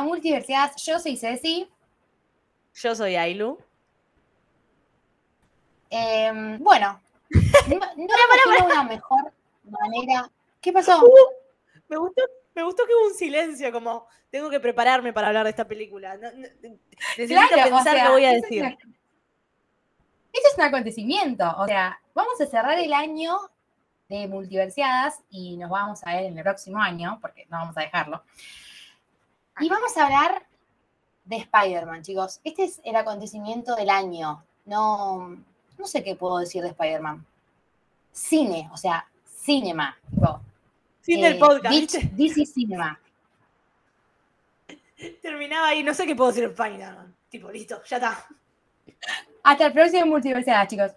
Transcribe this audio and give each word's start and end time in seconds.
A 0.00 0.04
Multiversidades. 0.04 0.76
Yo 0.84 0.98
soy 0.98 1.16
Ceci. 1.16 1.68
Yo 2.74 2.94
soy 2.94 3.16
Ailu. 3.16 3.58
Em, 5.90 6.58
bueno, 6.62 7.00
no, 7.30 7.40
no 7.78 7.78
imagino 7.96 8.66
una 8.66 8.84
mejor 8.84 9.32
manera. 9.64 10.30
¿Qué 10.60 10.72
pasó? 10.72 11.02
Me 11.88 11.96
gustó, 11.96 12.22
me 12.54 12.62
gustó 12.62 12.84
que 12.86 12.94
hubo 12.94 13.08
un 13.08 13.14
silencio, 13.14 13.72
como 13.72 14.06
tengo 14.30 14.48
que 14.50 14.60
prepararme 14.60 15.12
para 15.12 15.28
hablar 15.28 15.44
de 15.44 15.50
esta 15.50 15.66
película. 15.66 16.16
No- 16.16 16.30
no- 16.32 16.48
necesito 17.18 17.40
Claro, 17.48 17.62
o 17.62 17.76
pensar 17.76 17.94
sea, 17.94 18.04
qué 18.06 18.12
voy 18.12 18.24
a 18.24 18.28
eso 18.30 18.36
es 18.36 18.42
decir. 18.42 18.62
una- 18.62 18.76
Eso 20.32 20.48
es 20.52 20.54
un 20.58 20.64
acontecimiento. 20.64 21.54
O 21.58 21.66
sea, 21.66 21.98
vamos 22.14 22.40
a 22.40 22.46
cerrar 22.46 22.78
el 22.78 22.92
año 22.92 23.36
de 24.08 24.28
multiversiadas 24.28 25.20
y 25.30 25.56
nos 25.56 25.70
vamos 25.70 26.00
a 26.04 26.14
ver 26.14 26.24
en 26.26 26.36
el 26.38 26.44
próximo 26.44 26.80
año, 26.80 27.18
porque 27.20 27.46
no 27.50 27.58
vamos 27.58 27.76
a 27.76 27.80
dejarlo. 27.80 28.22
Y 29.60 29.68
vamos 29.68 29.94
a 29.96 30.04
hablar 30.04 30.46
de 31.24 31.36
Spider-Man, 31.36 32.02
chicos. 32.02 32.40
Este 32.44 32.64
es 32.64 32.80
el 32.82 32.96
acontecimiento 32.96 33.76
del 33.76 33.90
año. 33.90 34.42
No, 34.64 35.36
no 35.78 35.86
sé 35.86 36.02
qué 36.02 36.16
puedo 36.16 36.38
decir 36.38 36.62
de 36.62 36.70
Spider-Man. 36.70 37.26
Cine, 38.10 38.70
o 38.72 38.76
sea, 38.76 39.06
cinema. 39.26 39.96
tipo, 40.10 40.40
Fin 41.02 41.24
eh, 41.24 41.28
del 41.28 41.38
podcast. 41.38 41.94
DC 41.94 42.46
Cinema. 42.46 42.98
Terminaba 45.20 45.68
ahí, 45.68 45.82
no 45.82 45.94
sé 45.94 46.06
qué 46.06 46.16
puedo 46.16 46.30
decir 46.30 46.44
en 46.44 46.50
Spider-Man. 46.50 47.14
Tipo, 47.28 47.50
listo, 47.50 47.82
ya 47.84 47.96
está. 47.98 48.26
Hasta 49.42 49.66
el 49.66 49.72
próximo 49.72 50.06
multiversidad, 50.06 50.66
chicos. 50.68 50.92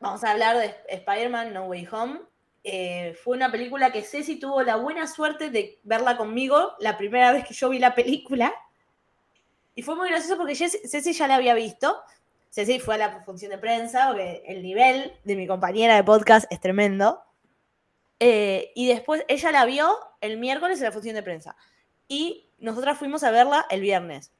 Vamos 0.00 0.24
a 0.24 0.30
hablar 0.30 0.56
de 0.56 0.74
Spider-Man 0.88 1.52
No 1.52 1.64
Way 1.66 1.88
Home. 1.92 2.20
Eh, 2.62 3.16
fue 3.22 3.36
una 3.36 3.50
película 3.50 3.90
que 3.90 4.02
Ceci 4.02 4.36
tuvo 4.36 4.62
la 4.62 4.76
buena 4.76 5.06
suerte 5.06 5.50
de 5.50 5.78
verla 5.82 6.16
conmigo 6.16 6.74
la 6.78 6.98
primera 6.98 7.32
vez 7.32 7.46
que 7.46 7.54
yo 7.54 7.70
vi 7.70 7.78
la 7.78 7.94
película. 7.94 8.54
Y 9.74 9.82
fue 9.82 9.96
muy 9.96 10.08
gracioso 10.08 10.36
porque 10.36 10.54
Ceci 10.54 11.12
ya 11.12 11.26
la 11.26 11.36
había 11.36 11.54
visto. 11.54 11.96
Ceci 12.50 12.80
fue 12.80 12.96
a 12.96 12.98
la 12.98 13.24
función 13.24 13.50
de 13.50 13.58
prensa, 13.58 14.08
porque 14.08 14.42
el 14.46 14.62
nivel 14.62 15.12
de 15.24 15.36
mi 15.36 15.46
compañera 15.46 15.94
de 15.94 16.04
podcast 16.04 16.50
es 16.50 16.60
tremendo. 16.60 17.22
Eh, 18.18 18.72
y 18.74 18.88
después 18.88 19.24
ella 19.28 19.52
la 19.52 19.64
vio 19.64 19.96
el 20.20 20.36
miércoles 20.36 20.78
en 20.78 20.84
la 20.84 20.92
función 20.92 21.14
de 21.14 21.22
prensa. 21.22 21.56
Y 22.08 22.50
nosotras 22.58 22.98
fuimos 22.98 23.22
a 23.22 23.30
verla 23.30 23.66
el 23.70 23.80
viernes. 23.80 24.32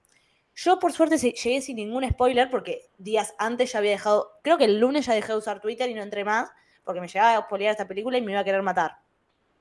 Yo, 0.55 0.79
por 0.79 0.93
suerte, 0.93 1.17
llegué 1.17 1.63
sin 1.63 1.77
ningún 1.77 2.07
spoiler 2.11 2.51
porque 2.51 2.91
días 2.99 3.35
antes 3.39 3.73
ya 3.73 3.79
había 3.79 3.93
dejado. 3.93 4.33
Creo 4.43 4.59
que 4.59 4.65
el 4.65 4.79
lunes 4.79 5.07
ya 5.07 5.15
dejé 5.15 5.33
de 5.33 5.39
usar 5.39 5.61
Twitter 5.61 5.89
y 5.89 5.95
no 5.95 6.03
entré 6.03 6.25
más 6.25 6.51
porque 6.91 7.01
me 7.01 7.07
llegaba 7.07 7.37
a 7.37 7.43
spoilear 7.43 7.71
esta 7.71 7.87
película 7.87 8.19
y 8.19 8.21
me 8.21 8.33
iba 8.33 8.41
a 8.41 8.45
querer 8.45 8.63
matar. 8.63 8.99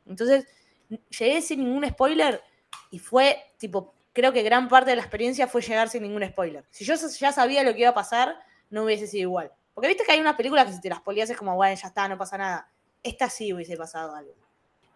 Entonces, 0.08 0.48
llegué 0.90 1.44
sin 1.44 1.64
ningún 1.64 1.88
spoiler 1.88 2.42
y 2.90 2.98
fue, 2.98 3.38
tipo, 3.60 3.94
creo 4.14 4.34
que 4.34 4.42
gran 4.42 4.68
parte 4.68 4.90
de 4.90 4.96
la 4.96 5.04
experiencia 5.04 5.46
fue 5.46 5.62
llegar 5.62 5.90
sin 5.90 6.02
ningún 6.02 6.28
spoiler. 6.28 6.66
Si 6.72 6.84
yo 6.84 6.96
ya 6.96 7.32
sabía 7.32 7.64
lo 7.64 7.72
que 7.74 7.82
iba 7.82 7.90
a 7.90 7.94
pasar, 7.94 8.36
no 8.72 8.84
hubiese 8.84 9.06
sido 9.06 9.30
igual. 9.30 9.52
Porque 9.76 9.90
viste 9.90 10.04
que 10.04 10.12
hay 10.12 10.20
unas 10.20 10.36
películas 10.36 10.66
que 10.66 10.74
si 10.74 10.82
te 10.82 10.90
las 10.90 10.98
spoileas 10.98 11.30
es 11.30 11.38
como, 11.38 11.56
bueno, 11.56 11.80
ya 11.80 11.88
está, 11.88 12.08
no 12.08 12.18
pasa 12.18 12.40
nada. 12.40 12.68
Esta 13.04 13.30
sí 13.30 13.54
hubiese 13.54 13.78
pasado 13.78 14.16
algo. 14.16 14.34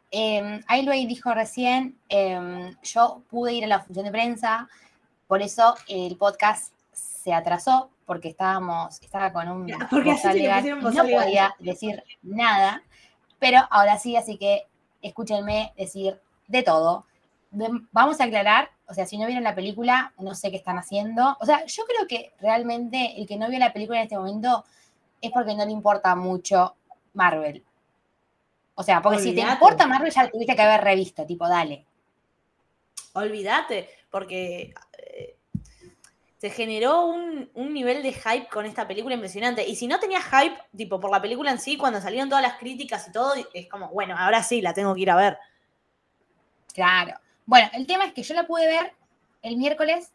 Eh, 0.09 0.59
Ailway 0.65 1.05
dijo 1.05 1.31
recién, 1.35 1.99
eh, 2.09 2.73
yo 2.81 3.21
pude 3.29 3.53
ir 3.53 3.65
a 3.65 3.67
la 3.67 3.79
función 3.79 4.05
de 4.05 4.11
prensa, 4.11 4.67
por 5.27 5.43
eso 5.43 5.75
el 5.87 6.17
podcast 6.17 6.73
se 6.91 7.31
atrasó, 7.31 7.91
porque 8.05 8.29
estábamos, 8.29 9.01
estaba 9.01 9.31
con 9.33 9.47
un 9.49 9.67
porque 9.89 10.11
así 10.11 10.27
legal 10.33 10.65
y 10.65 10.69
no 10.71 10.89
legal. 10.91 11.23
podía 11.23 11.55
decir 11.59 12.03
nada, 12.21 12.83
pero 13.39 13.59
ahora 13.69 13.97
sí, 13.97 14.15
así 14.15 14.37
que 14.37 14.67
escúchenme 15.01 15.73
decir 15.77 16.19
de 16.47 16.63
todo. 16.63 17.05
De- 17.51 17.69
vamos 17.91 18.19
a 18.19 18.25
aclarar, 18.25 18.71
o 18.87 18.93
sea, 18.93 19.05
si 19.05 19.17
no 19.17 19.25
vieron 19.27 19.43
la 19.43 19.55
película, 19.55 20.13
no 20.17 20.33
sé 20.35 20.49
qué 20.49 20.57
están 20.57 20.77
haciendo. 20.77 21.37
O 21.39 21.45
sea, 21.45 21.65
yo 21.65 21.83
creo 21.85 22.07
que 22.07 22.33
realmente 22.39 23.13
el 23.17 23.27
que 23.27 23.37
no 23.37 23.49
vio 23.49 23.59
la 23.59 23.73
película 23.73 23.99
en 23.99 24.03
este 24.03 24.17
momento 24.17 24.63
es 25.21 25.31
porque 25.31 25.53
no 25.55 25.65
le 25.65 25.71
importa 25.71 26.15
mucho 26.15 26.75
Marvel. 27.13 27.63
O 28.75 28.81
sea, 28.83 29.01
porque 29.01 29.19
si 29.19 29.35
te 29.35 29.41
importa 29.41 29.85
Marvel 29.87 30.11
ya 30.11 30.29
tuviste 30.29 30.55
que 30.55 30.61
haber 30.61 30.81
revisto, 30.81 31.25
tipo, 31.25 31.47
dale. 31.47 31.85
Olvídate, 33.13 33.89
porque 34.09 34.73
se 36.43 36.49
generó 36.49 37.05
un, 37.05 37.49
un 37.53 37.73
nivel 37.73 38.03
de 38.03 38.11
hype 38.11 38.49
con 38.51 38.65
esta 38.65 38.85
película 38.85 39.15
impresionante. 39.15 39.65
Y 39.65 39.77
si 39.77 39.87
no 39.87 39.97
tenías 39.97 40.25
hype, 40.25 40.57
tipo, 40.75 40.99
por 40.99 41.09
la 41.09 41.21
película 41.21 41.49
en 41.51 41.57
sí, 41.57 41.77
cuando 41.77 42.01
salieron 42.01 42.27
todas 42.27 42.41
las 42.41 42.57
críticas 42.57 43.07
y 43.07 43.13
todo, 43.13 43.33
es 43.53 43.69
como, 43.69 43.87
bueno, 43.91 44.13
ahora 44.17 44.43
sí, 44.43 44.59
la 44.61 44.73
tengo 44.73 44.93
que 44.93 44.99
ir 44.99 45.09
a 45.09 45.15
ver. 45.15 45.37
Claro. 46.73 47.13
Bueno, 47.45 47.69
el 47.71 47.87
tema 47.87 48.03
es 48.03 48.11
que 48.11 48.23
yo 48.23 48.33
la 48.33 48.45
pude 48.45 48.67
ver 48.67 48.93
el 49.41 49.55
miércoles. 49.55 50.11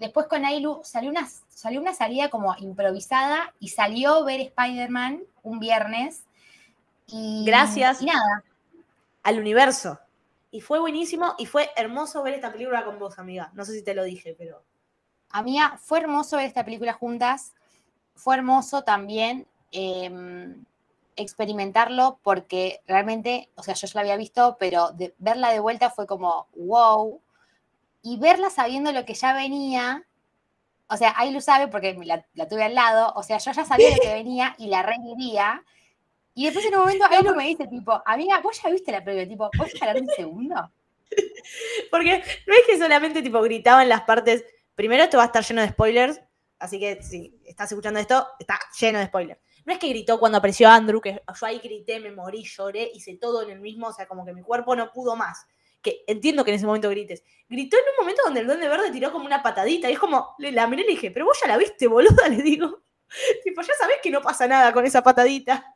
Después 0.00 0.26
con 0.26 0.44
Ailu 0.44 0.80
salió 0.82 1.08
una, 1.08 1.28
salió 1.48 1.80
una 1.80 1.94
salida 1.94 2.30
como 2.30 2.56
improvisada 2.58 3.54
y 3.60 3.68
salió 3.68 4.24
ver 4.24 4.40
Spider-Man 4.40 5.22
un 5.44 5.60
viernes. 5.60 6.24
Y, 7.06 7.44
Gracias. 7.46 8.02
Y 8.02 8.06
nada, 8.06 8.42
Al 9.22 9.38
universo. 9.38 10.00
Y 10.50 10.62
fue 10.62 10.80
buenísimo 10.80 11.36
y 11.38 11.46
fue 11.46 11.70
hermoso 11.76 12.24
ver 12.24 12.34
esta 12.34 12.50
película 12.50 12.84
con 12.84 12.98
vos, 12.98 13.20
amiga. 13.20 13.52
No 13.54 13.64
sé 13.64 13.72
si 13.72 13.84
te 13.84 13.94
lo 13.94 14.02
dije, 14.02 14.34
pero. 14.36 14.64
Amiga, 15.38 15.78
fue 15.82 15.98
hermoso 16.00 16.36
ver 16.36 16.46
esta 16.46 16.64
película 16.64 16.92
juntas. 16.92 17.52
Fue 18.14 18.36
hermoso 18.36 18.82
también 18.84 19.46
eh, 19.72 20.54
experimentarlo 21.16 22.18
porque 22.22 22.80
realmente, 22.86 23.48
o 23.56 23.62
sea, 23.62 23.74
yo 23.74 23.86
ya 23.86 23.92
la 23.94 24.00
había 24.02 24.16
visto, 24.16 24.56
pero 24.58 24.90
de- 24.92 25.14
verla 25.18 25.50
de 25.52 25.60
vuelta 25.60 25.90
fue 25.90 26.06
como, 26.06 26.46
wow. 26.56 27.20
Y 28.02 28.18
verla 28.18 28.50
sabiendo 28.50 28.92
lo 28.92 29.04
que 29.04 29.14
ya 29.14 29.32
venía, 29.34 30.04
o 30.88 30.96
sea, 30.96 31.14
ahí 31.16 31.32
lo 31.32 31.40
sabe 31.40 31.68
porque 31.68 31.94
la, 32.04 32.24
la 32.34 32.48
tuve 32.48 32.62
al 32.64 32.74
lado, 32.74 33.12
o 33.16 33.22
sea, 33.22 33.38
yo 33.38 33.50
ya 33.52 33.64
sabía 33.64 33.90
lo 33.90 34.00
que 34.02 34.12
venía 34.12 34.54
y 34.58 34.66
la 34.68 34.82
revivía. 34.82 35.64
Y 36.34 36.44
después 36.44 36.66
en 36.66 36.74
un 36.74 36.80
momento 36.80 37.06
Ailu 37.10 37.34
me 37.34 37.46
dice, 37.46 37.66
tipo, 37.66 38.00
amiga, 38.04 38.40
¿vos 38.40 38.60
ya 38.62 38.68
viste 38.70 38.92
la 38.92 39.02
película? 39.04 39.28
Tipo, 39.28 39.50
¿puedes 39.56 39.78
parar 39.78 40.00
un 40.00 40.08
segundo? 40.16 40.70
Porque 41.90 42.22
no 42.46 42.54
es 42.54 42.60
que 42.66 42.78
solamente 42.78 43.22
tipo 43.22 43.40
gritaban 43.42 43.88
las 43.88 44.02
partes. 44.02 44.44
Primero, 44.74 45.04
esto 45.04 45.16
va 45.18 45.24
a 45.24 45.26
estar 45.26 45.44
lleno 45.44 45.62
de 45.62 45.68
spoilers. 45.68 46.20
Así 46.58 46.78
que 46.80 47.02
si 47.02 47.38
estás 47.44 47.70
escuchando 47.70 48.00
esto, 48.00 48.26
está 48.38 48.58
lleno 48.80 48.98
de 48.98 49.06
spoilers. 49.06 49.40
No 49.66 49.72
es 49.72 49.78
que 49.78 49.88
gritó 49.88 50.18
cuando 50.18 50.38
apareció 50.38 50.68
Andrew, 50.68 51.00
que 51.00 51.22
yo 51.40 51.46
ahí 51.46 51.58
grité, 51.58 52.00
me 52.00 52.10
morí, 52.12 52.42
lloré, 52.44 52.90
hice 52.94 53.16
todo 53.16 53.42
en 53.42 53.50
el 53.50 53.60
mismo, 53.60 53.88
o 53.88 53.92
sea, 53.92 54.06
como 54.06 54.24
que 54.24 54.32
mi 54.32 54.42
cuerpo 54.42 54.74
no 54.76 54.90
pudo 54.92 55.16
más. 55.16 55.46
Que 55.82 56.02
entiendo 56.06 56.44
que 56.44 56.50
en 56.50 56.56
ese 56.56 56.66
momento 56.66 56.88
grites. 56.88 57.22
Gritó 57.48 57.76
en 57.76 57.82
un 57.90 58.04
momento 58.04 58.22
donde 58.24 58.40
el 58.40 58.46
Duende 58.46 58.68
Verde 58.68 58.90
tiró 58.90 59.12
como 59.12 59.26
una 59.26 59.42
patadita. 59.42 59.90
Y 59.90 59.94
es 59.94 59.98
como, 59.98 60.34
le- 60.38 60.52
la 60.52 60.66
miré 60.66 60.82
y 60.82 60.86
le 60.86 60.90
dije, 60.92 61.10
pero 61.10 61.26
vos 61.26 61.38
ya 61.40 61.48
la 61.48 61.56
viste, 61.58 61.86
boluda, 61.86 62.28
le 62.28 62.42
digo. 62.42 62.82
tipo, 63.44 63.60
ya 63.62 63.74
sabés 63.78 63.96
que 64.02 64.10
no 64.10 64.22
pasa 64.22 64.46
nada 64.46 64.72
con 64.72 64.84
esa 64.86 65.02
patadita. 65.02 65.74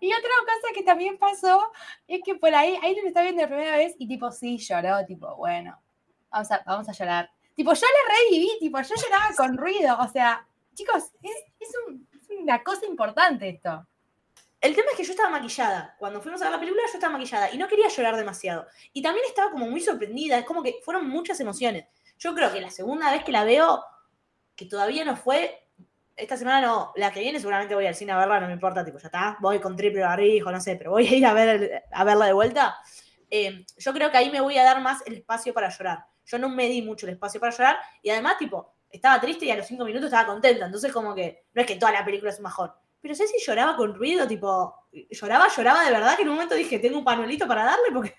Y 0.00 0.12
otra 0.12 0.30
cosa 0.40 0.74
que 0.74 0.82
también 0.82 1.18
pasó 1.18 1.62
es 2.06 2.20
que 2.24 2.34
por 2.34 2.54
ahí, 2.54 2.78
ahí 2.82 2.94
lo 3.00 3.06
está 3.06 3.22
viendo 3.22 3.42
la 3.42 3.48
primera 3.48 3.76
vez 3.76 3.94
y 3.98 4.06
tipo, 4.08 4.30
sí, 4.32 4.58
lloró, 4.58 5.04
tipo, 5.06 5.34
bueno, 5.36 5.80
Vamos 6.30 6.50
a, 6.50 6.62
vamos 6.66 6.88
a 6.88 6.92
llorar. 6.92 7.30
Tipo, 7.56 7.72
yo 7.72 7.86
la 7.86 8.14
reviví, 8.14 8.50
tipo, 8.60 8.78
yo 8.80 8.94
lloraba 8.94 9.34
con 9.36 9.56
ruido. 9.56 9.96
O 9.98 10.08
sea, 10.08 10.46
chicos, 10.74 11.04
es, 11.22 11.32
es 11.58 11.68
un- 11.88 12.06
es 12.12 12.28
una 12.38 12.62
cosa 12.62 12.86
importante 12.86 13.48
esto. 13.48 13.86
El 14.60 14.74
tema 14.74 14.88
es 14.90 14.96
que 14.96 15.04
yo 15.04 15.10
estaba 15.12 15.30
maquillada. 15.30 15.96
Cuando 15.98 16.20
fuimos 16.20 16.40
a 16.42 16.44
ver 16.44 16.52
la 16.52 16.58
película, 16.60 16.82
yo 16.86 16.92
estaba 16.94 17.12
maquillada 17.14 17.50
y 17.52 17.58
no 17.58 17.66
quería 17.68 17.88
llorar 17.88 18.16
demasiado. 18.16 18.66
Y 18.92 19.02
también 19.02 19.24
estaba 19.26 19.50
como 19.50 19.66
muy 19.66 19.80
sorprendida. 19.80 20.38
Es 20.38 20.44
como 20.44 20.62
que 20.62 20.76
fueron 20.84 21.08
muchas 21.08 21.40
emociones. 21.40 21.86
Yo 22.18 22.34
creo 22.34 22.52
que 22.52 22.60
la 22.60 22.70
segunda 22.70 23.10
vez 23.10 23.24
que 23.24 23.32
la 23.32 23.44
veo, 23.44 23.82
que 24.54 24.66
todavía 24.66 25.04
no 25.04 25.16
fue. 25.16 25.62
Esta 26.16 26.36
semana 26.38 26.62
no, 26.66 26.92
la 26.96 27.10
que 27.12 27.20
viene 27.20 27.38
seguramente 27.38 27.74
voy 27.74 27.86
al 27.86 27.94
cine 27.94 28.12
a 28.12 28.18
verla, 28.18 28.40
no 28.40 28.46
me 28.46 28.54
importa, 28.54 28.82
tipo, 28.84 28.98
ya 28.98 29.08
está, 29.08 29.36
voy 29.40 29.60
con 29.60 29.76
triple 29.76 30.00
barrijo, 30.00 30.50
no 30.50 30.60
sé, 30.62 30.76
pero 30.76 30.92
voy 30.92 31.06
a 31.06 31.14
ir 31.14 31.26
a 31.26 31.34
verla 32.04 32.26
de 32.26 32.32
vuelta. 32.32 32.76
Eh, 33.30 33.66
yo 33.76 33.92
creo 33.92 34.10
que 34.10 34.16
ahí 34.16 34.30
me 34.30 34.40
voy 34.40 34.56
a 34.56 34.64
dar 34.64 34.80
más 34.80 35.02
el 35.06 35.14
espacio 35.14 35.52
para 35.52 35.68
llorar. 35.68 36.06
Yo 36.26 36.38
no 36.38 36.48
me 36.48 36.68
di 36.68 36.82
mucho 36.82 37.06
el 37.06 37.14
espacio 37.14 37.40
para 37.40 37.56
llorar 37.56 37.78
y 38.02 38.10
además, 38.10 38.38
tipo, 38.38 38.74
estaba 38.90 39.20
triste 39.20 39.46
y 39.46 39.50
a 39.50 39.56
los 39.56 39.66
cinco 39.66 39.84
minutos 39.84 40.06
estaba 40.06 40.26
contenta. 40.26 40.66
Entonces, 40.66 40.92
como 40.92 41.14
que 41.14 41.44
no 41.54 41.62
es 41.62 41.66
que 41.66 41.76
toda 41.76 41.92
la 41.92 42.04
película 42.04 42.30
es 42.30 42.40
bajón. 42.40 42.70
Pero 43.00 43.14
sé 43.14 43.26
si 43.26 43.38
lloraba 43.44 43.76
con 43.76 43.94
ruido, 43.94 44.26
tipo, 44.26 44.74
lloraba, 45.10 45.48
lloraba 45.48 45.84
de 45.84 45.92
verdad, 45.92 46.16
que 46.16 46.22
en 46.22 46.28
un 46.28 46.34
momento 46.34 46.54
dije, 46.54 46.78
tengo 46.78 46.98
un 46.98 47.04
panuelito 47.04 47.46
para 47.46 47.64
darle 47.64 47.92
porque 47.92 48.14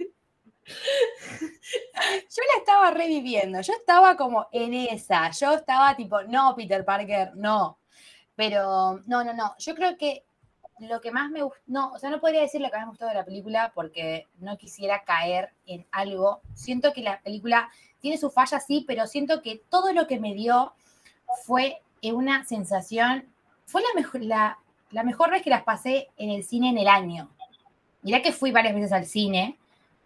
Yo 0.67 2.43
la 2.53 2.59
estaba 2.59 2.91
reviviendo, 2.91 3.61
yo 3.61 3.73
estaba 3.73 4.15
como 4.15 4.47
en 4.51 4.73
esa, 4.73 5.31
yo 5.31 5.53
estaba 5.53 5.95
tipo, 5.95 6.21
no, 6.23 6.55
Peter 6.55 6.83
Parker, 6.83 7.31
no. 7.35 7.79
Pero 8.35 9.01
no, 9.07 9.23
no, 9.23 9.33
no, 9.33 9.55
yo 9.57 9.75
creo 9.75 9.97
que 9.97 10.26
lo 10.79 11.01
que 11.01 11.11
más 11.11 11.29
me 11.31 11.41
gustó, 11.41 11.59
no, 11.67 11.91
o 11.91 11.99
sea, 11.99 12.09
no 12.09 12.19
podría 12.19 12.41
decir 12.41 12.61
lo 12.61 12.69
que 12.69 12.77
más 12.77 12.85
me 12.85 12.91
gustó 12.91 13.07
de 13.07 13.13
la 13.13 13.25
película 13.25 13.71
porque 13.73 14.27
no 14.39 14.57
quisiera 14.57 15.03
caer 15.03 15.51
en 15.65 15.85
algo. 15.91 16.41
Siento 16.53 16.93
que 16.93 17.01
la 17.01 17.19
película 17.21 17.69
tiene 17.99 18.17
su 18.17 18.29
falla, 18.29 18.59
sí, 18.59 18.83
pero 18.87 19.07
siento 19.07 19.41
que 19.41 19.61
todo 19.69 19.93
lo 19.93 20.07
que 20.07 20.19
me 20.19 20.33
dio 20.33 20.73
fue 21.45 21.81
una 22.03 22.45
sensación, 22.45 23.25
fue 23.65 23.81
la 23.81 23.99
mejor, 23.99 24.21
la, 24.21 24.59
la 24.91 25.03
mejor 25.03 25.31
vez 25.31 25.41
que 25.41 25.49
las 25.49 25.63
pasé 25.63 26.09
en 26.17 26.29
el 26.29 26.43
cine 26.43 26.69
en 26.69 26.77
el 26.77 26.87
año. 26.87 27.29
Mirá 28.03 28.21
que 28.21 28.31
fui 28.31 28.51
varias 28.51 28.75
veces 28.75 28.91
al 28.91 29.05
cine, 29.05 29.57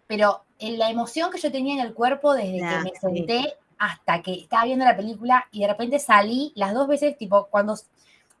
pero 0.06 0.42
en 0.58 0.78
la 0.78 0.90
emoción 0.90 1.30
que 1.30 1.38
yo 1.38 1.52
tenía 1.52 1.74
en 1.74 1.86
el 1.86 1.94
cuerpo 1.94 2.34
desde 2.34 2.60
Nah, 2.60 2.78
que 2.78 2.84
me 2.84 2.90
sí. 2.90 2.96
senté 3.00 3.54
hasta 3.78 4.22
que 4.22 4.34
estaba 4.34 4.64
viendo 4.64 4.84
la 4.84 4.96
película 4.96 5.46
y 5.50 5.60
de 5.60 5.68
repente 5.68 5.98
salí 5.98 6.52
las 6.54 6.72
dos 6.72 6.86
veces, 6.88 7.16
tipo, 7.18 7.46
cuando, 7.46 7.76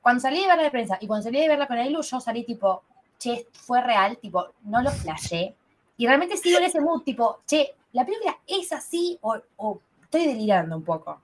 cuando 0.02 0.20
salí 0.20 0.40
de 0.40 0.48
verla 0.48 0.64
de 0.64 0.70
prensa 0.70 0.98
y 1.00 1.06
cuando 1.06 1.24
salí 1.24 1.40
de 1.40 1.48
verla 1.48 1.66
con 1.66 1.78
Ailu, 1.78 2.02
yo 2.02 2.20
salí 2.20 2.44
tipo, 2.44 2.82
che, 3.18 3.46
fue 3.52 3.80
real, 3.80 4.18
tipo, 4.18 4.52
no 4.64 4.82
lo 4.82 4.90
flashé. 4.90 5.54
Y 5.96 6.06
realmente 6.06 6.36
sigo 6.36 6.58
en 6.58 6.64
ese 6.64 6.80
mood, 6.80 7.02
tipo, 7.02 7.40
che, 7.46 7.74
la 7.92 8.04
película 8.04 8.36
es 8.46 8.72
así 8.72 9.16
o, 9.22 9.38
o 9.56 9.80
estoy 10.02 10.26
delirando 10.26 10.76
un 10.76 10.84
poco. 10.84 11.22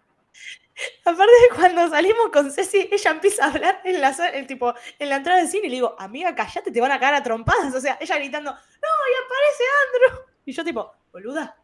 Aparte 1.04 1.32
de 1.32 1.56
cuando 1.56 1.88
salimos 1.88 2.28
con 2.32 2.52
Ceci, 2.52 2.88
ella 2.92 3.10
empieza 3.10 3.44
a 3.44 3.48
hablar 3.48 3.80
en 3.84 4.00
la, 4.00 4.10
el 4.32 4.46
tipo, 4.46 4.72
en 4.98 5.08
la 5.08 5.16
entrada 5.16 5.40
del 5.40 5.48
cine 5.48 5.66
y 5.66 5.70
le 5.70 5.76
digo, 5.76 5.96
amiga, 5.98 6.34
callate, 6.34 6.70
te 6.70 6.80
van 6.80 6.92
a 6.92 7.00
caer 7.00 7.14
a 7.14 7.22
trompadas. 7.22 7.74
O 7.74 7.80
sea, 7.80 7.98
ella 8.00 8.16
gritando, 8.16 8.52
no, 8.52 8.58
y 8.58 9.24
aparece 9.24 9.64
Andrew. 9.86 10.24
Y 10.44 10.52
yo 10.52 10.64
tipo, 10.64 10.92
boluda, 11.12 11.56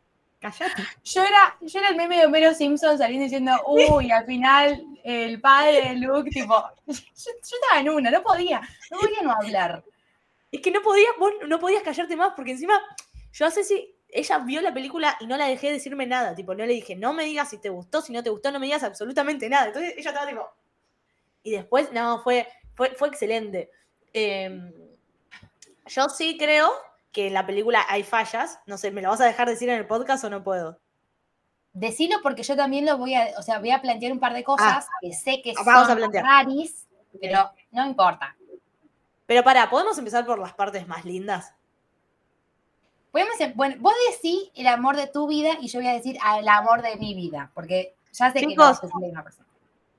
callate. 0.50 0.82
Yo 1.04 1.22
era, 1.22 1.56
yo 1.60 1.78
era 1.78 1.88
el 1.88 1.96
meme 1.96 2.18
de 2.18 2.26
Homero 2.26 2.54
Simpson 2.54 2.98
saliendo 2.98 3.24
diciendo, 3.24 3.52
uy, 3.66 4.10
al 4.10 4.26
final 4.26 4.84
el 5.04 5.40
padre 5.40 5.88
de 5.88 5.94
Luke, 5.96 6.30
tipo, 6.30 6.54
yo, 6.86 6.94
yo 6.94 7.30
estaba 7.56 7.80
en 7.80 7.90
una, 7.90 8.10
no 8.10 8.22
podía, 8.22 8.60
no 8.90 8.98
podía 8.98 9.22
no 9.22 9.32
hablar. 9.32 9.84
Es 10.50 10.60
que 10.60 10.70
no 10.70 10.82
podías, 10.82 11.10
vos 11.18 11.32
no 11.46 11.58
podías 11.58 11.82
callarte 11.82 12.16
más, 12.16 12.32
porque 12.36 12.52
encima, 12.52 12.80
yo 13.32 13.46
a 13.46 13.50
Ceci, 13.50 13.94
ella 14.08 14.38
vio 14.38 14.60
la 14.60 14.72
película 14.72 15.16
y 15.20 15.26
no 15.26 15.36
la 15.36 15.46
dejé 15.46 15.72
decirme 15.72 16.06
nada. 16.06 16.34
Tipo, 16.34 16.54
no 16.54 16.64
le 16.64 16.74
dije, 16.74 16.94
no 16.94 17.12
me 17.12 17.24
digas 17.24 17.50
si 17.50 17.58
te 17.58 17.68
gustó, 17.68 18.00
si 18.00 18.12
no 18.12 18.22
te 18.22 18.30
gustó, 18.30 18.52
no 18.52 18.60
me 18.60 18.66
digas 18.66 18.84
absolutamente 18.84 19.48
nada. 19.48 19.66
Entonces 19.66 19.94
ella 19.96 20.10
estaba 20.10 20.28
tipo. 20.28 20.48
Y 21.42 21.50
después, 21.50 21.92
no, 21.92 22.22
fue, 22.22 22.46
fue, 22.74 22.94
fue 22.94 23.08
excelente. 23.08 23.70
Eh, 24.12 24.72
yo 25.86 26.08
sí 26.08 26.38
creo 26.38 26.72
que 27.14 27.28
en 27.28 27.32
la 27.32 27.46
película 27.46 27.86
hay 27.88 28.02
fallas. 28.02 28.58
No 28.66 28.76
sé, 28.76 28.90
¿me 28.90 29.00
lo 29.00 29.08
vas 29.08 29.22
a 29.22 29.24
dejar 29.24 29.48
decir 29.48 29.70
en 29.70 29.78
el 29.78 29.86
podcast 29.86 30.22
o 30.24 30.28
no 30.30 30.44
puedo? 30.44 30.78
Decilo 31.72 32.18
porque 32.22 32.42
yo 32.42 32.54
también 32.56 32.84
lo 32.84 32.98
voy 32.98 33.14
a, 33.14 33.28
o 33.38 33.42
sea, 33.42 33.58
voy 33.60 33.70
a 33.70 33.80
plantear 33.80 34.12
un 34.12 34.20
par 34.20 34.34
de 34.34 34.44
cosas 34.44 34.86
que 35.00 35.12
sé 35.14 35.40
que 35.42 35.52
Ah, 35.56 35.62
vamos 35.64 35.84
a 35.84 35.86
son 35.86 35.96
plantear. 35.96 36.24
raris, 36.24 36.86
pero 37.20 37.50
no 37.72 37.86
importa. 37.86 38.36
Pero 39.26 39.42
para, 39.42 39.70
¿podemos 39.70 39.96
empezar 39.96 40.26
por 40.26 40.38
las 40.38 40.52
partes 40.52 40.86
más 40.86 41.04
lindas? 41.06 41.54
Podemos, 43.10 43.40
em- 43.40 43.52
bueno, 43.54 43.76
vos 43.78 43.94
decís 44.10 44.50
el 44.54 44.66
amor 44.66 44.96
de 44.96 45.06
tu 45.06 45.26
vida 45.28 45.56
y 45.60 45.68
yo 45.68 45.78
voy 45.80 45.88
a 45.88 45.92
decir 45.94 46.18
ah, 46.22 46.38
el 46.40 46.48
amor 46.48 46.82
de 46.82 46.96
mi 46.96 47.14
vida, 47.14 47.50
porque 47.54 47.94
ya 48.12 48.32
sé 48.32 48.40
que 48.40 48.46
no 48.46 48.50
Chicos, 48.74 48.80
la 48.92 48.98
misma 49.06 49.22
persona. 49.22 49.46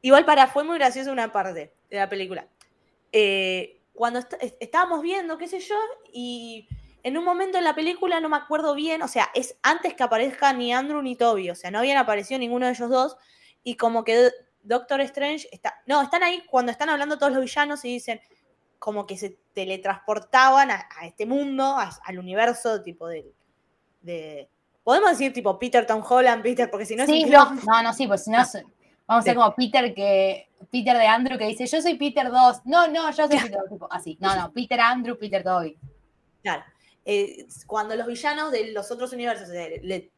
Igual 0.01 0.25
para, 0.25 0.47
fue 0.47 0.63
muy 0.63 0.77
graciosa 0.77 1.11
una 1.11 1.31
parte 1.31 1.73
de 1.89 1.97
la 1.97 2.09
película. 2.09 2.45
Eh, 3.11 3.79
cuando 3.94 4.19
est- 4.19 4.33
est- 4.41 4.57
estábamos 4.59 5.01
viendo, 5.01 5.38
qué 5.38 5.47
sé 5.47 5.59
yo, 5.61 5.75
y 6.11 6.68
en 7.06 7.18
un 7.18 7.24
momento 7.24 7.57
en 7.60 7.63
la 7.63 7.75
película, 7.75 8.19
no 8.19 8.30
me 8.30 8.38
acuerdo 8.38 8.74
bien, 8.74 9.02
o 9.04 9.07
sea, 9.07 9.30
es 9.36 9.57
antes 9.62 9.94
que 9.94 10.02
aparezcan 10.04 10.57
ni 10.57 10.74
Andrew 10.74 11.02
ni 11.04 11.16
Toby, 11.16 11.52
o 11.52 11.56
sea, 11.56 11.69
no 11.69 11.80
habían 11.80 11.98
aparecido 11.98 12.40
ninguno 12.40 12.66
de 12.66 12.72
ellos 12.74 12.90
dos, 12.90 13.18
y 13.63 13.75
como 13.78 14.04
que 14.04 14.16
Do- 14.18 14.31
Doctor 14.63 15.02
Strange 15.02 15.48
está, 15.52 15.75
no, 15.86 16.02
están 16.02 16.24
ahí 16.24 16.42
cuando 16.50 16.72
están 16.72 16.90
hablando 16.90 17.18
todos 17.19 17.31
los 17.31 17.42
villanos 17.44 17.86
y 17.86 17.90
dicen 17.94 18.19
como 18.80 19.06
que 19.06 19.18
se 19.18 19.38
teletransportaban 19.54 20.72
a, 20.72 20.88
a 21.00 21.06
este 21.06 21.25
mundo, 21.28 21.63
a- 21.78 21.92
al 22.06 22.18
universo 22.19 22.81
tipo 22.81 23.07
de... 23.07 24.50
Podemos 24.84 25.12
decir 25.12 25.34
tipo 25.34 25.57
Peter 25.57 25.86
Tom 25.86 26.04
Holland, 26.07 26.44
Peter, 26.44 26.69
porque 26.69 26.86
si 26.86 26.96
no 26.96 27.04
es 27.04 27.10
Sí, 27.10 27.24
un 27.25 27.31
no, 27.31 27.54
no, 27.54 27.84
no, 27.84 27.94
sí, 27.94 28.07
pues 28.07 28.24
si 28.24 28.31
no, 28.31 28.44
so- 28.46 28.60
vamos 29.07 29.22
a 29.22 29.25
ser 29.25 29.36
como 29.36 29.54
Peter 29.56 29.94
que 29.94 30.50
Peter 30.72 30.98
de 30.98 31.07
Andrew 31.07 31.38
que 31.38 31.46
dice, 31.48 31.66
yo 31.66 31.81
soy 31.81 31.96
Peter 31.96 32.30
2. 32.30 32.62
No, 32.66 32.88
no, 32.88 33.10
yo 33.12 33.28
soy 33.28 33.38
Peter 33.38 33.60
2, 33.62 33.69
tipo, 33.69 33.88
así. 33.92 34.18
No, 34.19 34.36
no, 34.36 34.52
Peter 34.52 34.80
Andrew, 34.80 35.18
Peter 35.18 35.44
Toby. 35.44 35.78
Claro. 36.44 36.63
Eh, 37.07 37.46
cuando 37.68 37.96
los 37.96 38.07
villanos 38.07 38.52
de 38.52 38.72
los 38.72 38.90
otros 38.90 39.13
universos 39.13 39.48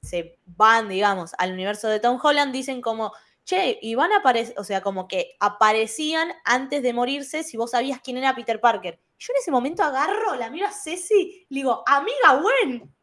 se, 0.01 0.39
van, 0.45 0.87
digamos, 0.87 1.33
al 1.37 1.51
universo 1.51 1.89
de 1.89 1.99
Tom 1.99 2.17
Holland, 2.21 2.53
dicen 2.53 2.81
como, 2.81 3.11
che, 3.43 3.77
y 3.81 3.95
van 3.95 4.13
a 4.13 4.17
aparecer, 4.17 4.55
o 4.57 4.63
sea, 4.63 4.81
como 4.81 5.07
que 5.07 5.35
aparecían 5.39 6.31
antes 6.45 6.81
de 6.81 6.93
morirse 6.93 7.43
si 7.43 7.57
vos 7.57 7.71
sabías 7.71 7.99
quién 8.01 8.17
era 8.17 8.35
Peter 8.35 8.61
Parker. 8.61 8.99
Yo 9.19 9.33
en 9.33 9.41
ese 9.41 9.51
momento 9.51 9.83
agarro, 9.83 10.35
la 10.35 10.49
miro 10.49 10.67
a 10.67 10.71
Ceci, 10.71 11.45
le 11.49 11.59
digo, 11.59 11.83
amiga 11.85 12.41
Gwen. 12.41 12.93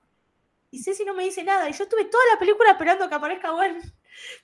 Y 0.70 0.82
Ceci 0.82 1.04
no 1.04 1.14
me 1.14 1.24
dice 1.24 1.44
nada. 1.44 1.68
Y 1.68 1.72
yo 1.72 1.84
estuve 1.84 2.06
toda 2.06 2.24
la 2.32 2.38
película 2.38 2.70
esperando 2.70 3.08
que 3.08 3.14
aparezca 3.14 3.50
Gwen. 3.50 3.80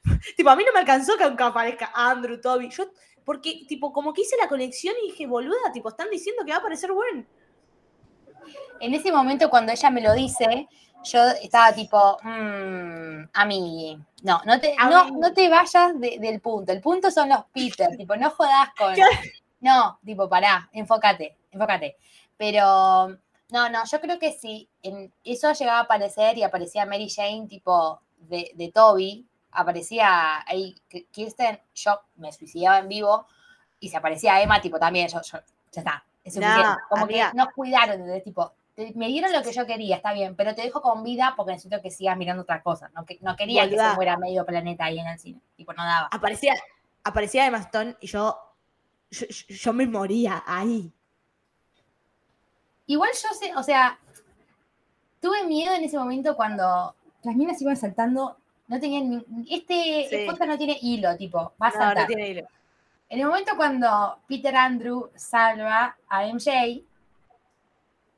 tipo, 0.37 0.51
a 0.51 0.57
mí 0.57 0.65
no 0.65 0.73
me 0.73 0.81
alcanzó 0.81 1.17
que 1.17 1.37
que 1.37 1.43
aparezca 1.43 1.91
Andrew, 1.95 2.41
Toby. 2.41 2.71
Yo, 2.71 2.91
porque, 3.25 3.65
tipo, 3.69 3.93
como 3.93 4.13
que 4.13 4.23
hice 4.23 4.37
la 4.37 4.49
conexión 4.49 4.95
y 5.03 5.11
dije, 5.11 5.27
boluda, 5.27 5.73
tipo, 5.73 5.89
están 5.89 6.11
diciendo 6.11 6.45
que 6.45 6.51
va 6.51 6.57
a 6.57 6.61
aparecer 6.61 6.93
Gwen. 6.93 7.27
En 8.81 8.95
ese 8.95 9.13
momento 9.13 9.51
cuando 9.51 9.73
ella 9.73 9.91
me 9.91 10.01
lo 10.01 10.13
dice, 10.15 10.69
yo 11.05 11.23
estaba 11.43 11.73
tipo, 11.73 12.19
mmm, 12.23 13.25
a 13.33 13.45
mí, 13.47 13.99
no, 14.23 14.41
no 14.45 14.61
te, 14.61 14.75
no, 14.77 15.11
no 15.11 15.33
te 15.33 15.49
vayas 15.49 15.99
de- 16.01 16.19
del 16.21 16.41
punto. 16.41 16.73
El 16.73 16.81
punto 16.81 17.11
son 17.11 17.29
los 17.29 17.45
Peter, 17.53 17.97
tipo, 17.97 18.17
no 18.17 18.31
jodas 18.31 18.71
con. 18.77 18.95
No, 19.61 19.99
tipo, 20.05 20.29
pará, 20.29 20.69
enfócate, 20.73 21.37
enfócate. 21.51 21.97
Pero, 22.37 23.09
no, 23.51 23.69
no, 23.69 23.85
yo 23.85 24.01
creo 24.01 24.19
que 24.19 24.33
si 24.33 24.69
en 24.83 25.13
eso 25.25 25.53
llegaba 25.53 25.79
a 25.81 25.83
aparecer 25.83 26.39
y 26.39 26.43
aparecía 26.43 26.87
Mary 26.87 27.11
Jane, 27.11 27.47
tipo, 27.47 28.01
de, 28.17 28.51
de 28.55 28.71
Toby, 28.73 29.27
aparecía 29.53 30.43
ahí 30.47 30.75
Kirsten, 31.11 31.61
yo 31.75 32.01
me 32.17 32.33
suicidaba 32.33 32.79
en 32.79 32.89
vivo, 32.89 33.27
y 33.81 33.89
si 33.91 33.97
aparecía 33.97 34.41
Emma, 34.41 34.61
tipo, 34.61 34.79
también, 34.79 35.09
yo, 35.09 35.21
yo- 35.21 35.39
ya 35.73 35.81
está, 35.83 36.05
es 36.25 36.37
No, 36.37 36.43
suficiente. 36.47 36.83
Como 36.89 37.05
amiga. 37.05 37.31
que 37.31 37.37
nos 37.37 37.49
cuidaron, 37.53 38.07
de 38.07 38.21
tipo, 38.23 38.53
te- 38.87 38.93
me 38.95 39.09
dieron 39.09 39.33
lo 39.33 39.43
que 39.43 39.53
yo 39.53 39.67
quería, 39.67 39.97
está 39.97 40.13
bien, 40.13 40.35
pero 40.37 40.55
te 40.55 40.63
dejo 40.63 40.81
con 40.83 41.03
vida 41.05 41.35
porque 41.37 41.53
necesito 41.53 41.81
que 41.83 41.91
sigas 41.91 42.17
mirando 42.17 42.43
otra 42.43 42.63
cosa. 42.63 42.91
No, 42.95 43.05
que, 43.05 43.19
no 43.21 43.37
quería 43.37 43.69
que 43.69 43.77
se 43.77 43.95
muera 43.95 44.17
medio 44.17 44.45
planeta 44.47 44.85
ahí 44.85 44.99
en 44.99 45.07
el 45.07 45.19
cine. 45.19 45.41
Tipo, 45.57 45.73
no 45.73 45.85
daba. 45.85 46.09
aparecía, 46.11 46.55
aparecía 47.05 47.47
Emma 47.47 47.59
Stone 47.59 47.97
y 48.01 48.07
yo, 48.07 48.39
yo, 49.11 49.27
yo- 49.27 49.55
yo 49.55 49.73
me 49.73 49.87
moría 49.87 50.43
ahí. 50.47 50.93
Igual 52.87 53.11
yo 53.13 53.29
sé, 53.35 53.55
o 53.57 53.63
sea, 53.63 53.99
tuve 55.21 55.45
miedo 55.45 55.75
en 55.75 55.85
ese 55.85 55.97
momento 55.99 56.35
cuando 56.35 56.95
las 57.23 57.37
minas 57.37 57.61
iban 57.63 57.77
saltando. 57.77 58.37
No 58.67 58.79
tenían 58.81 59.09
ni- 59.29 59.47
este 59.55 60.07
Sí. 60.09 60.27
podcast 60.27 60.49
no 60.51 60.57
tiene 60.59 60.79
hilo, 60.81 61.17
tipo, 61.17 61.53
va 61.61 61.69
a 61.69 61.71
No, 61.71 61.77
saltar. 61.77 61.97
no 62.03 62.07
tiene 62.07 62.29
hilo. 62.29 62.49
En 63.09 63.19
el 63.21 63.27
momento 63.27 63.53
cuando 63.57 64.19
Peter 64.29 64.55
Andrew 64.55 65.11
salva 65.17 65.97
a 66.09 66.25
MJ 66.27 66.85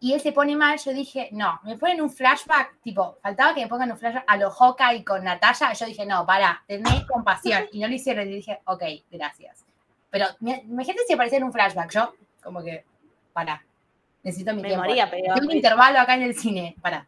y 0.02 0.14
él 0.14 0.20
se 0.20 0.32
pone 0.32 0.56
mal, 0.56 0.76
yo 0.84 0.92
dije, 0.92 1.28
no, 1.30 1.60
me 1.62 1.78
ponen 1.78 2.00
un 2.00 2.10
flashback, 2.10 2.80
tipo, 2.82 3.18
faltaba 3.22 3.54
que 3.54 3.60
me 3.60 3.68
pongan 3.68 3.92
un 3.92 3.96
flashback 3.96 4.24
a 4.26 4.36
los 4.36 4.52
Hawkeye 4.52 5.04
con 5.04 5.22
Natalia, 5.22 5.72
yo 5.74 5.86
dije, 5.86 6.04
no, 6.04 6.26
para, 6.26 6.60
tenés 6.66 7.04
compasión. 7.04 7.68
Y 7.70 7.78
no 7.78 7.86
lo 7.86 7.94
hicieron, 7.94 8.26
y 8.28 8.34
dije, 8.34 8.60
ok, 8.64 8.82
gracias. 9.12 9.64
Pero 10.10 10.26
imagínate 10.40 11.04
si 11.06 11.12
apareciera 11.12 11.42
en 11.42 11.46
un 11.46 11.52
flashback, 11.52 11.92
yo, 11.92 12.14
como 12.42 12.64
que, 12.64 12.84
para, 13.32 13.64
necesito 14.24 14.52
mi 14.54 14.62
Me 14.62 14.68
tiempo. 14.70 14.84
moría, 14.84 15.08
pero- 15.08 15.34
Tengo 15.34 15.46
un 15.46 15.54
intervalo 15.54 16.00
acá 16.00 16.16
en 16.16 16.22
el 16.22 16.34
cine, 16.34 16.74
para. 16.82 17.06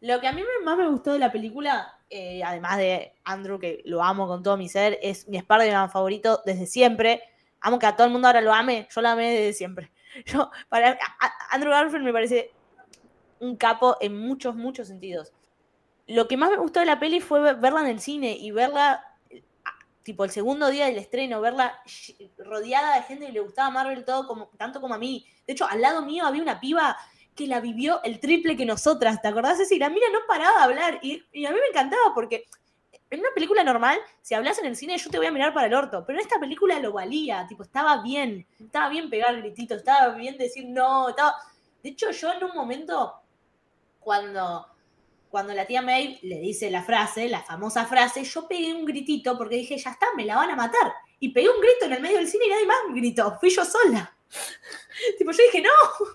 Lo 0.00 0.18
que 0.18 0.26
a 0.26 0.32
mí 0.32 0.42
más 0.64 0.78
me 0.78 0.88
gustó 0.88 1.12
de 1.12 1.18
la 1.18 1.30
película, 1.30 1.94
eh, 2.08 2.42
además 2.42 2.78
de 2.78 3.12
Andrew, 3.22 3.58
que 3.58 3.82
lo 3.84 4.02
amo 4.02 4.26
con 4.26 4.42
todo 4.42 4.56
mi 4.56 4.70
ser, 4.70 4.98
es 5.02 5.28
mi 5.28 5.36
Spider-Man 5.36 5.90
favorito 5.90 6.40
desde 6.46 6.64
siempre. 6.64 7.22
Amo 7.60 7.78
que 7.78 7.84
a 7.84 7.94
todo 7.96 8.06
el 8.06 8.12
mundo 8.14 8.28
ahora 8.28 8.40
lo 8.40 8.54
ame, 8.54 8.88
yo 8.90 9.02
lo 9.02 9.10
amé 9.10 9.30
desde 9.30 9.52
siempre. 9.52 9.90
Yo, 10.26 10.50
para, 10.68 10.98
Andrew 11.50 11.70
Garfield 11.70 12.04
me 12.04 12.12
parece 12.12 12.50
un 13.40 13.56
capo 13.56 13.96
en 14.00 14.18
muchos, 14.18 14.54
muchos 14.56 14.88
sentidos. 14.88 15.32
Lo 16.06 16.28
que 16.28 16.36
más 16.36 16.50
me 16.50 16.56
gustó 16.58 16.80
de 16.80 16.86
la 16.86 17.00
peli 17.00 17.20
fue 17.20 17.40
ver- 17.40 17.56
verla 17.58 17.82
en 17.82 17.88
el 17.88 18.00
cine 18.00 18.36
y 18.38 18.50
verla, 18.50 19.04
tipo 20.02 20.24
el 20.24 20.30
segundo 20.30 20.68
día 20.70 20.86
del 20.86 20.98
estreno, 20.98 21.40
verla 21.40 21.80
rodeada 22.38 22.96
de 22.96 23.02
gente 23.02 23.26
que 23.26 23.32
le 23.32 23.40
gustaba 23.40 23.70
Marvel 23.70 24.04
todo 24.04 24.26
como, 24.26 24.48
tanto 24.58 24.80
como 24.80 24.94
a 24.94 24.98
mí. 24.98 25.26
De 25.46 25.52
hecho, 25.52 25.66
al 25.68 25.80
lado 25.80 26.02
mío 26.02 26.26
había 26.26 26.42
una 26.42 26.60
piba 26.60 26.96
que 27.34 27.46
la 27.46 27.60
vivió 27.60 28.02
el 28.02 28.20
triple 28.20 28.56
que 28.56 28.66
nosotras, 28.66 29.22
¿te 29.22 29.28
acordás? 29.28 29.58
Ceci? 29.58 29.78
la 29.78 29.90
mira 29.90 30.06
no 30.12 30.20
paraba 30.26 30.58
de 30.58 30.64
hablar 30.64 30.98
y, 31.02 31.22
y 31.32 31.46
a 31.46 31.50
mí 31.50 31.56
me 31.60 31.68
encantaba 31.68 32.12
porque 32.14 32.46
en 33.10 33.20
una 33.20 33.30
película 33.34 33.64
normal, 33.64 33.98
si 34.22 34.34
hablas 34.34 34.58
en 34.60 34.66
el 34.66 34.76
cine, 34.76 34.96
yo 34.96 35.10
te 35.10 35.18
voy 35.18 35.26
a 35.26 35.32
mirar 35.32 35.52
para 35.52 35.66
el 35.66 35.74
orto, 35.74 36.04
pero 36.06 36.18
en 36.18 36.24
esta 36.24 36.38
película 36.38 36.78
lo 36.78 36.92
valía, 36.92 37.44
tipo, 37.48 37.64
estaba 37.64 38.02
bien, 38.02 38.46
estaba 38.58 38.88
bien 38.88 39.10
pegar 39.10 39.36
grititos, 39.36 39.78
estaba 39.78 40.14
bien 40.14 40.38
decir 40.38 40.66
no, 40.68 41.08
estaba... 41.08 41.34
De 41.82 41.90
hecho, 41.90 42.10
yo 42.12 42.32
en 42.32 42.44
un 42.44 42.54
momento, 42.54 43.14
cuando, 43.98 44.66
cuando 45.28 45.54
la 45.54 45.66
tía 45.66 45.82
May 45.82 46.20
le 46.22 46.38
dice 46.38 46.70
la 46.70 46.82
frase, 46.82 47.28
la 47.28 47.42
famosa 47.42 47.84
frase, 47.86 48.22
yo 48.22 48.46
pegué 48.46 48.74
un 48.74 48.84
gritito 48.84 49.36
porque 49.36 49.56
dije, 49.56 49.76
ya 49.76 49.90
está, 49.90 50.06
me 50.16 50.24
la 50.24 50.36
van 50.36 50.50
a 50.50 50.56
matar. 50.56 50.92
Y 51.18 51.30
pegué 51.30 51.48
un 51.48 51.60
grito 51.60 51.86
en 51.86 51.94
el 51.94 52.02
medio 52.02 52.18
del 52.18 52.28
cine 52.28 52.44
y 52.46 52.50
nadie 52.50 52.66
más 52.66 52.76
gritó, 52.94 53.36
fui 53.40 53.50
yo 53.50 53.64
sola. 53.64 54.16
tipo, 55.18 55.32
yo 55.32 55.42
dije, 55.44 55.62
no, 55.62 56.06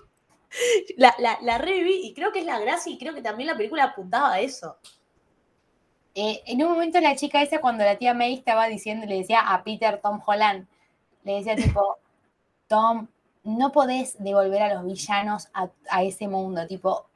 la, 0.96 1.14
la, 1.18 1.38
la 1.42 1.58
reviví 1.58 2.06
y 2.06 2.14
creo 2.14 2.32
que 2.32 2.38
es 2.38 2.46
la 2.46 2.58
gracia 2.58 2.90
y 2.90 2.96
creo 2.96 3.12
que 3.12 3.22
también 3.22 3.48
la 3.48 3.56
película 3.56 3.84
apuntaba 3.84 4.32
a 4.32 4.40
eso. 4.40 4.78
Eh, 6.18 6.42
en 6.46 6.62
un 6.62 6.70
momento 6.70 6.98
la 6.98 7.14
chica 7.14 7.42
esa, 7.42 7.60
cuando 7.60 7.84
la 7.84 7.96
tía 7.96 8.14
May 8.14 8.32
estaba 8.32 8.68
diciendo, 8.68 9.04
le 9.06 9.18
decía 9.18 9.40
a 9.40 9.62
Peter 9.62 10.00
Tom 10.02 10.18
Holland, 10.24 10.66
le 11.24 11.34
decía 11.34 11.54
tipo, 11.54 11.98
Tom, 12.68 13.06
no 13.44 13.70
podés 13.70 14.16
devolver 14.18 14.62
a 14.62 14.74
los 14.74 14.86
villanos 14.86 15.48
a, 15.52 15.68
a 15.90 16.02
ese 16.02 16.26
mundo, 16.26 16.66
tipo, 16.66 17.06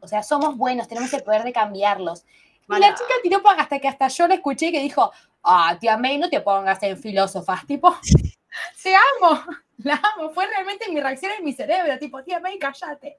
o 0.00 0.06
sea, 0.06 0.22
somos 0.22 0.56
buenos, 0.56 0.86
tenemos 0.86 1.12
el 1.14 1.24
poder 1.24 1.42
de 1.42 1.52
cambiarlos. 1.52 2.24
Y 2.68 2.78
la 2.78 2.94
chica 2.94 3.14
tiró 3.24 3.42
hasta 3.44 3.80
que 3.80 3.88
hasta 3.88 4.06
yo 4.06 4.28
la 4.28 4.34
escuché 4.34 4.70
que 4.70 4.82
dijo, 4.82 5.10
ah, 5.42 5.76
tía 5.80 5.96
May, 5.96 6.16
no 6.18 6.30
te 6.30 6.40
pongas 6.40 6.80
en 6.84 6.96
filósofas, 6.96 7.66
tipo, 7.66 7.92
te 8.82 8.94
amo, 8.94 9.42
la 9.78 10.00
amo, 10.14 10.30
fue 10.30 10.46
realmente 10.46 10.88
mi 10.92 11.00
reacción 11.00 11.32
en 11.36 11.44
mi 11.44 11.52
cerebro, 11.52 11.98
tipo, 11.98 12.22
tía 12.22 12.38
May, 12.38 12.56
cállate. 12.56 13.18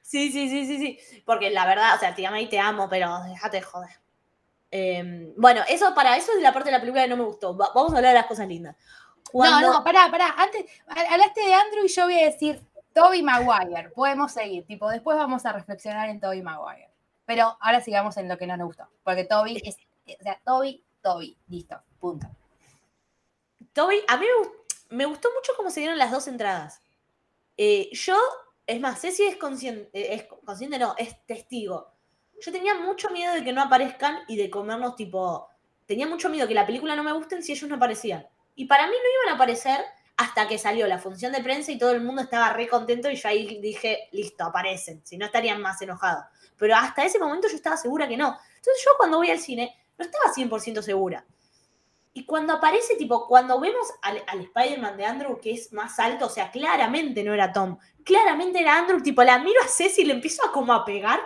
Sí, 0.00 0.30
sí, 0.32 0.48
sí, 0.48 0.66
sí, 0.66 0.78
sí. 0.78 1.22
Porque 1.24 1.50
la 1.50 1.66
verdad, 1.66 1.94
o 1.96 1.98
sea, 1.98 2.14
tía 2.14 2.30
May 2.30 2.48
te 2.48 2.58
amo, 2.58 2.88
pero 2.88 3.22
déjate 3.24 3.58
de 3.58 3.62
joder. 3.62 3.90
Eh, 4.70 5.32
bueno, 5.36 5.62
eso 5.68 5.94
para 5.94 6.16
eso 6.16 6.32
es 6.32 6.42
la 6.42 6.52
parte 6.52 6.70
de 6.70 6.76
la 6.76 6.80
película 6.80 7.02
que 7.02 7.08
no 7.08 7.16
me 7.16 7.24
gustó. 7.24 7.56
Va- 7.56 7.70
vamos 7.74 7.92
a 7.92 7.96
hablar 7.96 8.12
de 8.14 8.18
las 8.20 8.26
cosas 8.26 8.48
lindas. 8.48 8.76
Cuando- 9.30 9.60
No, 9.60 9.72
no, 9.78 9.84
pará, 9.84 10.10
pará. 10.10 10.34
Antes, 10.38 10.64
ha- 10.88 11.12
hablaste 11.12 11.40
de 11.42 11.54
Andrew 11.54 11.84
y 11.84 11.88
yo 11.88 12.04
voy 12.04 12.18
a 12.18 12.24
decir 12.24 12.64
Toby 12.94 13.22
Maguire. 13.22 13.90
Podemos 13.90 14.32
seguir, 14.32 14.64
tipo, 14.66 14.88
después 14.88 15.16
vamos 15.16 15.44
a 15.46 15.52
reflexionar 15.52 16.08
en 16.08 16.20
Toby 16.20 16.42
Maguire. 16.42 16.88
Pero 17.26 17.56
ahora 17.60 17.80
sigamos 17.80 18.16
en 18.16 18.28
lo 18.28 18.36
que 18.38 18.46
no 18.46 18.56
nos 18.56 18.66
gustó. 18.66 18.88
Porque 19.04 19.24
Toby 19.24 19.60
es, 19.64 19.76
o 20.18 20.22
sea, 20.22 20.40
Toby, 20.44 20.82
Toby, 21.02 21.36
listo, 21.48 21.80
punto. 22.00 22.26
Toby, 23.72 23.96
a 24.08 24.16
mí 24.16 24.26
me 24.90 25.06
gustó 25.06 25.28
mucho 25.34 25.52
cómo 25.56 25.70
se 25.70 25.80
dieron 25.80 25.98
las 25.98 26.10
dos 26.10 26.26
entradas. 26.28 26.80
Eh, 27.56 27.88
yo, 27.92 28.16
es 28.66 28.80
más, 28.80 29.00
Ceci 29.00 29.24
es 29.24 29.36
consciente, 29.36 29.90
eh, 29.92 30.14
es 30.14 30.24
consciente, 30.44 30.78
no, 30.78 30.94
es 30.98 31.24
testigo. 31.26 31.92
Yo 32.40 32.52
tenía 32.52 32.74
mucho 32.74 33.10
miedo 33.10 33.34
de 33.34 33.44
que 33.44 33.52
no 33.52 33.62
aparezcan 33.62 34.18
y 34.28 34.36
de 34.36 34.50
comernos, 34.50 34.96
tipo, 34.96 35.48
tenía 35.86 36.06
mucho 36.06 36.28
miedo 36.28 36.48
que 36.48 36.54
la 36.54 36.66
película 36.66 36.96
no 36.96 37.04
me 37.04 37.12
gusten 37.12 37.42
si 37.42 37.52
ellos 37.52 37.68
no 37.68 37.76
aparecían. 37.76 38.26
Y 38.54 38.66
para 38.66 38.86
mí 38.86 38.92
no 38.92 39.22
iban 39.22 39.32
a 39.32 39.36
aparecer 39.36 39.80
hasta 40.16 40.46
que 40.46 40.58
salió 40.58 40.86
la 40.86 40.98
función 40.98 41.32
de 41.32 41.42
prensa 41.42 41.72
y 41.72 41.78
todo 41.78 41.92
el 41.92 42.02
mundo 42.02 42.22
estaba 42.22 42.52
re 42.52 42.68
contento 42.68 43.10
y 43.10 43.16
yo 43.16 43.28
ahí 43.28 43.60
dije, 43.60 44.08
listo, 44.12 44.44
aparecen, 44.44 45.00
si 45.04 45.16
no 45.16 45.26
estarían 45.26 45.60
más 45.60 45.80
enojados. 45.82 46.24
Pero 46.56 46.76
hasta 46.76 47.04
ese 47.04 47.18
momento 47.18 47.48
yo 47.48 47.56
estaba 47.56 47.76
segura 47.76 48.06
que 48.06 48.16
no. 48.16 48.38
Entonces 48.56 48.84
yo 48.84 48.92
cuando 48.98 49.18
voy 49.18 49.30
al 49.30 49.40
cine 49.40 49.74
no 49.98 50.04
estaba 50.04 50.32
100% 50.32 50.82
segura. 50.82 51.24
Y 52.14 52.26
cuando 52.26 52.52
aparece, 52.54 52.96
tipo, 52.96 53.26
cuando 53.26 53.58
vemos 53.58 53.86
al, 54.02 54.18
Spider-Man 54.40 54.98
de 54.98 55.06
Andrew, 55.06 55.40
que 55.40 55.52
es 55.52 55.72
más 55.72 55.98
alto, 55.98 56.26
o 56.26 56.28
sea, 56.28 56.50
claramente 56.50 57.24
no 57.24 57.32
era 57.32 57.52
Tom, 57.52 57.78
claramente 58.04 58.60
era 58.60 58.76
Andrew, 58.76 59.02
tipo, 59.02 59.22
la 59.24 59.38
miro 59.38 59.60
a 59.62 59.68
Ceci 59.68 60.02
y 60.02 60.04
le 60.04 60.12
empiezo 60.14 60.44
a 60.44 60.52
como 60.52 60.74
a 60.74 60.84
pegar 60.84 61.20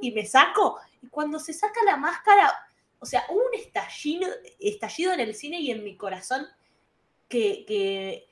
y 0.00 0.10
me 0.12 0.24
saco. 0.24 0.78
Y 1.02 1.08
cuando 1.08 1.38
se 1.38 1.52
saca 1.52 1.84
la 1.84 1.98
máscara, 1.98 2.50
o 2.98 3.04
sea, 3.04 3.24
hubo 3.28 3.38
un 3.38 3.54
estallido, 3.54 4.28
estallido 4.58 5.12
en 5.12 5.20
el 5.20 5.34
cine 5.34 5.60
y 5.60 5.70
en 5.70 5.84
mi 5.84 5.96
corazón 5.96 6.46
que, 7.28 7.64
que 7.66 8.26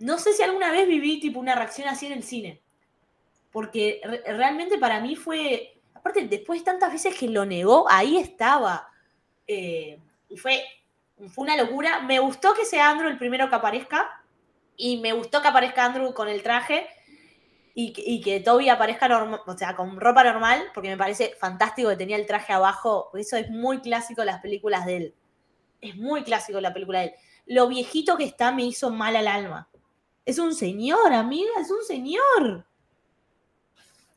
no 0.00 0.18
sé 0.18 0.32
si 0.32 0.42
alguna 0.42 0.72
vez 0.72 0.88
viví, 0.88 1.20
tipo, 1.20 1.38
una 1.38 1.54
reacción 1.54 1.86
así 1.86 2.06
en 2.06 2.12
el 2.12 2.24
cine. 2.24 2.60
Porque 3.52 4.00
re- 4.02 4.22
realmente 4.26 4.76
para 4.78 5.00
mí 5.00 5.14
fue, 5.14 5.78
aparte, 5.94 6.26
después 6.26 6.60
de 6.60 6.64
tantas 6.64 6.92
veces 6.92 7.14
que 7.14 7.28
lo 7.28 7.44
negó, 7.46 7.86
ahí 7.88 8.18
estaba. 8.18 8.88
Eh, 9.46 10.00
y 10.28 10.36
fue 10.36 10.64
fue 11.28 11.44
una 11.44 11.56
locura. 11.56 12.00
Me 12.00 12.18
gustó 12.18 12.54
que 12.54 12.64
sea 12.64 12.90
Andrew 12.90 13.08
el 13.08 13.18
primero 13.18 13.48
que 13.48 13.54
aparezca. 13.54 14.22
Y 14.76 15.00
me 15.00 15.12
gustó 15.12 15.40
que 15.40 15.48
aparezca 15.48 15.84
Andrew 15.84 16.12
con 16.14 16.28
el 16.28 16.42
traje. 16.42 16.88
Y, 17.76 18.20
que- 18.22 18.38
Toby 18.40 18.68
aparezca 18.68 19.08
norma- 19.08 19.42
o 19.46 19.56
sea, 19.58 19.74
con 19.74 19.98
ropa 20.00 20.22
normal, 20.22 20.64
porque 20.72 20.88
me 20.90 20.96
parece 20.96 21.34
fantástico 21.40 21.88
que 21.88 21.96
tenía 21.96 22.16
el 22.16 22.26
traje 22.26 22.52
abajo. 22.52 23.10
Eso 23.14 23.36
es 23.36 23.50
muy 23.50 23.80
clásico 23.80 24.20
en 24.22 24.26
las 24.26 24.40
películas 24.40 24.86
de 24.86 24.96
él. 24.96 25.14
Es 25.80 25.96
muy 25.96 26.22
clásico 26.22 26.60
la 26.60 26.72
película 26.72 27.00
de 27.00 27.06
él. 27.06 27.14
Lo 27.46 27.66
viejito 27.68 28.16
que 28.16 28.24
está 28.24 28.52
me 28.52 28.64
hizo 28.64 28.90
mal 28.90 29.16
al 29.16 29.26
alma. 29.26 29.68
Es 30.24 30.38
un 30.38 30.54
señor, 30.54 31.12
amiga, 31.12 31.50
es 31.60 31.70
un 31.70 31.82
señor. 31.84 32.64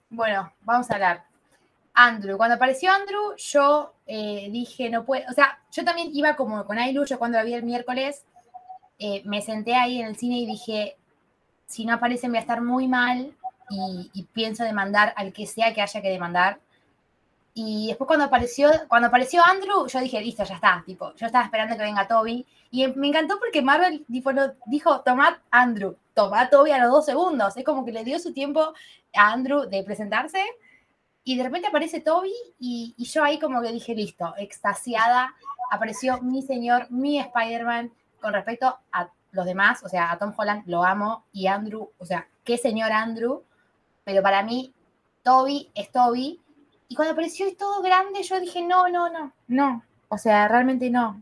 Bueno, 0.10 0.54
vamos 0.62 0.90
a 0.90 0.94
hablar. 0.94 1.26
Andrew, 1.94 2.38
cuando 2.38 2.56
apareció 2.56 2.92
Andrew, 2.92 3.36
yo 3.38 3.94
eh, 4.08 4.50
dije, 4.52 4.90
no 4.90 5.06
puede, 5.06 5.26
o 5.30 5.34
sea, 5.34 5.60
yo 5.72 5.84
también 5.84 6.10
iba 6.14 6.36
como 6.36 6.66
con 6.66 6.80
Ailu, 6.80 7.06
yo 7.06 7.20
cuando 7.20 7.38
la 7.38 7.44
vi 7.44 7.54
el 7.54 7.64
miércoles, 7.64 8.24
eh, 9.00 9.22
me 9.26 9.42
senté 9.42 9.76
ahí 9.76 10.00
en 10.00 10.08
el 10.08 10.16
cine 10.16 10.40
y 10.40 10.46
dije, 10.46 10.96
si 11.68 11.86
no 11.86 11.94
aparece 11.94 12.28
me 12.28 12.32
voy 12.32 12.38
a 12.38 12.42
estar 12.42 12.62
muy 12.62 12.88
mal 12.88 13.36
y, 13.70 14.24
pienso 14.34 14.64
demandar 14.64 15.14
al 15.18 15.34
que 15.34 15.46
sea 15.46 15.74
que 15.74 15.82
haya 15.82 16.02
que 16.02 16.10
demandar. 16.10 16.60
Y 17.54 17.88
después 17.88 18.08
cuando 18.08 18.26
apareció, 18.26 18.70
cuando 18.88 19.08
apareció 19.10 19.44
Andrew, 19.44 19.88
yo 19.88 20.00
dije, 20.00 20.22
listo, 20.22 20.44
ya 20.44 20.56
está, 20.56 20.84
tipo, 20.86 21.14
yo 21.16 21.26
estaba 21.26 21.44
esperando 21.44 21.76
que 21.76 21.84
venga 21.84 22.08
Toby. 22.08 22.46
Y 22.72 22.88
me 22.88 23.08
encantó 23.08 23.40
porque 23.40 23.62
Marvel 23.62 24.06
tipo, 24.06 24.32
dijo, 24.68 25.02
tomad 25.02 25.34
Andrew, 25.52 25.96
tomad 26.14 26.50
Toby 26.50 26.72
a 26.72 26.78
los 26.78 26.92
dos 26.92 27.06
segundos. 27.06 27.58
Es 27.58 27.64
como 27.66 27.84
que 27.84 27.92
le 27.92 28.04
dio 28.04 28.20
su 28.20 28.32
tiempo 28.32 28.74
a 29.16 29.32
Andrew 29.32 29.68
de 29.68 29.84
presentarse. 29.84 30.40
Y 31.28 31.36
de 31.36 31.44
repente 31.44 31.68
aparece 31.68 32.00
Toby 32.00 32.32
y, 32.58 32.96
y 32.98 33.04
yo 33.04 33.22
ahí 33.22 33.38
como 33.38 33.62
que 33.62 33.74
dije, 33.74 33.94
listo, 33.94 34.34
extasiada, 34.38 35.36
apareció 35.70 36.22
mi 36.22 36.42
señor, 36.42 36.90
mi 36.90 37.20
Spider-Man, 37.20 37.92
con 38.22 38.32
respecto 38.32 38.78
a 38.94 39.10
los 39.32 39.46
demás, 39.46 39.84
o 39.84 39.90
sea, 39.90 40.10
a 40.10 40.18
Tom 40.18 40.34
Holland 40.38 40.64
lo 40.68 40.86
amo 40.86 41.26
y 41.34 41.48
Andrew, 41.48 41.90
o 41.98 42.06
sea, 42.06 42.30
qué 42.46 42.58
señor 42.58 42.94
Andrew, 42.94 43.44
pero 44.06 44.24
para 44.24 44.42
mí 44.42 44.74
Toby 45.22 45.70
es 45.76 45.92
Toby. 45.92 46.40
Y 46.88 46.96
cuando 46.96 47.12
apareció 47.12 47.46
y 47.46 47.56
todo 47.56 47.82
grande, 47.82 48.24
yo 48.24 48.40
dije, 48.40 48.62
no, 48.62 48.88
no, 48.88 49.10
no, 49.10 49.34
no, 49.50 49.84
o 50.08 50.18
sea, 50.18 50.48
realmente 50.48 50.90
no. 50.90 51.22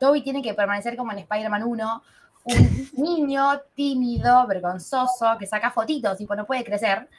Toby 0.00 0.22
tiene 0.22 0.40
que 0.40 0.54
permanecer 0.54 0.96
como 0.96 1.12
en 1.12 1.18
Spider-Man 1.18 1.64
1, 1.64 2.02
un 2.44 2.88
niño 2.96 3.60
tímido, 3.74 4.46
vergonzoso, 4.46 5.36
que 5.38 5.46
saca 5.46 5.70
fotitos, 5.70 6.16
tipo, 6.16 6.34
no 6.34 6.46
puede 6.46 6.64
crecer. 6.64 7.10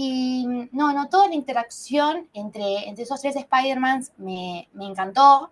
Y 0.00 0.46
no, 0.70 0.92
no, 0.92 1.08
toda 1.08 1.26
la 1.26 1.34
interacción 1.34 2.28
entre, 2.32 2.88
entre 2.88 3.02
esos 3.02 3.20
tres 3.20 3.34
Spider-Mans 3.34 4.12
me, 4.16 4.68
me 4.72 4.86
encantó. 4.86 5.50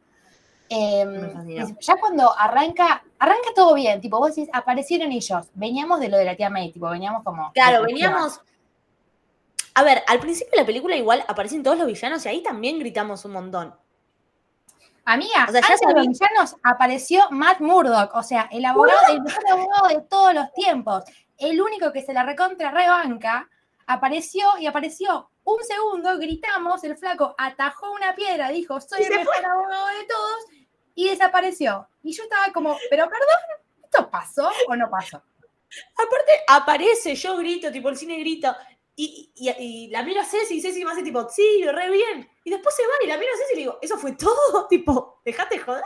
Eh, 0.68 1.04
Me 1.04 1.30
fascinó. 1.30 1.76
ya 1.80 1.96
cuando 1.96 2.32
arranca, 2.38 3.02
arranca 3.18 3.48
todo 3.56 3.74
bien, 3.74 4.00
tipo, 4.00 4.20
vos 4.20 4.36
decís, 4.36 4.48
aparecieron 4.52 5.10
ellos, 5.10 5.48
veníamos 5.54 5.98
de 5.98 6.10
lo 6.10 6.16
de 6.16 6.26
la 6.26 6.36
tía 6.36 6.48
May, 6.48 6.70
tipo, 6.70 6.88
veníamos 6.88 7.24
como... 7.24 7.50
Claro, 7.54 7.82
veníamos. 7.82 8.40
A 9.74 9.82
ver, 9.82 10.04
al 10.06 10.20
principio 10.20 10.52
de 10.52 10.58
la 10.58 10.66
película 10.66 10.94
igual 10.94 11.24
aparecen 11.26 11.64
todos 11.64 11.76
los 11.76 11.88
villanos 11.88 12.24
y 12.24 12.28
ahí 12.28 12.40
también 12.40 12.78
gritamos 12.78 13.24
un 13.24 13.32
montón. 13.32 13.74
Amiga, 15.06 15.46
O 15.48 15.50
sea, 15.50 15.60
ya 15.60 15.66
antes 15.66 15.80
de 15.80 15.92
los 15.92 16.06
villanos 16.06 16.56
apareció 16.62 17.24
Matt 17.32 17.58
Murdock, 17.58 18.14
o 18.14 18.22
sea, 18.22 18.48
el 18.52 18.64
abogado, 18.64 19.12
el 19.12 19.22
mejor 19.22 19.42
abogado 19.50 19.88
de 19.88 20.02
todos 20.02 20.34
los 20.34 20.52
tiempos, 20.52 21.02
el 21.36 21.60
único 21.60 21.92
que 21.92 22.02
se 22.02 22.12
la 22.12 22.22
recontra 22.22 22.70
rebanca, 22.70 23.48
apareció 23.86 24.46
y 24.58 24.66
apareció 24.66 25.30
un 25.44 25.62
segundo, 25.62 26.18
gritamos, 26.18 26.82
el 26.84 26.96
flaco 26.96 27.34
atajó 27.38 27.92
una 27.92 28.14
piedra, 28.14 28.50
dijo, 28.50 28.80
soy 28.80 29.04
el 29.04 29.10
mejor 29.10 29.44
abogado 29.44 29.86
de 29.86 30.04
todos, 30.06 30.66
y 30.96 31.08
desapareció. 31.08 31.86
Y 32.02 32.12
yo 32.12 32.24
estaba 32.24 32.52
como, 32.52 32.76
pero 32.90 33.04
perdón, 33.04 33.62
¿esto 33.84 34.10
pasó 34.10 34.50
o 34.66 34.74
no 34.74 34.90
pasó? 34.90 35.22
Aparte, 35.94 36.32
aparece, 36.48 37.14
yo 37.14 37.36
grito, 37.36 37.70
tipo 37.70 37.88
el 37.88 37.96
cine 37.96 38.18
grita. 38.18 38.58
Y, 38.96 39.30
y, 39.36 39.50
y 39.50 39.88
la 39.88 40.02
miro 40.02 40.22
a 40.22 40.24
Ceci 40.24 40.56
y 40.56 40.60
Ceci 40.62 40.82
me 40.84 40.90
hace 40.90 41.02
tipo, 41.02 41.28
sí, 41.28 41.64
re 41.68 41.90
bien. 41.90 42.28
Y 42.44 42.50
después 42.50 42.74
se 42.74 42.82
va 42.82 42.92
y 43.04 43.06
la 43.06 43.18
miro 43.18 43.30
a 43.32 43.36
Ceci 43.36 43.52
y 43.52 43.56
le 43.56 43.60
digo, 43.62 43.78
eso 43.82 43.98
fue 43.98 44.12
todo, 44.12 44.66
tipo, 44.70 45.20
dejate 45.24 45.58
joder. 45.58 45.84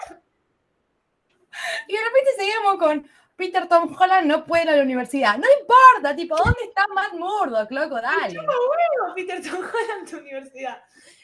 Y 1.88 1.92
de 1.92 2.04
repente 2.04 2.30
seguimos 2.38 2.76
con 2.78 3.10
Peter 3.40 3.66
Tom 3.66 3.96
Holland 3.98 4.26
no 4.26 4.44
puede 4.44 4.64
ir 4.64 4.68
a 4.68 4.76
la 4.76 4.82
universidad. 4.82 5.38
No 5.38 5.46
importa, 5.60 6.14
tipo, 6.14 6.36
¿dónde 6.36 6.62
está 6.62 6.86
Matt 6.94 7.14
Murdock, 7.14 7.70
loco? 7.70 7.94
Dale. 7.94 8.34
Bueno, 8.34 9.14
Peter 9.16 9.40
Tom 9.42 9.60
Holland, 9.60 10.08
tu 10.08 10.18
universidad. 10.18 10.82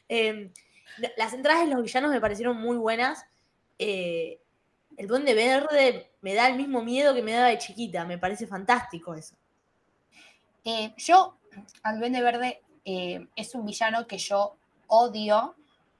Eh, 0.08 0.50
las 1.18 1.34
entradas 1.34 1.68
de 1.68 1.74
los 1.74 1.82
villanos 1.82 2.10
me 2.10 2.20
parecieron 2.20 2.56
muy 2.56 2.78
buenas. 2.78 3.26
Eh, 3.78 4.40
el 4.96 5.06
Duende 5.06 5.34
Verde 5.34 6.10
me 6.22 6.32
da 6.32 6.48
el 6.48 6.56
mismo 6.56 6.82
miedo 6.82 7.14
que 7.14 7.22
me 7.22 7.32
daba 7.32 7.48
de 7.48 7.58
chiquita. 7.58 8.06
Me 8.06 8.16
parece 8.16 8.46
fantástico 8.46 9.14
eso. 9.14 9.36
Eh, 10.64 10.94
yo, 10.96 11.36
al 11.82 11.98
Duende 11.98 12.22
Verde, 12.22 12.62
eh, 12.86 13.26
es 13.36 13.54
un 13.54 13.66
villano 13.66 14.06
que 14.06 14.16
yo 14.16 14.56
odio, 14.86 15.54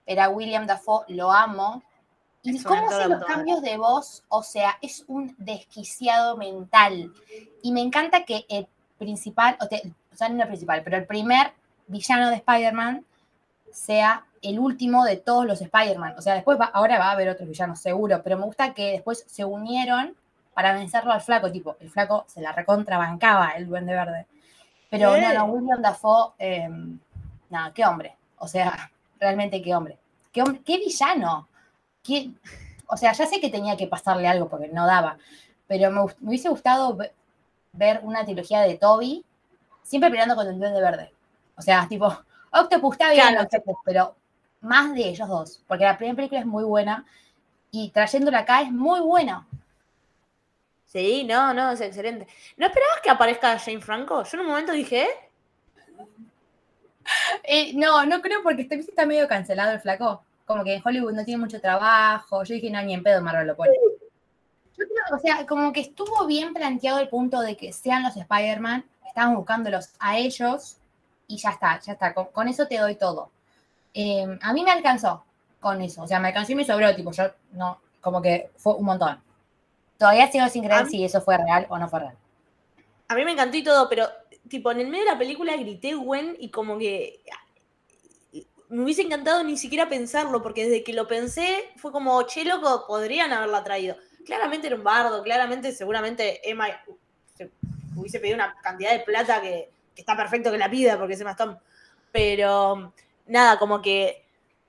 pero 0.07 0.23
a 0.23 0.29
William 0.31 0.67
Dafoe 0.67 1.05
lo 1.09 1.31
amo. 1.31 1.83
Y 2.55 2.63
cómo 2.63 2.77
hace 2.89 3.09
los 3.09 3.19
cambios 3.35 3.63
de 3.63 3.77
voz, 3.77 4.25
o 4.29 4.43
sea, 4.43 4.79
es 4.83 5.05
un 5.09 5.35
desquiciado 5.39 6.37
mental. 6.37 7.13
Y 7.63 7.73
me 7.73 7.81
encanta 7.81 8.25
que 8.25 8.47
el 8.49 8.67
principal, 8.99 9.57
o, 9.61 9.67
te- 9.69 9.83
o 10.13 10.17
sea, 10.17 10.29
no 10.29 10.41
el 10.43 10.49
principal, 10.49 10.83
pero 10.85 10.97
el 10.97 11.07
primer 11.07 11.53
villano 11.87 12.31
de 12.31 12.37
Spider-Man 12.37 13.05
sea 13.73 14.25
el 14.43 14.59
último 14.59 15.05
de 15.05 15.17
todos 15.17 15.45
los 15.45 15.61
Spider-Man. 15.61 16.15
O 16.19 16.23
sea, 16.23 16.35
después 16.35 16.59
va- 16.59 16.71
ahora 16.73 16.99
va 16.99 17.07
a 17.07 17.13
haber 17.13 17.29
otros 17.29 17.49
villanos, 17.49 17.81
seguro, 17.81 18.23
pero 18.23 18.39
me 18.39 18.45
gusta 18.45 18.73
que 18.75 18.93
después 18.93 19.25
se 19.27 19.45
unieron 19.45 20.15
para 20.55 20.73
vencerlo 20.73 21.13
al 21.13 21.21
flaco, 21.21 21.53
tipo, 21.53 21.77
el 21.81 21.91
flaco 21.91 22.25
se 22.29 22.41
la 22.41 22.53
recontrabancaba, 22.53 23.51
el 23.51 23.67
duende 23.67 23.93
verde. 23.93 24.27
Pero 24.89 25.11
no, 25.21 25.35
no, 25.35 25.45
William 25.47 25.83
Dafoe, 25.83 26.33
eh, 26.39 26.69
nada, 27.51 27.73
qué 27.75 27.85
hombre. 27.85 28.17
O 28.39 28.49
sea, 28.49 28.91
realmente 29.21 29.61
qué 29.61 29.75
hombre. 29.75 29.99
Qué, 30.33 30.43
hombre, 30.43 30.61
qué 30.65 30.79
villano. 30.79 31.49
Qué- 32.07 32.31
o 32.87 32.97
sea, 32.97 33.13
ya 33.13 33.27
sé 33.27 33.41
que 33.41 33.51
tenía 33.51 33.77
que 33.77 33.87
pasarle 33.87 34.29
algo 34.29 34.49
porque 34.49 34.69
no 34.69 34.87
daba, 34.87 35.19
pero 35.67 35.91
me, 35.91 36.01
hubiese 36.23 36.49
gustado 36.49 36.95
ve- 36.95 37.13
ver 37.73 38.01
una 38.05 38.25
trilogía 38.25 38.61
de 38.61 38.77
Toby, 38.77 39.25
siempre 39.83 40.11
peleando 40.11 40.37
con 40.37 40.47
el 40.47 40.59
duende 40.59 40.81
verde. 40.81 41.13
O 41.57 41.63
sea, 41.63 41.87
tipo, 41.89 42.07
Octopus 42.53 42.95
está 42.95 43.11
bien, 43.11 43.27
Claro. 43.29 43.43
Octopus, 43.45 43.77
pero 43.85 44.15
más 44.61 44.95
de 44.95 45.09
ellos 45.09 45.29
dos, 45.29 45.63
porque 45.67 45.85
la 45.85 45.97
primera 45.97 46.17
película 46.17 46.41
es 46.41 46.47
muy 46.47 46.65
buena 46.65 47.05
y 47.71 47.91
trayéndola 47.91 48.39
acá 48.41 48.63
es 48.63 48.71
muy 48.71 49.01
buena. 49.01 49.47
Sí, 50.87 51.25
no, 51.25 51.53
no, 51.53 51.73
es 51.73 51.81
excelente. 51.81 52.27
¿No 52.57 52.67
esperabas 52.67 53.01
que 53.03 53.11
aparezca 53.11 53.59
Jane 53.59 53.81
Franco? 53.81 54.23
Yo 54.23 54.31
en 54.35 54.41
un 54.41 54.47
momento 54.47 54.73
dije, 54.73 55.03
¿eh? 55.03 55.09
Eh, 57.45 57.73
no, 57.75 58.05
no 58.07 58.21
creo 58.23 58.43
porque 58.43 58.63
este 58.63 58.77
está 58.81 59.07
medio 59.07 59.29
cancelado 59.29 59.73
el 59.73 59.81
flaco. 59.81 60.23
Como 60.47 60.65
que 60.65 60.75
en 60.77 60.83
Hollywood 60.85 61.13
no 61.13 61.25
tiene 61.25 61.41
mucho 61.43 61.61
trabajo. 61.61 62.43
Yo 62.45 62.55
dije, 62.55 62.71
no, 62.71 62.81
ni 62.83 62.95
en 62.95 63.03
pedo 63.03 63.21
Marvel 63.21 63.47
lo 63.49 63.57
pone. 63.57 63.73
Yo 64.79 64.85
creo, 64.87 65.17
o 65.17 65.19
sea, 65.19 65.47
como 65.47 65.73
que 65.73 65.81
estuvo 65.81 66.27
bien 66.27 66.55
planteado 66.55 66.99
el 67.01 67.09
punto 67.09 67.41
de 67.41 67.57
que 67.57 67.73
sean 67.73 68.03
los 68.03 68.17
Spider-Man, 68.17 68.85
estaban 69.09 69.35
buscándolos 69.35 69.91
a 69.99 70.19
ellos 70.19 70.77
y 71.27 71.37
ya 71.39 71.51
está, 71.51 71.81
ya 71.81 71.93
está. 71.95 72.15
Con, 72.15 72.27
con 72.27 72.47
eso 72.49 72.67
te 72.69 72.79
doy 72.79 72.95
todo. 72.95 73.31
Eh, 73.95 74.39
a 74.43 74.53
mí 74.53 74.63
me 74.63 74.71
alcanzó 74.71 75.25
con 75.61 75.81
eso. 75.81 76.03
O 76.03 76.07
sea, 76.07 76.21
me 76.21 76.29
alcanzó 76.29 76.53
y 76.53 76.57
me 76.57 76.65
sobró, 76.65 76.95
tipo, 76.95 77.11
yo 77.11 77.25
no, 77.53 77.81
como 78.01 78.23
que 78.23 78.51
fue 78.57 78.75
un 78.75 78.85
montón. 78.85 79.21
Todavía 79.99 80.31
sigo 80.31 80.47
sin 80.49 80.63
creer 80.65 80.85
mí- 80.85 80.91
si 80.91 81.05
eso 81.05 81.21
fue 81.23 81.39
real 81.39 81.67
o 81.71 81.79
no 81.79 81.89
fue 81.89 82.01
real. 82.01 82.17
A 83.09 83.15
mí 83.15 83.25
me 83.25 83.33
encantó 83.33 83.57
y 83.57 83.65
todo, 83.65 83.89
pero 83.89 84.07
tipo, 84.49 84.71
en 84.71 84.81
el 84.81 84.89
medio 84.89 85.07
de 85.07 85.13
la 85.13 85.19
película 85.19 85.57
grité 85.57 85.95
Gwen 85.95 86.37
y 86.39 86.51
como 86.51 86.77
que 86.77 87.21
me 88.77 88.85
hubiese 88.85 89.03
encantado 89.03 89.43
ni 89.43 89.57
siquiera 89.57 89.89
pensarlo, 89.89 90.43
porque 90.43 90.65
desde 90.65 90.85
que 90.85 90.93
lo 90.93 91.09
pensé 91.09 91.71
fue 91.77 91.93
como, 91.93 92.23
che, 92.25 92.45
loco, 92.45 92.85
podrían 92.87 93.33
haberla 93.33 93.65
traído. 93.65 93.97
Claramente 94.25 94.67
era 94.67 94.77
un 94.77 94.85
bardo, 94.85 95.23
claramente, 95.23 95.73
seguramente 95.73 96.49
Emma 96.49 96.69
se 97.35 97.51
hubiese 97.97 98.21
pedido 98.21 98.37
una 98.37 98.55
cantidad 98.63 98.93
de 98.93 99.01
plata 99.01 99.41
que, 99.41 99.71
está 99.95 100.15
perfecto 100.15 100.53
que 100.53 100.59
la 100.59 100.71
pida 100.71 100.99
porque 100.99 101.15
es 101.15 101.21
Emma 101.21 101.31
Stone. 101.31 101.57
Pero 102.13 102.93
nada, 103.27 103.59
como 103.59 103.81
que 103.81 104.27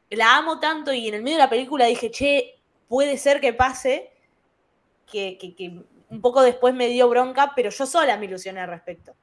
la 0.10 0.38
amo 0.38 0.60
tanto 0.60 0.94
y 0.94 1.10
en 1.10 1.16
el 1.16 1.24
medio 1.24 1.38
de 1.38 1.44
la 1.44 1.50
película 1.50 1.86
dije, 1.86 2.10
che, 2.10 2.60
puede 2.88 3.18
ser 3.18 3.42
que 3.42 3.52
pase, 3.52 4.10
que 5.06 5.38
un 6.10 6.22
poco 6.22 6.42
después 6.44 6.74
me 6.74 6.88
dio 6.88 7.10
bronca, 7.10 7.52
pero 7.56 7.70
yo 7.72 7.86
sola 7.86 8.16
me 8.16 8.26
ilusioné 8.26 8.62
al 8.62 8.70
respecto. 8.70 9.14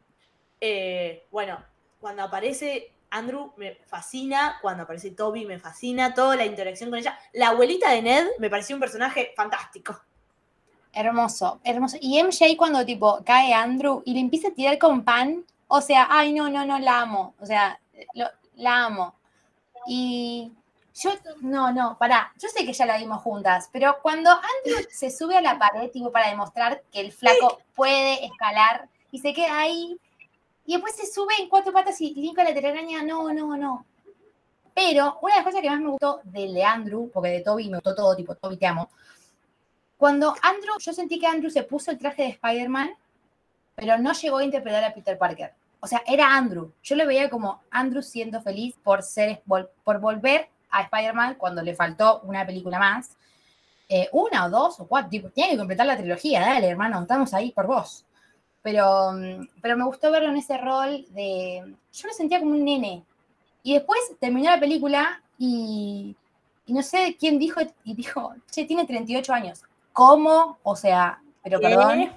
Eh, 0.60 1.26
bueno, 1.30 1.64
cuando 2.00 2.22
aparece 2.22 2.93
Andrew 3.14 3.52
me 3.56 3.76
fascina, 3.86 4.58
cuando 4.60 4.82
aparece 4.82 5.10
Toby 5.12 5.46
me 5.46 5.58
fascina, 5.58 6.12
toda 6.14 6.36
la 6.36 6.44
interacción 6.44 6.90
con 6.90 6.98
ella. 6.98 7.18
La 7.32 7.48
abuelita 7.48 7.90
de 7.90 8.02
Ned 8.02 8.26
me 8.38 8.50
pareció 8.50 8.76
un 8.76 8.80
personaje 8.80 9.32
fantástico. 9.36 10.00
Hermoso, 10.92 11.60
hermoso. 11.64 11.96
Y 12.00 12.18
MJ 12.22 12.56
cuando 12.56 12.84
tipo 12.84 13.20
cae 13.24 13.52
Andrew 13.52 14.02
y 14.04 14.14
le 14.14 14.20
empieza 14.20 14.48
a 14.48 14.54
tirar 14.54 14.78
con 14.78 15.02
pan, 15.04 15.44
o 15.66 15.80
sea, 15.80 16.06
ay, 16.10 16.32
no, 16.32 16.48
no, 16.48 16.64
no, 16.64 16.78
la 16.78 17.00
amo. 17.00 17.34
O 17.40 17.46
sea, 17.46 17.80
lo- 18.14 18.30
la 18.56 18.84
amo. 18.84 19.14
Y 19.86 20.52
yo, 20.94 21.10
no, 21.40 21.72
no, 21.72 21.98
pará, 21.98 22.32
yo 22.40 22.48
sé 22.48 22.64
que 22.64 22.72
ya 22.72 22.86
la 22.86 22.96
vimos 22.98 23.20
juntas, 23.22 23.68
pero 23.72 23.96
cuando 24.02 24.30
Andrew 24.30 24.86
se 24.90 25.10
sube 25.10 25.36
a 25.36 25.40
la 25.40 25.58
pared, 25.58 25.90
tipo, 25.90 26.12
para 26.12 26.28
demostrar 26.30 26.82
que 26.92 27.00
el 27.00 27.12
flaco 27.12 27.58
puede 27.74 28.24
escalar 28.24 28.88
y 29.10 29.18
se 29.18 29.34
queda 29.34 29.58
ahí, 29.60 29.96
y 30.66 30.72
después 30.72 30.94
se 30.94 31.06
sube 31.06 31.34
en 31.38 31.48
cuatro 31.48 31.72
patas 31.72 32.00
y 32.00 32.14
limpia 32.14 32.44
la 32.44 32.54
telaraña, 32.54 33.02
no, 33.02 33.32
no, 33.32 33.56
no. 33.56 33.86
Pero 34.74 35.18
una 35.22 35.34
de 35.34 35.38
las 35.38 35.44
cosas 35.44 35.62
que 35.62 35.70
más 35.70 35.80
me 35.80 35.90
gustó 35.90 36.20
de 36.24 36.64
Andrew, 36.64 37.10
porque 37.12 37.30
de 37.30 37.40
Toby 37.40 37.68
me 37.68 37.76
gustó 37.76 37.94
todo, 37.94 38.16
tipo, 38.16 38.34
Toby 38.34 38.56
te 38.56 38.66
amo, 38.66 38.90
cuando 39.96 40.34
Andrew, 40.42 40.74
yo 40.80 40.92
sentí 40.92 41.18
que 41.18 41.26
Andrew 41.26 41.50
se 41.50 41.62
puso 41.62 41.90
el 41.90 41.98
traje 41.98 42.22
de 42.22 42.28
Spider-Man, 42.30 42.90
pero 43.74 43.98
no 43.98 44.12
llegó 44.12 44.38
a 44.38 44.44
interpretar 44.44 44.84
a 44.84 44.92
Peter 44.92 45.16
Parker. 45.16 45.52
O 45.80 45.86
sea, 45.86 46.02
era 46.06 46.34
Andrew. 46.34 46.72
Yo 46.82 46.96
lo 46.96 47.06
veía 47.06 47.30
como 47.30 47.62
Andrew 47.70 48.02
siendo 48.02 48.40
feliz 48.42 48.74
por, 48.82 49.02
ser, 49.02 49.42
por 49.46 50.00
volver 50.00 50.48
a 50.70 50.82
Spider-Man 50.82 51.36
cuando 51.36 51.62
le 51.62 51.74
faltó 51.74 52.20
una 52.24 52.44
película 52.44 52.78
más. 52.78 53.16
Eh, 53.88 54.08
una 54.12 54.46
o 54.46 54.50
dos 54.50 54.80
o 54.80 54.86
cuatro. 54.86 55.10
Tipo, 55.10 55.30
tiene 55.30 55.52
que 55.52 55.58
completar 55.58 55.86
la 55.86 55.96
trilogía, 55.96 56.40
dale, 56.40 56.68
hermano, 56.68 57.00
estamos 57.02 57.32
ahí 57.34 57.52
por 57.52 57.66
vos. 57.66 58.04
Pero, 58.64 59.12
pero 59.60 59.76
me 59.76 59.84
gustó 59.84 60.10
verlo 60.10 60.30
en 60.30 60.38
ese 60.38 60.56
rol 60.56 61.04
de. 61.10 61.76
Yo 61.92 62.08
lo 62.08 62.14
sentía 62.14 62.40
como 62.40 62.52
un 62.52 62.64
nene. 62.64 63.04
Y 63.62 63.74
después 63.74 64.00
terminó 64.18 64.48
la 64.50 64.58
película 64.58 65.22
y, 65.38 66.16
y 66.64 66.72
no 66.72 66.82
sé 66.82 67.14
quién 67.20 67.38
dijo, 67.38 67.60
y 67.84 67.94
dijo, 67.94 68.34
che, 68.50 68.64
tiene 68.64 68.86
38 68.86 69.32
años. 69.34 69.62
¿Cómo? 69.92 70.58
O 70.62 70.74
sea, 70.76 71.22
pero 71.42 71.60
¿Qué? 71.60 71.66
perdón. 71.68 72.10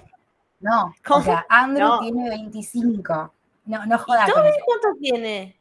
No, 0.60 0.94
¿Cómo? 1.06 1.20
o 1.20 1.22
sea, 1.22 1.44
Andrew 1.50 1.86
No. 1.86 2.00
tiene 2.00 2.30
25. 2.30 3.32
No, 3.66 3.84
no 3.84 3.98
jodas. 3.98 4.28
¿Y 4.28 4.32
con 4.32 4.42
Toby 4.42 4.52
cuánto 4.64 4.98
tiene? 5.00 5.56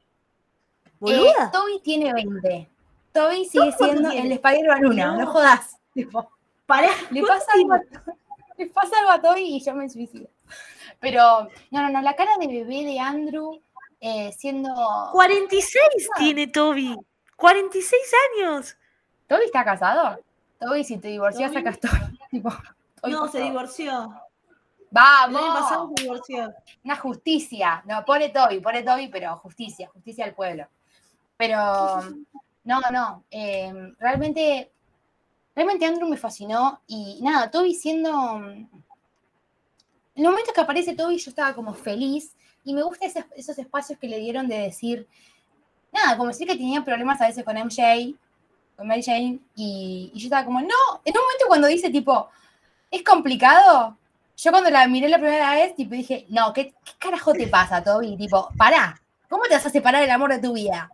Eh. 1.06 1.34
Toby 1.52 1.80
tiene 1.84 2.13
20. 2.13 2.69
Toby 3.12 3.45
sigue 3.45 3.71
siendo 3.73 4.10
tiene? 4.10 4.26
el 4.28 4.32
Spider-Man 4.32 4.86
1, 4.86 5.06
no. 5.06 5.17
No. 5.19 5.28
jodas. 5.28 5.78
Tipo, 5.93 6.30
Pará, 6.65 6.88
le 7.12 7.21
¿cuánto 7.21 7.45
pasa, 7.45 7.52
algo 7.56 7.76
le 8.58 8.67
pasa 8.67 9.00
algo 9.00 9.12
a 9.12 9.21
Toby 9.21 9.41
y 9.41 9.60
yo 9.63 9.76
me 9.76 9.89
suicido. 9.89 10.30
Pero, 10.99 11.47
no, 11.71 11.81
no, 11.81 11.89
no, 11.89 12.01
la 12.01 12.15
cara 12.15 12.31
de 12.39 12.47
bebé 12.47 12.83
de 12.83 12.99
Andrew 12.99 13.62
eh, 13.99 14.31
siendo... 14.38 14.73
46 15.12 16.10
tiene 16.17 16.47
Toby. 16.47 16.95
46 17.36 18.01
años. 18.39 18.75
¿Toby 19.27 19.43
está 19.45 19.63
casado? 19.63 20.19
Toby, 20.60 20.83
si 20.83 20.97
te 20.97 21.10
divorcias, 21.10 21.51
Toby- 21.51 21.55
sacas 21.63 21.79
todo. 21.79 21.91
Tipo, 22.31 22.49
Toby, 23.01 23.12
No, 23.13 23.27
se 23.27 23.41
divorció. 23.41 23.91
El 24.91 24.97
año 25.36 25.53
pasado 25.53 25.81
¡Vamos! 25.81 25.93
se 25.97 26.03
divorció. 26.03 26.53
Una 26.83 26.95
justicia. 26.95 27.83
No, 27.86 28.03
pone 28.05 28.29
Toby, 28.29 28.60
pone 28.60 28.83
Toby, 28.83 29.10
pero 29.10 29.36
justicia, 29.38 29.89
justicia 29.89 30.25
al 30.25 30.33
pueblo. 30.33 30.65
Pero, 31.36 31.57
no, 32.63 32.79
no. 32.91 33.23
eh, 33.29 33.93
realmente, 33.99 34.71
realmente 35.55 35.86
Andrew 35.86 36.07
me 36.10 36.17
fascinó. 36.17 36.81
Y 36.88 37.19
nada, 37.21 37.51
Toby 37.51 37.75
siendo. 37.75 38.41
En 40.17 40.23
los 40.23 40.32
momentos 40.32 40.51
que 40.51 40.62
aparece 40.62 40.95
Toby, 40.95 41.19
yo 41.19 41.30
estaba 41.30 41.53
como 41.53 41.75
feliz. 41.75 42.36
Y 42.63 42.73
me 42.73 42.82
gustan 42.82 43.12
esos, 43.36 43.58
espacios 43.60 43.99
que 43.99 44.08
le 44.08 44.17
dieron 44.17 44.47
de 44.47 44.58
decir. 44.58 45.08
Nada, 45.93 46.17
como 46.17 46.30
decir 46.30 46.47
que 46.47 46.56
tenía 46.56 46.84
problemas 46.84 47.21
a 47.21 47.27
veces 47.27 47.45
con 47.45 47.56
MJ, 47.56 48.15
con 48.75 48.88
Mary 48.88 49.03
Jane. 49.03 49.39
Y, 49.56 50.12
yo 50.15 50.23
estaba 50.25 50.43
como, 50.43 50.60
no. 50.60 50.67
En 51.06 51.15
un 51.15 51.23
momento 51.23 51.45
cuando 51.47 51.67
dice, 51.67 51.91
tipo, 51.91 52.30
es 52.89 53.03
complicado. 53.03 53.95
Yo 54.36 54.51
cuando 54.51 54.71
la 54.71 54.88
miré 54.88 55.08
la 55.08 55.19
primera 55.19 55.51
vez, 55.51 55.75
tipo, 55.75 55.93
dije, 55.93 56.25
no, 56.30 56.51
¿qué, 56.51 56.73
carajo 56.97 57.34
te 57.34 57.45
pasa, 57.47 57.84
Toby? 57.84 58.17
Tipo, 58.17 58.49
pará, 58.58 58.99
¿cómo 59.30 59.43
te 59.43 59.53
vas 59.53 59.67
a 59.67 59.69
separar 59.69 60.01
del 60.01 60.10
amor 60.10 60.34
de 60.34 60.39
tu 60.39 60.53
vida? 60.53 60.89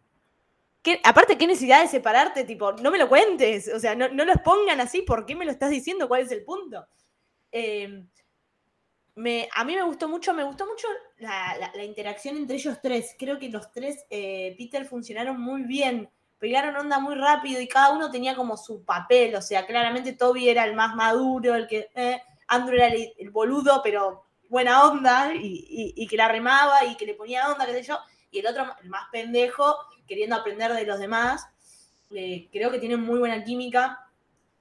¿Qué- 0.81 0.99
aparte, 1.01 1.37
¿qué 1.37 1.47
necesidad 1.47 1.81
de 1.81 1.87
separarte? 1.87 2.43
Tipo, 2.43 2.73
no 2.73 2.91
me 2.91 2.97
lo 2.97 3.07
cuentes. 3.07 3.71
O 3.73 3.79
sea, 3.79 3.95
no, 3.95 4.09
no 4.09 4.25
los 4.25 4.41
pongan 4.43 4.81
así. 4.81 5.01
¿Por 5.01 5.25
qué 5.25 5.33
me 5.33 5.45
lo 5.45 5.51
estás 5.51 5.69
diciendo? 5.69 6.09
¿Cuál 6.09 6.23
es 6.23 6.31
el 6.33 6.43
punto? 6.43 6.85
Eh, 7.53 8.03
me, 9.15 9.47
a 9.53 9.63
mí 9.63 9.75
me 9.75 9.83
gustó 9.83 10.07
mucho, 10.07 10.33
me 10.33 10.43
gustó 10.43 10.65
mucho 10.65 10.87
la, 11.19 11.55
la- 11.75 11.83
interacción 11.83 12.35
entre 12.37 12.55
ellos 12.57 12.77
tres. 12.81 13.15
Creo 13.17 13.37
que 13.39 13.49
los 13.49 13.71
tres, 13.71 14.05
eh, 14.09 14.55
Peter, 14.57 14.85
funcionaron 14.85 15.39
muy 15.39 15.63
bien. 15.63 16.09
Pegaron 16.39 16.75
onda 16.75 16.99
muy 16.99 17.15
rápido 17.15 17.61
y 17.61 17.67
cada 17.67 17.91
uno 17.93 18.11
tenía 18.11 18.35
como 18.35 18.57
su 18.57 18.83
papel. 18.83 19.35
O 19.35 19.41
sea, 19.41 19.65
claramente 19.65 20.13
Toby 20.13 20.49
era 20.49 20.65
el 20.65 20.75
más 20.75 20.95
maduro, 20.95 21.55
el 21.55 21.67
que. 21.67 21.89
eh, 21.95 22.21
Andrew 22.47 22.75
era 22.77 22.87
el, 22.87 23.13
el 23.17 23.29
boludo, 23.29 23.81
pero 23.83 24.25
buena 24.49 24.83
onda 24.85 25.33
y, 25.33 25.39
y- 25.69 25.93
y 26.03 26.07
que 26.07 26.17
la 26.17 26.27
remaba 26.27 26.83
y 26.85 26.95
que 26.97 27.05
le 27.05 27.13
ponía 27.15 27.49
onda, 27.51 27.65
qué 27.65 27.73
sé 27.73 27.83
yo. 27.83 27.99
Y 28.31 28.39
el 28.39 28.47
otro, 28.47 28.65
el 28.81 28.89
más 28.89 29.07
pendejo, 29.11 29.75
queriendo 30.07 30.35
aprender 30.35 30.73
de 30.73 30.85
los 30.85 30.99
demás. 30.99 31.45
Eh, 32.11 32.49
creo 32.51 32.71
que 32.71 32.79
tienen 32.79 33.01
muy 33.01 33.19
buena 33.19 33.43
química. 33.43 34.07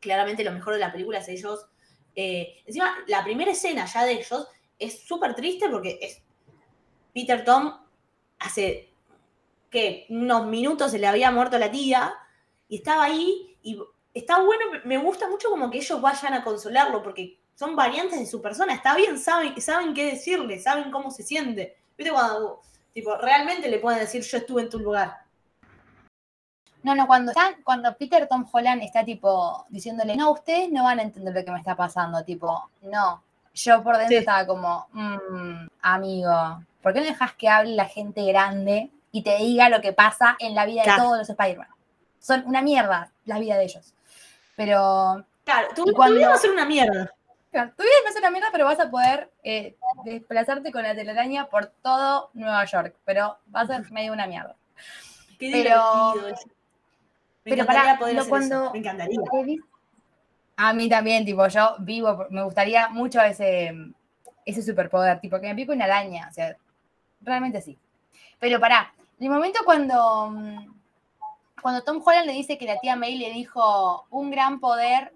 Claramente 0.01 0.45
lo 0.45 0.53
mejor 0.53 0.75
de 0.75 0.81
la 0.81 0.93
película 0.93 1.19
es 1.19 1.29
ellos. 1.29 1.67
Eh, 2.15 2.63
encima, 2.67 2.95
la 3.07 3.25
primera 3.25 3.53
escena 3.53 3.87
ya 3.87 4.05
de 4.05 4.13
ellos 4.13 4.49
es 4.79 5.03
súper 5.05 5.35
triste 5.35 5.69
porque 5.69 5.99
es 6.01 6.21
Peter 7.15 7.45
Tom 7.45 7.75
hace 8.39 8.91
que 9.71 10.07
unos 10.11 10.47
minutos 10.47 10.91
se 10.91 10.99
le 10.99 11.07
había 11.07 11.31
muerto 11.31 11.59
la 11.59 11.71
tía 11.71 12.15
y 12.69 12.77
estaba 12.77 13.05
ahí 13.05 13.57
y 13.63 13.79
está 14.13 14.43
bueno, 14.43 14.65
me 14.85 14.99
gusta 14.99 15.29
mucho 15.29 15.49
como 15.49 15.71
que 15.71 15.79
ellos 15.79 16.01
vayan 16.01 16.35
a 16.35 16.45
consolarlo 16.45 17.03
porque 17.03 17.39
son 17.55 17.77
variantes 17.77 18.19
de 18.19 18.27
su 18.27 18.43
persona, 18.43 18.75
está 18.75 18.97
bien, 18.97 19.19
saben, 19.19 19.59
saben 19.61 19.95
qué 19.95 20.07
decirle, 20.07 20.59
saben 20.61 20.91
cómo 20.91 21.11
se 21.11 21.23
siente. 21.23 21.77
¿Viste 21.97 22.13
cuando 22.13 22.61
tipo 22.93 23.17
realmente 23.17 23.69
le 23.69 23.79
pueden 23.79 24.01
decir 24.01 24.23
yo 24.23 24.39
estuve 24.39 24.63
en 24.63 24.71
tu 24.71 24.79
lugar? 24.79 25.17
No, 26.83 26.95
no, 26.95 27.07
cuando 27.07 27.31
están, 27.33 27.55
cuando 27.63 27.97
Peter 27.97 28.27
Tom 28.29 28.45
Holland 28.51 28.83
está 28.83 29.05
tipo 29.05 29.65
diciéndole, 29.69 30.17
no, 30.17 30.31
ustedes 30.33 30.71
no 30.71 30.85
van 30.85 30.99
a 30.99 31.03
entender 31.03 31.35
lo 31.35 31.45
que 31.45 31.51
me 31.53 31.59
está 31.59 31.77
pasando, 31.77 32.25
tipo, 32.25 32.71
no. 32.83 33.23
Yo 33.55 33.83
por 33.83 33.95
dentro 33.97 34.09
Sí. 34.17 34.17
estaba 34.17 34.47
como, 34.47 34.87
"Mm, 34.93 35.67
amigo, 35.83 36.63
¿por 36.83 36.93
qué 36.93 37.01
no 37.01 37.07
dejas 37.07 37.35
que 37.35 37.49
hable 37.49 37.75
la 37.77 37.85
gente 37.85 38.25
grande 38.25 38.91
y 39.13 39.23
te 39.23 39.37
diga 39.37 39.69
lo 39.69 39.81
que 39.81 39.93
pasa 39.93 40.37
en 40.39 40.55
la 40.55 40.65
vida 40.67 40.83
Claro. 40.83 41.03
de 41.03 41.07
todos 41.07 41.19
los 41.19 41.31
Spider-Man? 41.31 41.69
Son 42.19 42.45
una 42.47 42.63
mierda 42.63 43.11
la 43.27 43.39
vida 43.39 43.57
de 43.57 43.65
ellos. 43.65 43.93
Pero 44.57 45.25
Claro, 45.45 45.69
tu, 45.75 45.85
cuando- 45.95 46.17
vida 46.17 46.29
va 46.31 46.35
a 46.35 46.39
ser 46.39 46.51
una 46.51 46.65
mierda. 46.65 47.13
Claro, 47.51 47.73
tu 47.77 47.83
vida 47.83 47.93
va 48.05 48.09
a 48.09 48.13
ser 48.13 48.23
una 48.23 48.31
mierda, 48.31 48.49
pero 48.53 48.65
vas 48.65 48.81
a 48.81 48.91
poder 48.91 49.31
eh, 49.45 49.77
desplazarte 50.05 50.73
con 50.73 50.83
la 50.85 50.95
telaraña 50.95 51.47
por 51.47 51.67
todo 51.67 52.31
Nueva 52.33 52.65
York. 52.65 52.95
Pero 53.05 53.37
va 53.55 53.61
a 53.61 53.67
ser 53.67 53.91
medio 53.93 54.13
una 54.13 54.27
mierda. 54.27 54.55
Qué 55.39 55.51
Pero- 55.53 56.13
divertido. 56.15 56.53
Me 57.45 57.51
pero 57.51 57.63
encantaría 57.63 57.83
pará, 57.85 57.99
poder 57.99 58.15
lo 58.15 58.21
hacer 58.21 58.31
cuando- 58.31 58.63
eso. 58.65 58.73
Me 58.73 58.79
encantaría. 58.79 59.19
A 60.57 60.73
mí 60.73 60.89
también, 60.89 61.25
tipo, 61.25 61.47
yo 61.49 61.77
vivo, 61.81 62.27
me 62.31 62.43
gustaría 62.45 62.89
mucho 62.89 63.21
ese, 63.23 63.73
ese 64.45 64.63
superpoder, 64.63 65.19
tipo, 65.21 65.41
que 65.41 65.49
me 65.49 65.55
pique 65.55 65.73
una 65.73 65.87
araña. 65.87 66.29
O 66.31 66.33
sea, 66.33 66.57
realmente 67.21 67.61
sí. 67.63 67.77
Pero 68.39 68.61
pará, 68.61 68.93
en 69.19 69.27
el 69.27 69.31
momento 69.33 69.61
cuando, 69.65 70.33
cuando 71.61 71.83
Tom 71.83 72.03
Holland 72.05 72.27
le 72.27 72.33
dice 72.33 72.59
que 72.59 72.67
la 72.67 72.79
tía 72.81 72.97
May 72.97 73.17
le 73.19 73.31
dijo 73.33 74.07
un 74.11 74.31
gran 74.31 74.61
poder 74.61 75.13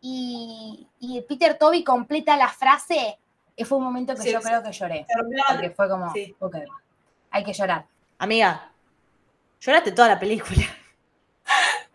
y, 0.00 0.86
y 1.00 1.20
Peter 1.22 1.58
Toby 1.58 1.82
completa 1.84 2.36
la 2.36 2.48
frase, 2.48 3.18
eh, 3.56 3.64
fue 3.64 3.78
un 3.78 3.84
momento 3.84 4.14
que 4.14 4.22
Sí, 4.22 4.32
yo 4.32 4.40
sí. 4.40 4.46
creo 4.46 4.62
que 4.62 4.72
lloré. 4.72 5.06
Porque 5.48 5.70
fue 5.70 5.88
como, 5.88 6.12
Sí. 6.12 6.34
ok, 6.38 6.56
hay 7.32 7.44
que 7.44 7.52
llorar. 7.52 7.86
Amiga, 8.18 8.70
lloraste 9.60 9.92
toda 9.92 10.08
la 10.08 10.18
película. 10.18 10.62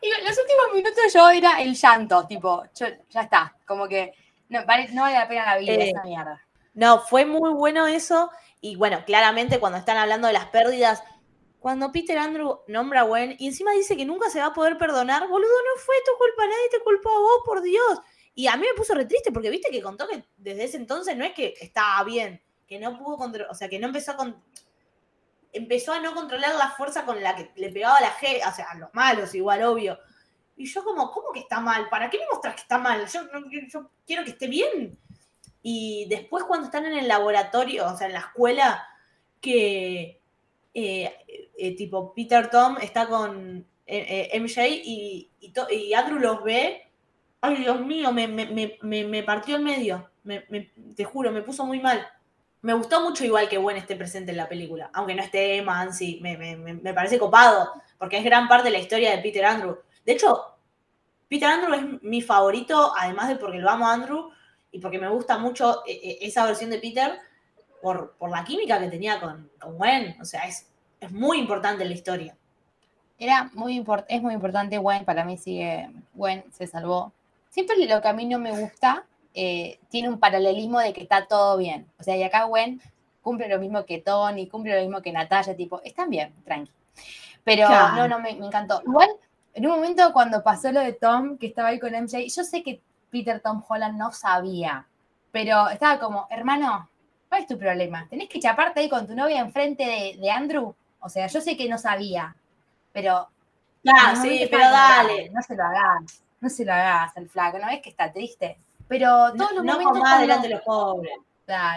Y 0.01 0.09
los 0.09 0.37
últimos 0.37 0.73
minutos 0.73 1.13
yo 1.13 1.29
era 1.29 1.61
el 1.61 1.75
llanto, 1.75 2.25
tipo, 2.27 2.63
yo- 2.75 2.87
ya 3.09 3.21
está, 3.21 3.55
como 3.67 3.87
que 3.87 4.13
no 4.49 4.65
vale, 4.65 4.89
no 4.91 5.03
vale 5.03 5.17
la 5.17 5.27
pena 5.27 5.45
la 5.45 5.57
vida, 5.57 5.73
Eh, 5.73 5.89
esa 5.91 6.03
mierda. 6.03 6.41
No, 6.73 7.01
fue 7.01 7.25
muy 7.25 7.53
bueno 7.53 7.85
eso. 7.87 8.31
Y 8.61 8.75
bueno, 8.75 9.03
claramente 9.05 9.59
cuando 9.59 9.77
están 9.77 9.97
hablando 9.97 10.27
de 10.27 10.33
las 10.33 10.45
pérdidas, 10.47 11.03
cuando 11.59 11.91
Peter 11.91 12.17
Andrew 12.17 12.61
nombra 12.67 13.01
a 13.01 13.03
Gwen 13.03 13.35
y 13.37 13.47
encima 13.47 13.71
dice 13.73 13.95
que 13.95 14.05
nunca 14.05 14.29
se 14.29 14.39
va 14.39 14.47
a 14.47 14.53
poder 14.53 14.77
perdonar, 14.77 15.27
boludo, 15.27 15.49
no 15.49 15.81
fue 15.81 15.95
tu 16.05 16.17
culpa, 16.17 16.45
nadie 16.45 16.69
te 16.71 16.79
culpó 16.83 17.09
a 17.09 17.19
vos, 17.19 17.41
por 17.45 17.61
Dios. 17.61 17.99
Y 18.33 18.47
a 18.47 18.55
mí 18.55 18.65
me 18.65 18.73
puso 18.75 18.95
re 18.95 19.05
triste 19.05 19.31
porque 19.31 19.49
viste 19.49 19.69
que 19.69 19.81
contó 19.81 20.07
que 20.07 20.23
desde 20.37 20.63
ese 20.63 20.77
entonces 20.77 21.15
no 21.17 21.25
es 21.25 21.33
que 21.33 21.53
estaba 21.59 22.03
bien, 22.03 22.41
que 22.67 22.79
no 22.79 22.97
pudo 22.97 23.17
o 23.49 23.53
sea, 23.53 23.67
que 23.69 23.77
no 23.77 23.87
empezó 23.87 24.11
a 24.13 24.15
con- 24.17 24.41
empezó 25.53 25.93
a 25.93 25.99
no 25.99 26.13
controlar 26.13 26.55
la 26.55 26.69
fuerza 26.71 27.05
con 27.05 27.21
la 27.21 27.35
que 27.35 27.51
le 27.55 27.69
pegaba 27.69 27.95
a 27.97 28.01
la 28.01 28.11
gente, 28.11 28.41
o 28.47 28.51
sea, 28.53 28.67
a 28.71 28.77
los 28.77 28.93
malos 28.93 29.33
igual, 29.35 29.63
obvio. 29.63 29.99
Y 30.55 30.65
yo 30.65 30.83
como, 30.83 31.11
¿cómo 31.11 31.31
que 31.31 31.39
está 31.39 31.59
mal? 31.59 31.89
¿Para 31.89 32.09
qué 32.09 32.19
me 32.19 32.27
mostrás 32.31 32.55
que 32.55 32.61
está 32.61 32.77
mal? 32.77 33.05
Yo, 33.07 33.21
quiero 34.05 34.23
que 34.23 34.31
esté 34.31 34.47
bien. 34.47 34.97
Y 35.63 36.07
después 36.09 36.43
cuando 36.45 36.65
están 36.67 36.85
en 36.85 36.97
el 36.97 37.07
laboratorio, 37.07 37.87
o 37.87 37.97
sea, 37.97 38.07
en 38.07 38.13
la 38.13 38.19
escuela, 38.19 38.85
que 39.39 40.21
eh, 40.73 41.15
eh, 41.57 41.75
tipo 41.75 42.13
Peter 42.13 42.49
Tom 42.49 42.77
está 42.81 43.07
con 43.07 43.65
eh, 43.85 44.39
MJ 44.39 44.67
y, 44.67 45.31
y, 45.39 45.93
Andrew 45.93 46.19
los 46.19 46.43
ve, 46.43 46.89
ay 47.41 47.55
Dios 47.57 47.81
mío, 47.81 48.11
me, 48.11 48.27
me- 48.27 49.23
partió 49.23 49.55
el 49.57 49.63
medio, 49.63 50.09
me- 50.23 50.45
me- 50.49 50.71
te 50.95 51.03
juro, 51.03 51.31
me 51.31 51.41
puso 51.41 51.65
muy 51.65 51.79
mal. 51.79 52.07
Me 52.61 52.73
gustó 52.73 53.01
mucho 53.01 53.25
igual 53.25 53.49
que 53.49 53.57
Gwen 53.57 53.77
esté 53.77 53.95
presente 53.95 54.31
en 54.31 54.37
la 54.37 54.47
película, 54.47 54.89
aunque 54.93 55.15
no 55.15 55.23
esté 55.23 55.57
Emma 55.57 55.87
me, 56.21 56.37
me- 56.37 56.55
me- 56.55 56.93
parece 56.93 57.17
copado, 57.17 57.71
porque 57.97 58.17
es 58.17 58.23
gran 58.23 58.47
parte 58.47 58.65
de 58.65 58.71
la 58.71 58.79
historia 58.79 59.11
de 59.11 59.21
Peter 59.21 59.43
Andrew. 59.45 59.79
De 60.05 60.11
hecho, 60.13 60.55
Peter 61.27 61.49
Andrew 61.49 61.73
es 61.73 62.03
mi 62.03 62.21
favorito, 62.21 62.93
además 62.97 63.29
de 63.29 63.37
porque 63.37 63.57
lo 63.57 63.69
amo 63.69 63.87
a 63.87 63.93
Andrew 63.93 64.29
y 64.71 64.79
porque 64.79 64.99
me 64.99 65.09
gusta 65.09 65.37
mucho 65.37 65.83
eh, 65.87 65.99
eh, 66.03 66.17
esa 66.21 66.45
versión 66.45 66.69
de 66.69 66.77
Peter 66.79 67.17
por, 67.81 68.13
por 68.17 68.29
la 68.29 68.43
química 68.43 68.79
que 68.79 68.89
tenía 68.89 69.19
con, 69.19 69.49
con 69.59 69.77
Gwen. 69.77 70.17
O 70.21 70.25
sea, 70.25 70.41
es, 70.47 70.67
es 70.99 71.11
muy 71.11 71.39
importante 71.39 71.83
la 71.85 71.93
historia. 71.93 72.35
Era 73.17 73.49
muy 73.53 73.83
es 74.07 74.21
muy 74.21 74.33
importante, 74.33 74.77
Gwen, 74.77 75.05
para 75.05 75.23
mí 75.25 75.37
sigue, 75.37 75.89
Gwen 76.13 76.43
se 76.51 76.67
salvó. 76.67 77.11
Siempre 77.49 77.75
lo 77.87 78.01
que 78.01 78.07
a 78.07 78.13
mí 78.13 78.25
no 78.25 78.39
me 78.39 78.51
gusta 78.51 79.05
eh, 79.33 79.79
tiene 79.89 80.09
un 80.09 80.19
paralelismo 80.19 80.79
de 80.79 80.93
que 80.93 81.01
está 81.01 81.25
todo 81.27 81.57
bien. 81.57 81.87
O 81.99 82.03
sea, 82.03 82.15
y 82.15 82.23
acá 82.23 82.43
Gwen 82.43 82.81
cumple 83.21 83.47
lo 83.47 83.59
mismo 83.59 83.85
que 83.85 83.99
Tony, 83.99 84.47
cumple 84.47 84.75
lo 84.75 84.81
mismo 84.81 85.01
que 85.01 85.11
Natalia, 85.11 85.55
tipo, 85.55 85.81
están 85.83 86.09
bien, 86.09 86.33
tranqui. 86.43 86.71
Pero 87.43 87.67
Claro. 87.67 87.95
no, 87.95 88.07
no, 88.07 88.19
me, 88.19 88.35
me 88.35 88.45
encantó. 88.45 88.81
Igual, 88.85 89.09
en 89.53 89.65
un 89.65 89.71
momento 89.73 90.11
cuando 90.13 90.43
pasó 90.43 90.71
lo 90.71 90.79
de 90.79 90.93
Tom, 90.93 91.37
que 91.37 91.47
estaba 91.47 91.69
ahí 91.69 91.79
con 91.79 91.93
MJ, 91.93 92.27
yo 92.27 92.43
sé 92.43 92.63
que 92.63 92.81
Peter 93.09 93.39
Tom 93.41 93.63
Holland 93.67 93.97
no 93.97 94.11
sabía, 94.11 94.87
pero 95.31 95.69
estaba 95.69 95.99
como, 95.99 96.27
hermano, 96.29 96.89
¿cuál 97.29 97.41
es 97.41 97.47
tu 97.47 97.57
problema? 97.57 98.07
¿Tenés 98.09 98.29
que 98.29 98.39
chaparte 98.39 98.79
ahí 98.79 98.89
con 98.89 99.07
tu 99.07 99.15
novia 99.15 99.39
enfrente 99.39 99.83
de, 99.85 100.17
de 100.19 100.31
Andrew? 100.31 100.73
O 100.99 101.09
sea, 101.09 101.27
yo 101.27 101.41
sé 101.41 101.57
que 101.57 101.67
no 101.67 101.77
sabía, 101.77 102.35
pero 102.93 103.27
Claro, 103.83 104.17
no, 104.17 104.21
sí, 104.21 104.47
pero 104.49 104.63
dale. 104.69 105.29
No 105.31 105.41
se 105.41 105.55
lo 105.55 105.63
hagas, 105.63 106.23
no 106.39 106.49
se 106.49 106.65
lo 106.65 106.73
hagas 106.73 107.17
al 107.17 107.27
flaco, 107.29 107.57
¿no 107.57 107.67
ves 107.67 107.81
que 107.81 107.89
está 107.89 108.11
triste? 108.11 108.57
Pero 108.91 109.29
No, 109.29 109.35
todos 109.35 109.53
los 109.53 109.63
no 109.63 109.71
momentos. 109.73 109.93
más 109.93 110.01
cuando- 110.01 110.21
delante 110.21 110.47
de 110.49 110.53
los 110.55 110.63
pobres. 110.63 111.13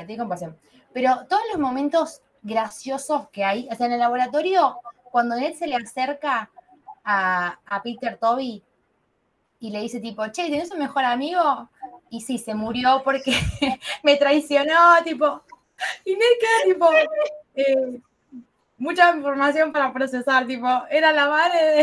Ten 0.09 0.19
compasión. 0.19 0.59
Pero 0.93 1.25
todos 1.29 1.43
los 1.53 1.61
momentos 1.61 2.21
graciosos 2.43 3.29
que 3.31 3.45
hay, 3.45 3.69
o 3.71 3.75
sea, 3.77 3.87
en 3.87 3.93
el 3.93 4.01
laboratorio, 4.01 4.81
cuando 5.13 5.37
él 5.37 5.55
se 5.57 5.69
le 5.69 5.77
acerca 5.77 6.51
a, 7.05 7.57
a 7.67 7.83
Peter 7.85 8.17
Toby 8.19 8.61
y 9.61 9.71
le 9.71 9.81
dice 9.81 10.01
tipo, 10.01 10.27
che, 10.27 10.51
¿tenés 10.51 10.73
un 10.73 10.81
mejor 10.81 11.05
amigo? 11.05 11.69
Y 12.11 12.21
sí, 12.21 12.37
se 12.37 12.53
murió 12.55 13.03
porque 13.05 13.33
me 14.03 14.17
traicionó, 14.17 14.97
tipo, 15.05 15.41
y 16.05 16.15
Ned 16.17 16.25
queda 16.41 16.75
tipo, 16.75 16.91
eh, 17.55 18.01
mucha 18.77 19.15
información 19.17 19.73
para 19.73 19.93
procesar, 19.93 20.47
tipo, 20.49 20.67
era 20.91 21.13
la 21.13 21.29
madre 21.29 21.63
de, 21.65 21.81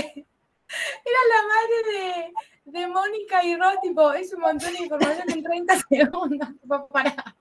era 1.05 1.21
la 1.29 1.41
madre 1.47 2.33
de, 2.65 2.87
Mónica 2.87 3.43
y 3.43 3.55
Ross, 3.55 3.75
tipo, 3.81 4.11
es 4.13 4.33
un 4.33 4.41
montón 4.41 4.73
de 4.73 4.83
información 4.83 5.29
en 5.29 5.43
30 5.43 5.79
segundos, 5.89 6.49
tipo, 6.61 6.87
para. 6.87 7.35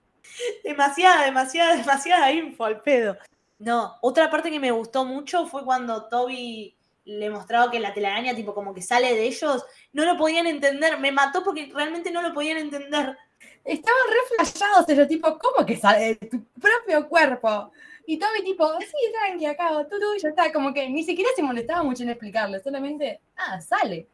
Demasiada, 0.65 1.25
demasiada, 1.25 1.77
demasiada 1.77 2.33
info 2.33 2.65
al 2.65 2.81
pedo. 2.83 3.17
No, 3.59 3.97
otra 4.01 4.31
parte 4.31 4.51
que 4.51 4.61
me 4.61 4.71
gustó 4.71 5.05
mucho 5.05 5.47
fue 5.47 5.65
cuando 5.65 6.09
Toby 6.09 6.75
le 7.05 7.31
mostraba 7.31 7.71
que 7.71 7.81
la 7.81 7.93
telaraña, 7.93 8.35
tipo, 8.35 8.55
como 8.55 8.73
que 8.73 8.83
sale 8.83 9.15
de 9.15 9.25
ellos, 9.27 9.65
no 9.93 10.05
lo 10.05 10.17
podían 10.17 10.47
entender. 10.47 10.99
Me 10.99 11.13
mató 11.13 11.43
porque 11.43 11.71
realmente 11.75 12.11
no 12.11 12.23
lo 12.23 12.33
podían 12.33 12.59
entender. 12.59 13.17
Estaban 13.65 14.03
re 14.09 14.37
flashados 14.37 14.89
ellos, 14.89 15.09
tipo, 15.09 15.39
¿cómo 15.39 15.67
que 15.67 15.77
sale 15.77 16.17
de 16.21 16.29
tu 16.29 16.45
propio 16.59 17.09
cuerpo? 17.09 17.73
Y 18.07 18.19
Toby, 18.19 18.43
tipo, 18.45 18.67
sí, 18.81 19.13
tranqui, 19.13 19.47
acá, 19.47 19.87
tú, 19.91 19.99
tú, 19.99 20.15
y 20.17 20.21
ya 20.21 20.31
está. 20.31 20.53
Como 20.53 20.73
que 20.73 20.89
ni 20.89 21.05
siquiera 21.05 21.31
se 21.35 21.43
molestaba 21.43 21.83
mucho 21.83 22.03
en 22.03 22.11
explicarle, 22.11 22.61
solamente, 22.61 23.21
ah, 23.37 23.61
sale. 23.61 24.07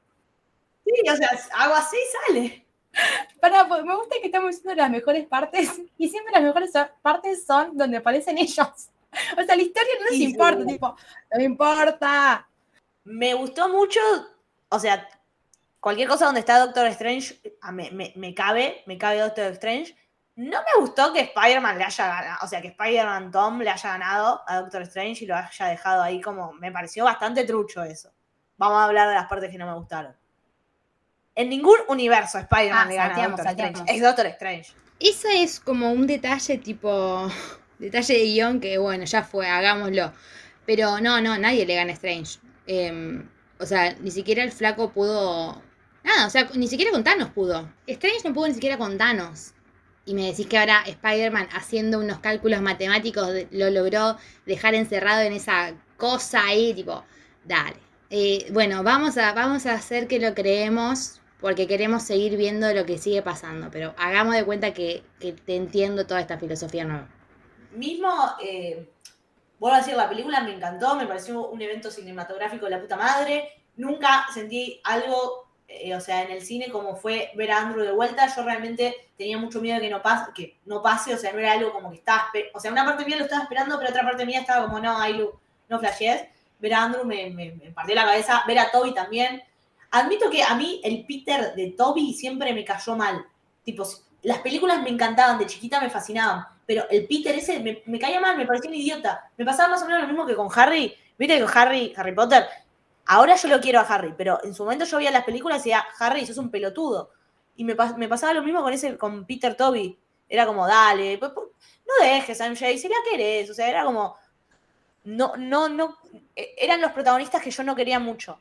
Sí, 0.86 1.10
o 1.10 1.16
sea, 1.16 1.30
hago 1.54 1.74
así 1.74 1.96
y 1.96 2.32
sale. 2.32 2.66
Pará, 3.40 3.66
pues, 3.68 3.84
me 3.84 3.94
gusta 3.94 4.16
que 4.20 4.26
estamos 4.26 4.50
diciendo 4.52 4.74
las 4.74 4.90
mejores 4.90 5.26
partes, 5.26 5.80
y 5.98 6.08
siempre 6.08 6.32
las 6.32 6.42
mejores 6.42 6.70
partes 7.02 7.44
son 7.44 7.76
donde 7.76 7.98
aparecen 7.98 8.38
ellos. 8.38 8.88
O 9.38 9.42
sea, 9.44 9.56
la 9.56 9.62
historia 9.62 9.92
no 9.98 10.04
nos 10.06 10.10
Sí, 10.10 10.16
sí. 10.18 10.24
importa, 10.30 10.64
tipo, 10.66 10.88
no 11.32 11.38
me 11.38 11.44
importa. 11.44 12.48
Me 13.04 13.34
gustó 13.34 13.68
mucho, 13.68 14.00
o 14.68 14.78
sea, 14.78 15.08
cualquier 15.80 16.08
cosa 16.08 16.26
donde 16.26 16.40
está 16.40 16.58
Doctor 16.58 16.86
Strange, 16.88 17.40
a- 17.62 17.72
me, 17.72 17.90
me- 17.90 18.12
me 18.16 18.34
cabe, 18.34 18.82
me 18.86 18.96
cabe 18.98 19.20
Doctor 19.20 19.52
Strange, 19.52 19.96
No 20.38 20.58
me 20.60 20.80
gustó 20.82 21.14
que 21.14 21.20
Spider-Man 21.20 21.78
le 21.78 21.84
haya 21.84 22.06
ganado, 22.08 22.38
o 22.44 22.46
sea, 22.46 22.60
que 22.60 22.68
Spider-Man 22.68 23.30
Tom 23.30 23.58
le 23.60 23.70
haya 23.70 23.90
ganado 23.92 24.42
a 24.46 24.60
Doctor 24.60 24.82
Strange 24.82 25.24
y 25.24 25.26
lo 25.26 25.34
haya 25.34 25.66
dejado 25.66 26.02
ahí 26.02 26.20
como. 26.20 26.52
Me 26.52 26.70
pareció 26.70 27.04
bastante 27.04 27.44
trucho 27.44 27.82
eso. 27.82 28.10
Vamos 28.58 28.76
a 28.78 28.84
hablar 28.84 29.08
de 29.08 29.14
las 29.14 29.28
partes 29.28 29.50
que 29.50 29.56
no 29.56 29.66
me 29.66 29.72
gustaron. 29.74 30.14
En 31.36 31.50
ningún 31.50 31.76
universo 31.88 32.38
Spider-Man 32.38 32.86
Ah, 32.86 32.88
le 32.88 32.96
gana 32.96 33.14
salteamos, 33.14 33.36
Doctor 33.36 33.66
Strange. 33.66 33.94
Es 33.94 34.02
Doctor 34.02 34.26
Strange. 34.26 34.72
Ese 34.98 35.42
es 35.42 35.60
como 35.60 35.92
un 35.92 36.06
detalle 36.06 36.58
tipo. 36.58 37.30
Detalle 37.78 38.14
de 38.14 38.24
guion 38.24 38.58
que, 38.58 38.78
bueno, 38.78 39.04
ya 39.04 39.22
fue, 39.22 39.46
hagámoslo. 39.46 40.12
Pero 40.64 40.98
no, 40.98 41.20
no, 41.20 41.36
nadie 41.36 41.66
le 41.66 41.74
gana 41.74 41.90
a 41.90 41.94
Strange. 41.94 42.38
Em, 42.66 43.28
o 43.58 43.66
sea, 43.66 43.94
ni 44.00 44.10
siquiera 44.10 44.42
el 44.42 44.50
flaco 44.50 44.90
pudo. 44.92 45.62
Nada, 46.02 46.26
o 46.26 46.30
sea, 46.30 46.48
ni 46.54 46.68
siquiera 46.68 46.90
con 46.90 47.04
Thanos 47.04 47.30
pudo. 47.30 47.70
Strange 47.86 48.26
no 48.26 48.32
pudo 48.32 48.48
ni 48.48 48.54
siquiera 48.54 48.78
con 48.78 48.96
Thanos. 48.96 49.52
Y 50.06 50.14
me 50.14 50.24
decís 50.26 50.46
que 50.46 50.56
ahora 50.56 50.84
Spider-Man 50.86 51.48
haciendo 51.52 51.98
unos 51.98 52.20
cálculos 52.20 52.62
matemáticos 52.62 53.28
lo 53.50 53.70
logró 53.70 54.16
dejar 54.46 54.74
encerrado 54.74 55.20
en 55.20 55.34
esa 55.34 55.74
cosa 55.98 56.44
ahí, 56.46 56.72
tipo, 56.72 57.04
dale. 57.44 57.76
Eh, 58.08 58.46
bueno, 58.52 58.82
vamos 58.82 59.18
a, 59.18 59.32
vamos 59.32 59.66
a 59.66 59.74
hacer 59.74 60.06
que 60.06 60.18
lo 60.20 60.32
creemos 60.32 61.20
porque 61.46 61.68
queremos 61.68 62.02
seguir 62.02 62.36
viendo 62.36 62.74
lo 62.74 62.84
que 62.84 62.98
sigue 62.98 63.22
pasando, 63.22 63.70
pero 63.70 63.94
hagamos 63.98 64.34
de 64.34 64.44
cuenta 64.44 64.74
que, 64.74 65.04
que 65.20 65.30
te 65.30 65.54
entiendo 65.54 66.04
toda 66.04 66.20
esta 66.20 66.38
filosofía 66.38 66.82
nueva. 66.84 67.06
Mismo, 67.70 68.08
eh, 68.42 68.88
vuelvo 69.60 69.76
a 69.76 69.78
decir, 69.78 69.94
la 69.94 70.08
película 70.08 70.40
me 70.40 70.52
encantó, 70.52 70.96
me 70.96 71.06
pareció 71.06 71.46
un 71.46 71.62
evento 71.62 71.88
cinematográfico 71.88 72.64
de 72.64 72.72
la 72.72 72.80
puta 72.80 72.96
madre. 72.96 73.48
Nunca 73.76 74.26
sentí 74.34 74.80
algo, 74.82 75.46
eh, 75.68 75.94
o 75.94 76.00
sea, 76.00 76.24
en 76.24 76.32
el 76.32 76.42
cine 76.42 76.68
como 76.68 76.96
fue 76.96 77.30
ver 77.36 77.52
a 77.52 77.58
Andrew 77.60 77.84
de 77.84 77.92
vuelta. 77.92 78.26
Yo 78.34 78.42
realmente 78.42 78.96
tenía 79.16 79.38
mucho 79.38 79.60
miedo 79.60 79.76
de 79.76 79.82
que 79.82 79.90
no 79.90 80.02
pase, 80.02 80.32
que 80.34 80.56
no 80.64 80.82
pase, 80.82 81.14
o 81.14 81.16
sea, 81.16 81.32
no 81.32 81.38
era 81.38 81.52
algo 81.52 81.72
como 81.72 81.90
que 81.92 81.98
estaba, 81.98 82.24
o 82.54 82.58
sea, 82.58 82.72
una 82.72 82.84
parte 82.84 83.04
mía 83.04 83.18
lo 83.18 83.22
estaba 83.22 83.44
esperando, 83.44 83.78
pero 83.78 83.90
otra 83.90 84.02
parte 84.02 84.26
mía 84.26 84.40
estaba 84.40 84.66
como, 84.66 84.80
no, 84.80 85.08
lo- 85.10 85.40
no 85.68 85.78
flashees. 85.78 86.24
Ver 86.58 86.74
a 86.74 86.82
Andrew 86.82 87.04
me, 87.04 87.30
me, 87.30 87.52
me 87.52 87.70
partió 87.70 87.94
la 87.94 88.04
cabeza, 88.04 88.42
ver 88.48 88.58
a 88.58 88.72
Toby 88.72 88.92
también. 88.92 89.44
Admito 89.90 90.30
que 90.30 90.42
a 90.42 90.54
mí 90.54 90.80
el 90.84 91.04
Peter 91.06 91.54
de 91.54 91.72
Toby 91.76 92.12
siempre 92.14 92.52
me 92.52 92.64
cayó 92.64 92.96
mal. 92.96 93.24
Tipo, 93.64 93.86
las 94.22 94.38
películas 94.40 94.82
me 94.82 94.90
encantaban, 94.90 95.38
de 95.38 95.46
chiquita 95.46 95.80
me 95.80 95.90
fascinaban, 95.90 96.44
pero 96.66 96.88
el 96.90 97.06
Peter 97.06 97.34
ese 97.34 97.60
me, 97.86 97.98
caía 97.98 98.20
mal, 98.20 98.36
me 98.36 98.46
parecía 98.46 98.70
un 98.70 98.76
idiota. 98.76 99.30
Me 99.36 99.44
pasaba 99.44 99.68
más 99.70 99.82
o 99.82 99.86
menos 99.86 100.02
lo 100.02 100.08
mismo 100.08 100.26
que 100.26 100.34
con 100.34 100.48
Harry. 100.54 100.94
Viste 101.18 101.40
con 101.40 101.50
Harry, 101.56 101.92
Harry 101.96 102.14
Potter, 102.14 102.44
ahora 103.06 103.36
yo 103.36 103.48
lo 103.48 103.60
quiero 103.60 103.80
a 103.80 103.82
Harry, 103.84 104.14
pero 104.16 104.38
en 104.44 104.54
su 104.54 104.64
momento 104.64 104.84
yo 104.84 104.98
veía 104.98 105.10
las 105.10 105.24
películas 105.24 105.56
y 105.58 105.70
decía, 105.70 105.84
Harry, 105.98 106.26
sos 106.26 106.38
un 106.38 106.50
pelotudo. 106.50 107.10
Y 107.56 107.64
me, 107.64 107.76
pas- 107.76 107.96
me 107.96 108.08
pasaba 108.08 108.34
lo 108.34 108.42
mismo 108.42 108.62
con 108.62 108.72
ese, 108.72 108.98
con 108.98 109.24
Peter 109.26 109.54
Toby. 109.56 109.96
Era 110.28 110.44
como, 110.46 110.66
dale, 110.66 111.16
pues, 111.18 111.32
pues, 111.32 111.46
no 111.86 112.04
dejes 112.04 112.40
a 112.40 112.46
MJ, 112.46 112.76
si 112.78 112.88
la 112.88 112.96
querés. 113.10 113.48
O 113.50 113.54
sea, 113.54 113.68
era 113.68 113.84
como, 113.84 114.16
no, 115.04 115.36
no, 115.36 115.68
no, 115.68 115.96
eh, 116.34 116.54
eran 116.58 116.80
los 116.80 116.92
protagonistas 116.92 117.42
que 117.42 117.50
yo 117.50 117.62
no 117.62 117.76
quería 117.76 117.98
mucho. 118.00 118.38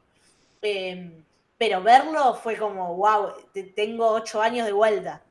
Eh, 0.62 1.22
pero 1.58 1.82
verlo 1.82 2.36
fue 2.36 2.58
como, 2.58 2.96
wow, 2.96 3.32
te- 3.54 3.64
tengo 3.64 4.08
ocho 4.10 4.42
años 4.42 4.66
de 4.66 4.74
vuelta. 4.74 5.22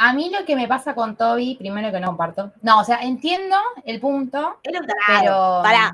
A 0.00 0.12
mí 0.12 0.30
lo 0.30 0.44
que 0.44 0.54
me 0.54 0.68
pasa 0.68 0.94
con 0.94 1.16
Toby, 1.16 1.56
primero 1.56 1.90
que 1.90 1.98
no 1.98 2.08
comparto. 2.08 2.52
No, 2.62 2.80
o 2.80 2.84
sea, 2.84 2.98
entiendo 3.02 3.56
el 3.84 4.00
punto, 4.00 4.58
pero. 5.06 5.60
Pará. 5.62 5.92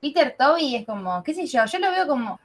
Peter 0.00 0.34
Toby 0.38 0.76
es 0.76 0.86
como, 0.86 1.22
qué 1.22 1.34
sé 1.34 1.46
yo, 1.46 1.64
yo 1.66 1.78
lo 1.78 1.90
veo 1.90 2.06
como. 2.06 2.40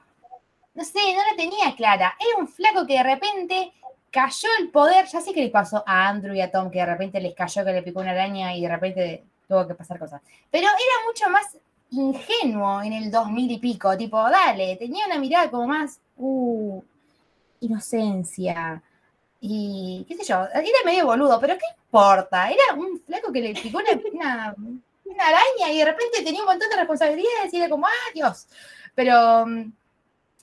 No 0.74 0.84
sé, 0.84 0.98
no 1.14 1.20
la 1.30 1.36
tenía 1.36 1.74
clara. 1.74 2.14
Era 2.18 2.38
un 2.38 2.48
flaco 2.48 2.86
que 2.86 2.94
de 2.94 3.02
repente 3.02 3.72
cayó 4.10 4.48
el 4.58 4.70
poder. 4.70 5.06
Ya 5.06 5.20
sé 5.20 5.32
que 5.32 5.42
le 5.42 5.50
pasó 5.50 5.82
a 5.86 6.08
Andrew 6.08 6.34
y 6.34 6.40
a 6.42 6.50
Tom, 6.50 6.70
que 6.70 6.78
de 6.80 6.86
repente 6.86 7.20
les 7.20 7.34
cayó 7.34 7.64
que 7.64 7.72
le 7.72 7.82
picó 7.82 8.00
una 8.00 8.10
araña 8.12 8.54
y 8.54 8.62
de 8.62 8.68
repente 8.68 9.24
tuvo 9.48 9.66
que 9.66 9.74
pasar 9.74 9.98
cosas. 9.98 10.20
Pero 10.50 10.66
era 10.66 11.06
mucho 11.06 11.28
más 11.30 11.56
ingenuo 11.90 12.82
en 12.82 12.92
el 12.94 13.10
2000 13.10 13.50
y 13.50 13.58
pico. 13.58 13.96
Tipo, 13.96 14.18
dale, 14.30 14.76
tenía 14.76 15.06
una 15.06 15.18
mirada 15.18 15.50
como 15.50 15.66
más. 15.66 16.00
Uh, 16.16 16.82
inocencia. 17.60 18.82
Y 19.40 20.04
qué 20.08 20.16
sé 20.16 20.24
yo, 20.24 20.44
era 20.54 20.64
medio 20.84 21.06
boludo, 21.06 21.40
pero 21.40 21.54
¿qué 21.58 21.66
importa? 21.86 22.50
Era 22.50 22.74
un 22.76 23.00
flaco 23.00 23.32
que 23.32 23.40
le 23.40 23.54
picó 23.54 23.78
una, 23.78 23.90
una- 24.12 24.54
una 25.04 25.24
araña 25.28 25.72
y 25.72 25.78
de 25.78 25.84
repente 25.86 26.22
tenía 26.24 26.40
un 26.42 26.46
montón 26.48 26.68
de 26.70 26.76
responsabilidades 26.76 27.52
y 27.52 27.56
era 27.58 27.68
como, 27.70 27.86
¡ah, 27.86 28.10
Dios! 28.14 28.46
Pero 28.94 29.46
mm, 29.46 29.72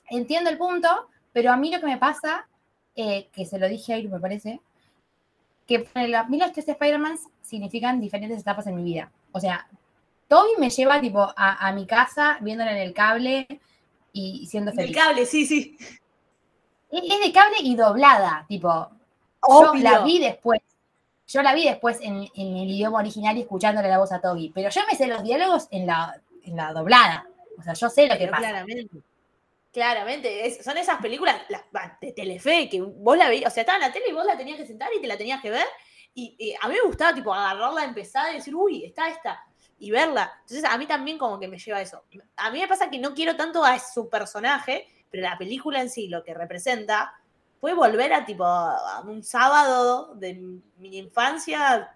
entiendo 0.10 0.50
el 0.50 0.58
punto, 0.58 0.90
pero 1.34 1.52
a 1.52 1.58
mí 1.58 1.72
lo 1.72 1.80
que 1.80 1.86
me 1.88 1.98
pasa, 1.98 2.48
eh, 2.96 3.30
que 3.34 3.46
se 3.46 3.60
lo 3.60 3.70
dije 3.70 3.94
a 3.94 3.98
Iru, 4.00 4.10
me 4.12 4.20
parece, 4.20 4.62
que 5.68 5.80
para 5.80 6.24
mí 6.26 6.38
los 6.38 6.52
tres 6.54 6.68
Spider-Man 6.70 7.18
significan 7.42 8.00
diferentes 8.00 8.40
etapas 8.40 8.68
en 8.68 8.76
mi 8.76 8.84
vida. 8.84 9.12
O 9.32 9.40
sea, 9.40 9.68
Toby 10.28 10.52
me 10.58 10.70
lleva 10.70 11.00
tipo 11.00 11.22
a, 11.22 11.68
a 11.68 11.72
mi 11.72 11.86
casa 11.86 12.38
viéndola 12.42 12.72
en 12.72 12.78
el 12.78 12.94
cable 12.94 13.48
y 14.14 14.46
siendo 14.48 14.72
feliz. 14.74 14.96
cable, 14.96 15.26
sí, 15.26 15.46
sí. 15.46 15.78
Es 16.90 17.04
es 17.04 17.20
de 17.26 17.32
cable 17.34 17.58
y 17.62 17.76
doblada, 17.76 18.46
tipo. 18.48 18.90
Obvio. 19.42 19.74
Yo 19.76 19.80
la 19.84 20.00
vi 20.04 20.20
después. 20.20 20.62
Yo 21.28 21.42
la 21.42 21.54
vi 21.54 21.66
después 21.66 22.00
en, 22.02 22.28
en 22.36 22.58
el 22.58 22.70
idioma 22.70 23.00
original 23.00 23.38
y 23.38 23.42
escuchándole 23.42 23.90
la 23.90 23.98
voz 24.00 24.12
a 24.12 24.22
Toby. 24.22 24.52
Pero 24.56 24.70
yo 24.70 24.82
me 24.90 24.96
sé 24.98 25.08
los 25.08 25.24
diálogos 25.24 25.68
en 25.72 25.86
la, 25.86 26.20
en 26.44 26.56
la 26.56 26.72
doblada. 26.74 27.28
O 27.58 27.64
sea, 27.64 27.74
yo 27.74 27.90
sé 27.90 28.04
lo 28.08 28.14
que 28.14 28.20
Pero 28.20 28.32
pasa. 28.32 28.44
claramente. 28.44 28.98
Claramente, 29.72 30.48
es- 30.48 30.64
son 30.64 30.78
esas 30.78 31.00
películas 31.02 31.36
las- 31.50 31.64
de 32.02 32.12
Telefe 32.14 32.70
que 32.70 32.82
vos 32.82 33.18
la 33.18 33.30
veías, 33.30 33.52
o 33.52 33.54
sea, 33.54 33.62
estaba 33.62 33.78
en 33.78 33.84
la 33.84 33.92
tele 33.92 34.06
y 34.10 34.14
vos 34.14 34.26
la 34.26 34.38
tenías 34.38 34.58
que 34.58 34.66
sentar 34.66 34.90
y 34.98 35.02
te 35.02 35.08
la 35.08 35.18
tenías 35.18 35.42
que 35.42 35.52
ver. 35.52 35.66
Y, 36.16 36.36
y 36.40 36.56
a 36.60 36.68
mí 36.68 36.74
me 36.76 36.88
gustaba, 36.88 37.14
tipo, 37.14 37.32
agarrarla, 37.34 37.84
empezar 37.84 38.32
y 38.32 38.38
decir, 38.38 38.56
uy, 38.56 38.86
está 38.86 39.08
esta, 39.10 39.46
y 39.80 39.92
verla. 39.92 40.32
Entonces, 40.42 40.64
a 40.66 40.78
mí 40.78 40.86
también 40.86 41.18
como 41.18 41.40
que 41.40 41.48
me 41.48 41.58
lleva 41.58 41.82
eso. 41.82 42.04
A 42.36 42.52
mí 42.52 42.60
me 42.60 42.68
pasa 42.68 42.90
que 42.90 43.00
no 43.00 43.14
quiero 43.14 43.36
tanto 43.36 43.64
a 43.64 43.78
su 43.80 44.10
personaje, 44.10 44.88
pero 45.10 45.24
la 45.24 45.38
película 45.38 45.82
en 45.82 45.90
sí, 45.90 46.08
lo 46.08 46.24
que 46.24 46.34
representa, 46.34 47.14
puede 47.60 47.76
volver 47.76 48.14
a, 48.14 48.26
tipo, 48.26 48.46
a 48.46 49.02
un 49.06 49.24
sábado 49.24 50.14
de 50.16 50.34
mi 50.78 50.98
infancia, 50.98 51.96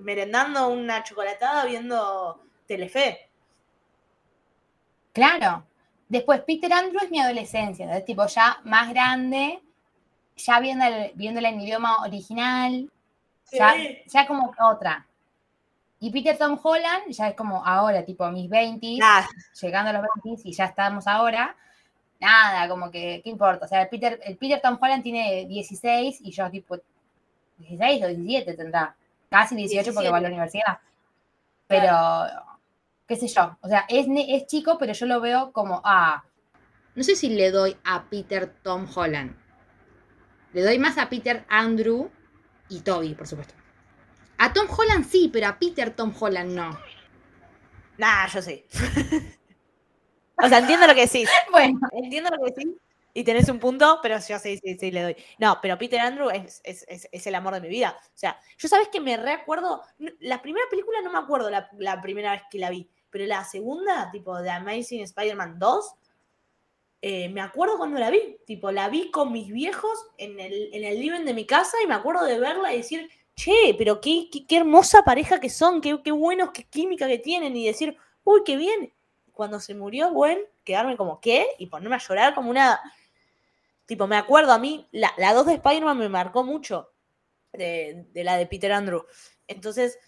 merendando 0.00 0.68
una 0.68 1.02
chocolatada 1.02 1.64
viendo 1.64 2.42
Telefe. 2.66 3.30
Claro. 5.12 5.64
Después, 6.08 6.42
Peter 6.46 6.72
Andrew 6.72 7.00
es 7.02 7.10
mi 7.10 7.20
adolescencia. 7.20 7.84
Entonces, 7.84 8.06
tipo, 8.06 8.26
ya 8.26 8.60
más 8.64 8.88
grande, 8.90 9.60
ya 10.36 10.60
viéndola, 10.60 11.10
viéndola 11.14 11.48
en 11.48 11.60
idioma 11.60 12.02
original, 12.02 12.90
ya, 13.50 13.74
ya 14.06 14.26
como 14.26 14.54
otra. 14.70 15.07
Y 16.00 16.10
Peter 16.10 16.38
Tom 16.38 16.58
Holland 16.62 17.08
ya 17.08 17.28
es 17.28 17.34
como 17.34 17.64
ahora, 17.64 18.04
tipo 18.04 18.30
mis 18.30 18.48
20 18.48 18.98
Nada, 18.98 19.28
llegando 19.60 19.90
a 19.90 19.92
los 19.94 20.02
20 20.24 20.48
y 20.48 20.52
ya 20.52 20.66
estamos 20.66 21.06
ahora, 21.06 21.56
nada, 22.20 22.68
como 22.68 22.90
que, 22.90 23.20
¿qué 23.22 23.30
importa? 23.30 23.66
O 23.66 23.68
sea, 23.68 23.82
el 23.82 23.88
Peter, 23.88 24.20
el 24.24 24.36
Peter 24.36 24.60
Tom 24.60 24.78
Holland 24.80 25.02
tiene 25.02 25.46
16 25.46 26.20
y 26.22 26.30
yo 26.30 26.50
tipo 26.50 26.78
16 27.58 28.04
o 28.04 28.08
17 28.08 28.54
tendrá, 28.54 28.94
casi 29.28 29.56
18 29.56 29.92
porque 29.92 30.10
va 30.10 30.18
a 30.18 30.20
la 30.20 30.28
universidad. 30.28 30.78
Pero, 31.66 31.92
qué 33.06 33.16
sé 33.16 33.26
yo, 33.26 33.56
o 33.60 33.68
sea, 33.68 33.84
es, 33.88 34.06
es 34.08 34.46
chico, 34.46 34.78
pero 34.78 34.92
yo 34.92 35.06
lo 35.06 35.20
veo 35.20 35.52
como, 35.52 35.82
ah, 35.84 36.22
No 36.94 37.02
sé 37.02 37.16
si 37.16 37.28
le 37.28 37.50
doy 37.50 37.76
a 37.84 38.04
Peter 38.04 38.52
Tom 38.62 38.86
Holland. 38.94 39.36
Le 40.52 40.62
doy 40.62 40.78
más 40.78 40.96
a 40.96 41.08
Peter 41.08 41.44
Andrew 41.48 42.10
y 42.68 42.80
Toby, 42.80 43.14
por 43.14 43.26
supuesto. 43.26 43.57
A 44.38 44.52
Tom 44.54 44.66
Holland 44.76 45.04
sí, 45.06 45.28
pero 45.32 45.48
a 45.48 45.58
Peter 45.58 45.94
Tom 45.94 46.14
Holland 46.18 46.52
no. 46.54 46.78
Nah, 47.98 48.28
yo 48.28 48.40
sí. 48.42 48.64
o 50.42 50.48
sea, 50.48 50.58
entiendo 50.58 50.86
lo 50.86 50.94
que 50.94 51.02
decís. 51.06 51.28
bueno, 51.50 51.78
Entiendo 51.92 52.30
lo 52.30 52.44
que 52.44 52.52
decís. 52.52 52.74
Y 53.14 53.24
tenés 53.24 53.48
un 53.48 53.58
punto, 53.58 53.98
pero 54.02 54.16
yo 54.20 54.38
sí, 54.38 54.58
sí, 54.62 54.76
sí, 54.78 54.90
le 54.92 55.02
doy. 55.02 55.16
No, 55.38 55.58
pero 55.60 55.76
Peter 55.76 55.98
Andrew 55.98 56.30
es, 56.30 56.60
es, 56.62 56.84
es- 56.88 57.08
es 57.10 57.26
el 57.26 57.34
amor 57.34 57.54
de 57.54 57.60
mi 57.60 57.68
vida. 57.68 57.98
O 58.06 58.10
sea, 58.18 58.38
yo 58.58 58.68
sabes 58.68 58.88
que 58.88 59.00
me 59.00 59.16
recuerdo. 59.16 59.82
La 60.20 60.40
primera 60.40 60.66
película 60.70 61.00
no 61.02 61.10
me 61.10 61.18
acuerdo 61.18 61.50
la, 61.50 61.68
la 61.78 62.00
primera 62.00 62.32
vez 62.32 62.42
que 62.50 62.58
la 62.58 62.70
vi. 62.70 62.88
Pero 63.10 63.24
la 63.26 63.42
segunda, 63.44 64.10
tipo 64.12 64.38
de 64.40 64.50
Amazing 64.50 65.02
Spider-Man 65.02 65.58
2, 65.58 65.94
eh, 67.02 67.28
me 67.28 67.40
acuerdo 67.40 67.78
cuando 67.78 67.98
la 67.98 68.10
vi. 68.10 68.38
Tipo, 68.46 68.70
la 68.72 68.88
vi 68.88 69.10
con 69.10 69.32
mis 69.32 69.48
viejos 69.52 69.98
en 70.18 70.40
el, 70.40 70.70
en 70.72 70.84
el 70.84 71.00
living 71.00 71.24
de 71.24 71.34
mi 71.34 71.46
casa 71.46 71.76
y 71.82 71.86
me 71.86 71.94
acuerdo 71.94 72.24
de 72.24 72.38
verla 72.40 72.72
y 72.72 72.78
decir, 72.78 73.08
che, 73.38 73.74
pero 73.78 74.00
qué, 74.00 74.28
qué, 74.30 74.46
qué 74.46 74.56
hermosa 74.56 75.02
pareja 75.02 75.40
que 75.40 75.48
son, 75.48 75.80
qué, 75.80 76.00
qué 76.02 76.10
buenos, 76.10 76.50
qué 76.50 76.64
química 76.64 77.06
que 77.06 77.18
tienen. 77.18 77.56
Y 77.56 77.66
decir, 77.66 77.96
uy, 78.24 78.42
qué 78.44 78.56
bien. 78.56 78.92
Cuando 79.32 79.60
se 79.60 79.74
murió 79.74 80.10
Gwen, 80.10 80.40
quedarme 80.64 80.96
como, 80.96 81.20
¿qué? 81.20 81.46
Y 81.58 81.66
ponerme 81.66 81.96
a 81.96 82.00
llorar 82.00 82.34
como 82.34 82.50
una... 82.50 82.80
Tipo, 83.86 84.06
me 84.06 84.16
acuerdo 84.16 84.52
a 84.52 84.58
mí, 84.58 84.86
la, 84.90 85.12
la 85.16 85.32
2 85.32 85.46
de 85.46 85.54
Spider-Man 85.54 85.96
me 85.96 86.08
marcó 86.08 86.44
mucho 86.44 86.90
de, 87.52 88.06
de 88.12 88.24
la 88.24 88.36
de 88.36 88.46
Peter 88.46 88.72
Andrew. 88.72 89.06
Entonces, 89.46 89.98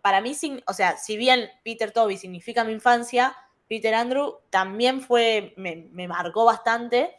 para 0.00 0.20
mí, 0.20 0.34
o 0.66 0.72
sea, 0.72 0.96
si 0.96 1.16
bien 1.16 1.48
Peter 1.62 1.92
Toby 1.92 2.16
significa 2.16 2.64
mi 2.64 2.72
infancia, 2.72 3.36
Peter 3.68 3.94
Andrew 3.94 4.38
también 4.50 5.02
fue, 5.02 5.54
me, 5.56 5.88
me 5.92 6.08
marcó 6.08 6.44
bastante 6.44 7.14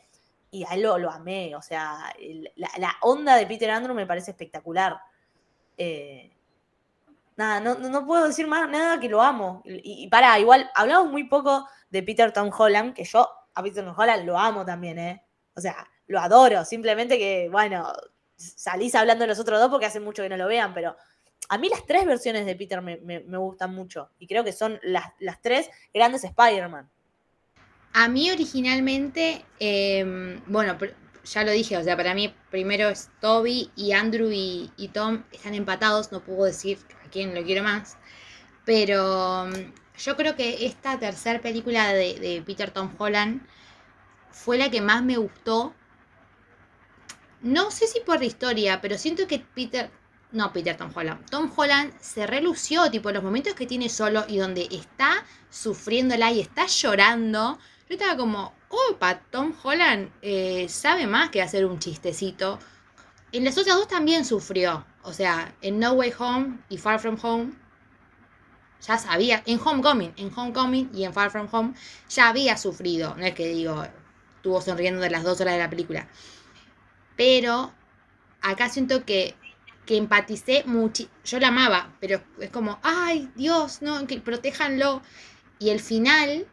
y 0.52 0.66
a 0.66 0.74
él 0.74 0.82
lo, 0.82 0.98
lo 0.98 1.10
amé. 1.10 1.56
O 1.56 1.62
sea, 1.62 2.14
la, 2.56 2.70
la 2.78 2.96
onda 3.02 3.36
de 3.38 3.48
Peter 3.48 3.72
Andrew 3.72 3.96
me 3.96 4.06
parece 4.06 4.32
espectacular. 4.32 5.00
Eh, 5.78 6.32
nada, 7.36 7.60
no, 7.60 7.76
no- 7.76 8.06
puedo 8.06 8.28
decir 8.28 8.48
más 8.48 8.70
nada 8.70 9.00
que 9.00 9.10
lo 9.10 9.22
amo. 9.22 9.62
Y, 9.66 10.04
y 10.06 10.08
para, 10.08 10.40
igual, 10.40 10.70
hablamos 10.76 11.12
muy 11.12 11.26
poco 11.26 11.68
de 11.90 12.04
Peter 12.04 12.32
Tom 12.32 12.50
Holland, 12.58 12.94
que 12.94 13.04
yo 13.04 13.28
a 13.56 13.64
Peter 13.64 13.84
Tom 13.84 13.94
Holland 13.98 14.26
lo 14.26 14.38
amo 14.38 14.66
también, 14.66 15.00
¿eh? 15.00 15.24
O 15.56 15.62
sea, 15.62 15.88
lo 16.08 16.20
adoro. 16.20 16.66
Simplemente 16.66 17.18
que, 17.18 17.50
bueno, 17.52 17.92
salís 18.36 18.96
hablando 18.96 19.24
de 19.24 19.28
los 19.30 19.40
otros 19.40 19.60
dos 19.60 19.70
porque 19.70 19.86
hace 19.86 20.00
mucho 20.00 20.24
que 20.24 20.30
no 20.30 20.38
lo 20.38 20.48
vean, 20.48 20.74
pero 20.74 20.96
a 21.50 21.58
mí 21.58 21.70
las 21.70 21.86
tres 21.86 22.06
versiones 22.06 22.46
de 22.46 22.56
Peter 22.56 22.82
me, 22.82 22.98
me- 22.98 23.20
gustan 23.38 23.74
mucho. 23.76 24.10
Y 24.20 24.28
creo 24.28 24.44
que 24.44 24.54
son 24.54 24.80
las, 24.84 25.06
las 25.20 25.42
tres 25.42 25.70
grandes 25.94 26.24
Spider-Man. 26.24 26.90
A 27.96 28.08
mí 28.08 28.32
originalmente, 28.32 29.46
em, 29.60 30.42
bueno, 30.48 30.78
ya 31.24 31.44
lo 31.44 31.52
dije, 31.52 31.78
o 31.78 31.84
sea, 31.84 31.96
para 31.96 32.14
mí 32.14 32.34
primero 32.52 32.90
es 32.90 33.10
Toby 33.22 33.72
y 33.76 33.94
Andrew 33.94 34.30
y, 34.32 34.70
Tom 34.94 35.24
están 35.32 35.56
empatados, 35.56 36.12
no 36.12 36.24
puedo 36.24 36.46
decir 36.46 36.80
a 37.06 37.10
quién 37.10 37.34
lo 37.34 37.44
quiero 37.44 37.64
más, 37.64 37.98
pero 38.66 39.48
mm, 39.48 39.74
yo 39.98 40.16
creo 40.16 40.36
que 40.36 40.66
esta 40.66 41.00
tercera 41.00 41.42
película 41.42 41.94
de, 41.94 42.20
de 42.20 42.44
Peter 42.46 42.72
Tom 42.72 42.94
Holland 42.98 43.42
fue 44.34 44.58
la 44.58 44.70
que 44.70 44.82
más 44.82 45.04
me 45.04 45.18
gustó. 45.18 45.74
No 47.42 47.72
sé 47.72 47.88
si 47.88 48.00
por 48.02 48.20
la 48.20 48.26
historia, 48.26 48.82
pero 48.82 48.98
siento 48.98 49.28
que 49.28 49.40
Peter, 49.40 49.92
no 50.32 50.52
Peter 50.52 50.76
Tom 50.76 50.92
Holland, 50.94 51.30
Tom 51.30 51.52
Holland 51.56 51.94
se 52.00 52.26
relució, 52.26 52.90
tipo 52.90 53.12
los 53.12 53.24
momentos 53.24 53.54
que 53.54 53.68
tiene 53.68 53.90
solo 53.90 54.26
y 54.28 54.38
donde 54.38 54.68
está 54.72 55.26
sufriéndola 55.50 56.32
y 56.32 56.42
está 56.42 56.66
llorando. 56.68 57.60
Yo 57.90 57.96
estaba 57.96 58.18
como, 58.18 58.54
opa, 58.74 59.20
Tom 59.32 59.54
Holland 59.62 60.12
eh, 60.22 60.68
sabe 60.70 61.08
más 61.08 61.30
que 61.30 61.42
hacer 61.42 61.66
un 61.66 61.80
chistecito. 61.80 62.60
En 63.32 63.44
las 63.44 63.58
otras 63.58 63.78
dos 63.78 63.88
también 63.88 64.26
sufrió. 64.26 64.86
O 65.04 65.14
sea, 65.14 65.54
en 65.62 65.80
No 65.80 65.94
Way 65.94 66.14
Home 66.18 66.60
y 66.70 66.78
Far 66.78 67.00
From 67.00 67.18
Home 67.22 67.54
ya 68.86 68.98
sabía, 68.98 69.42
en 69.46 69.60
Homecoming, 69.64 70.14
en 70.18 70.32
Homecoming 70.36 70.90
y 70.94 71.06
en 71.06 71.14
Far 71.14 71.32
From 71.32 71.48
Home 71.52 71.74
ya 72.10 72.28
había 72.30 72.58
sufrido. 72.58 73.16
No 73.16 73.26
es 73.26 73.34
que 73.34 73.48
digo, 73.48 73.86
estuvo 74.36 74.62
sonriendo 74.62 75.02
de 75.02 75.10
las 75.10 75.24
dos 75.24 75.40
horas 75.40 75.54
de 75.54 75.60
la 75.60 75.70
película. 75.70 76.08
Pero 77.16 77.74
acá 78.42 78.70
siento 78.70 79.06
que, 79.06 79.36
que 79.86 79.98
empaticé 79.98 80.64
mucho. 80.66 81.06
Yo 81.24 81.40
la 81.40 81.48
amaba, 81.48 81.94
pero 82.00 82.22
es 82.40 82.50
como, 82.50 82.80
ay, 82.84 83.32
Dios, 83.36 83.82
no, 83.82 84.06
que 84.06 84.20
protéjanlo. 84.20 85.02
Y 85.60 85.70
el 85.70 85.80
final, 85.80 86.46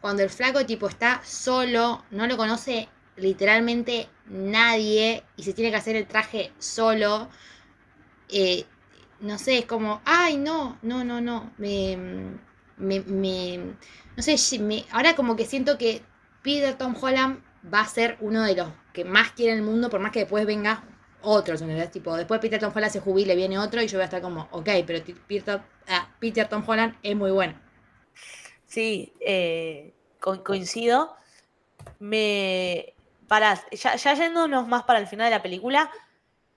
cuando 0.00 0.22
el 0.22 0.30
flaco 0.30 0.64
tipo 0.66 0.88
está 0.88 1.20
solo, 1.24 2.04
no 2.10 2.26
lo 2.26 2.36
conoce 2.36 2.88
literalmente 3.16 4.08
nadie 4.26 5.24
y 5.36 5.42
se 5.42 5.52
tiene 5.52 5.70
que 5.70 5.76
hacer 5.76 5.96
el 5.96 6.06
traje 6.06 6.52
solo, 6.58 7.28
eh, 8.28 8.64
no 9.20 9.38
sé, 9.38 9.58
es 9.58 9.66
como, 9.66 10.00
ay, 10.04 10.36
no, 10.36 10.78
no, 10.82 11.04
no, 11.04 11.20
no, 11.20 11.50
me, 11.58 11.96
me, 12.76 13.00
me- 13.00 13.58
no 14.16 14.22
sé, 14.22 14.36
me- 14.60 14.84
ahora 14.92 15.14
como 15.16 15.36
que 15.36 15.44
siento 15.46 15.78
que 15.78 16.02
Peter 16.42 16.76
Tom 16.76 16.94
Holland 17.00 17.40
va 17.72 17.80
a 17.80 17.88
ser 17.88 18.16
uno 18.20 18.42
de 18.42 18.54
los 18.56 18.68
que 18.92 19.04
más 19.04 19.32
quiere 19.32 19.52
en 19.52 19.58
el 19.58 19.64
mundo, 19.64 19.90
por 19.90 20.00
más 20.00 20.12
que 20.12 20.20
después 20.20 20.46
venga 20.46 20.84
otros, 21.22 21.60
¿entendés? 21.62 21.90
Tipo, 21.90 22.16
después 22.16 22.40
Peter 22.40 22.60
Tom 22.60 22.72
Holland 22.74 22.92
se 22.92 23.00
jubile, 23.00 23.34
viene 23.36 23.58
otro 23.58 23.82
y 23.82 23.88
yo 23.88 23.98
voy 23.98 24.02
a 24.02 24.04
estar 24.06 24.22
como, 24.22 24.48
ok, 24.52 24.68
pero 24.86 25.04
Peter, 25.26 25.60
ah, 25.88 26.08
Peter 26.20 26.48
Tom 26.48 26.62
Holland 26.66 26.94
es 27.02 27.16
muy 27.16 27.30
bueno. 27.32 27.54
Sí, 28.68 29.12
eh, 29.20 29.92
co- 30.20 30.44
coincido. 30.44 31.16
Me. 32.00 32.94
Para, 33.28 33.60
ya, 33.72 33.96
ya 33.96 34.14
yéndonos 34.14 34.68
más 34.68 34.84
para 34.84 35.00
el 35.00 35.06
final 35.08 35.26
de 35.30 35.36
la 35.36 35.42
película, 35.42 35.90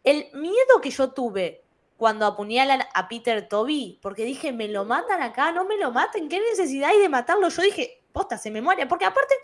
el 0.04 0.28
miedo 0.34 0.82
que 0.82 0.92
yo 0.92 1.12
tuve 1.12 1.64
cuando 1.98 2.26
apuñalan 2.28 2.82
a 2.94 3.08
Peter 3.10 3.48
Toby, 3.50 4.00
porque 4.02 4.26
dije, 4.26 4.54
me 4.54 4.68
lo 4.70 4.86
matan 4.86 5.22
acá, 5.22 5.52
no 5.52 5.66
me 5.66 5.78
lo 5.78 5.92
maten, 5.92 6.30
¿qué 6.30 6.40
necesidad 6.42 6.92
hay 6.92 7.00
de 7.00 7.10
matarlo? 7.10 7.50
Yo 7.50 7.62
dije, 7.64 8.04
posta, 8.14 8.38
se 8.38 8.52
me 8.52 8.62
muere, 8.62 8.88
porque 8.88 9.06
aparte, 9.06 9.36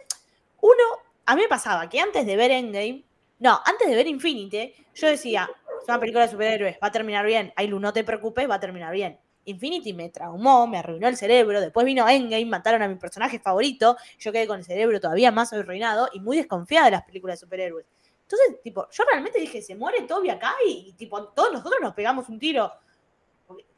uno, 0.61 0.83
a 1.25 1.35
mí 1.35 1.43
me 1.43 1.47
pasaba 1.47 1.89
que 1.89 1.99
antes 1.99 2.25
de 2.25 2.35
ver 2.35 2.51
Endgame, 2.51 3.03
no, 3.39 3.59
antes 3.65 3.89
de 3.89 3.95
ver 3.95 4.07
Infinity, 4.07 4.73
yo 4.95 5.07
decía, 5.07 5.49
es 5.81 5.87
una 5.87 5.99
película 5.99 6.25
de 6.25 6.31
superhéroes, 6.31 6.77
va 6.83 6.87
a 6.87 6.91
terminar 6.91 7.25
bien, 7.25 7.53
Ailu, 7.55 7.79
no 7.79 7.93
te 7.93 8.03
preocupes, 8.03 8.49
va 8.49 8.55
a 8.55 8.59
terminar 8.59 8.93
bien. 8.93 9.19
Infinity 9.47 9.93
me 9.93 10.09
traumó, 10.09 10.67
me 10.67 10.77
arruinó 10.77 11.07
el 11.07 11.17
cerebro. 11.17 11.61
Después 11.61 11.85
vino 11.85 12.07
Endgame, 12.07 12.45
mataron 12.45 12.81
a 12.81 12.87
mi 12.87 12.95
personaje 12.95 13.39
favorito. 13.39 13.97
Yo 14.19 14.31
quedé 14.31 14.45
con 14.47 14.59
el 14.59 14.65
cerebro 14.65 14.99
todavía 14.99 15.31
más 15.31 15.51
arruinado 15.53 16.09
y 16.13 16.19
muy 16.19 16.37
desconfiada 16.37 16.85
de 16.85 16.91
las 16.91 17.03
películas 17.03 17.39
de 17.39 17.45
superhéroes. 17.45 17.85
Entonces, 18.23 18.61
tipo, 18.61 18.87
yo 18.91 19.03
realmente 19.05 19.39
dije, 19.39 19.61
se 19.61 19.75
muere 19.75 20.01
Toby 20.01 20.29
acá 20.29 20.53
y, 20.67 20.93
tipo, 20.93 21.23
todos 21.29 21.53
nosotros 21.53 21.79
nos 21.81 21.93
pegamos 21.93 22.27
un 22.27 22.37
tiro. 22.37 22.71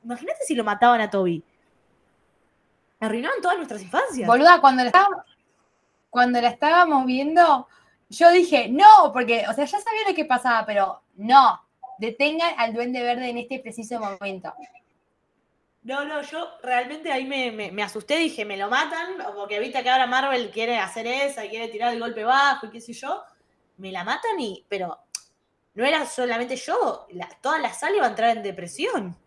Imagínate 0.03 0.43
si 0.43 0.55
lo 0.55 0.63
mataban 0.63 1.01
a 1.01 1.09
Toby. 1.09 1.43
Arruinaban 2.99 3.41
todas 3.41 3.57
nuestras 3.57 3.81
infancias. 3.81 4.27
Boluda, 4.27 4.59
cuando 4.59 4.83
la 4.83 4.91
cuando 6.09 6.41
la 6.41 6.49
estábamos 6.49 7.05
viendo, 7.05 7.67
yo 8.09 8.31
dije, 8.31 8.67
no, 8.69 9.11
porque, 9.13 9.45
o 9.47 9.53
sea, 9.53 9.65
ya 9.65 9.79
sabía 9.79 10.09
lo 10.09 10.15
que 10.15 10.25
pasaba, 10.25 10.65
pero 10.65 11.03
no, 11.15 11.61
detengan 11.99 12.55
al 12.57 12.73
duende 12.73 13.03
verde 13.03 13.29
en 13.29 13.37
este 13.37 13.59
preciso 13.59 13.99
momento. 13.99 14.53
No, 15.83 16.03
no, 16.05 16.21
yo 16.21 16.45
realmente 16.61 17.11
ahí 17.11 17.25
me, 17.25 17.51
me- 17.51 17.71
me 17.71 17.83
asusté, 17.83 18.17
dije, 18.17 18.43
me 18.45 18.57
lo 18.57 18.69
matan, 18.69 19.15
porque 19.35 19.59
viste 19.59 19.81
que 19.81 19.89
ahora 19.89 20.07
Marvel 20.07 20.51
quiere 20.51 20.77
hacer 20.77 21.07
esa, 21.07 21.45
y 21.45 21.49
quiere 21.49 21.69
tirar 21.69 21.93
el 21.93 21.99
golpe 21.99 22.23
bajo 22.23 22.65
y 22.67 22.69
qué 22.69 22.81
sé 22.81 22.91
yo, 22.93 23.23
me 23.77 23.91
la 23.91 24.03
matan 24.03 24.37
y, 24.39 24.65
pero 24.67 24.99
no 25.75 25.85
era 25.85 26.05
solamente 26.05 26.57
yo, 26.57 27.07
la- 27.11 27.29
toda 27.41 27.59
la 27.59 27.73
sala 27.73 27.95
iba 27.95 28.05
a 28.05 28.09
entrar 28.09 28.35
en 28.35 28.43
depresión. 28.43 29.17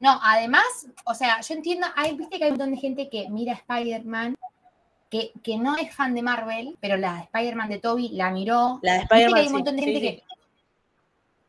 No, 0.00 0.18
además, 0.22 0.64
o 1.04 1.14
sea, 1.14 1.40
yo 1.40 1.54
entiendo, 1.54 1.86
hay, 1.96 2.16
viste 2.16 2.38
que 2.38 2.44
hay 2.44 2.50
un 2.52 2.56
montón 2.56 2.74
de 2.74 2.80
gente 2.80 3.10
que 3.10 3.28
mira 3.28 3.52
a 3.52 3.56
Spider-Man, 3.56 4.36
que, 5.10 5.32
que 5.42 5.56
no 5.58 5.76
es 5.76 5.94
fan 5.94 6.14
de 6.14 6.22
Marvel, 6.22 6.78
pero 6.80 6.96
la 6.96 7.14
de 7.14 7.20
Spider-Man 7.22 7.68
de 7.68 7.78
Toby 7.80 8.10
la 8.10 8.30
miró. 8.30 8.78
La 8.82 8.94
de 8.94 9.00
Spider-Man, 9.00 9.42
hay 9.66 9.78
sí, 9.78 9.84
sí, 9.84 10.00
sí. 10.00 10.22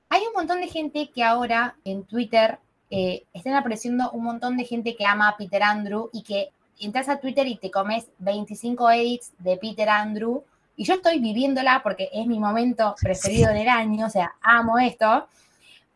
Hay 0.09 0.21
un 0.25 0.33
montón 0.33 0.59
de 0.61 0.67
gente 0.67 1.11
que 1.13 1.23
ahora 1.23 1.75
en 1.85 2.03
Twitter 2.05 2.57
eh, 2.89 3.23
están 3.33 3.53
apareciendo 3.53 4.09
un 4.11 4.23
montón 4.23 4.57
de 4.57 4.65
gente 4.65 4.95
que 4.95 5.05
ama 5.05 5.29
a 5.29 5.37
Peter 5.37 5.61
Andrew 5.61 6.09
y 6.11 6.23
que 6.23 6.49
entras 6.79 7.09
a 7.09 7.19
Twitter 7.19 7.47
y 7.47 7.57
te 7.57 7.69
comes 7.69 8.07
25 8.19 8.89
edits 8.91 9.31
de 9.37 9.57
Peter 9.57 9.89
Andrew. 9.89 10.43
Y 10.75 10.85
yo 10.85 10.95
estoy 10.95 11.19
viviéndola 11.19 11.81
porque 11.83 12.09
es 12.13 12.25
mi 12.25 12.39
momento 12.39 12.95
preferido 13.01 13.51
del 13.53 13.67
año, 13.67 14.07
o 14.07 14.09
sea, 14.09 14.33
amo 14.41 14.79
esto. 14.79 15.27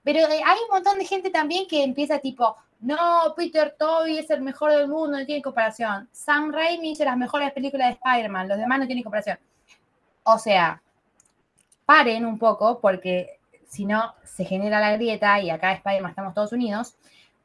Pero 0.03 0.19
eh, 0.19 0.41
hay 0.45 0.57
un 0.67 0.69
montón 0.71 0.99
de 0.99 1.05
gente 1.05 1.29
también 1.29 1.67
que 1.67 1.83
empieza 1.83 2.19
tipo, 2.19 2.57
no, 2.81 2.97
Peter 3.37 3.73
Toby 3.79 4.17
es 4.17 4.29
el 4.29 4.41
mejor 4.41 4.71
del 4.71 4.89
mundo, 4.89 5.17
no 5.17 5.25
tiene 5.25 5.41
comparación. 5.41 6.09
Sam 6.11 6.51
Raimi 6.51 6.91
hizo 6.91 7.05
las 7.05 7.17
mejores 7.17 7.53
películas 7.53 7.87
de 7.87 7.93
Spider-Man, 7.93 8.49
los 8.49 8.57
demás 8.57 8.79
no 8.79 8.85
tienen 8.85 9.03
comparación. 9.03 9.39
O 10.23 10.37
sea, 10.37 10.81
paren 11.85 12.25
un 12.25 12.37
poco 12.37 12.79
porque 12.79 13.32
si 13.73 13.85
no 13.85 14.13
se 14.23 14.45
genera 14.45 14.79
la 14.79 14.93
grieta 14.93 15.39
y 15.41 15.49
acá 15.49 15.73
Spider-Man 15.73 16.11
estamos 16.11 16.33
todos 16.33 16.51
unidos. 16.53 16.95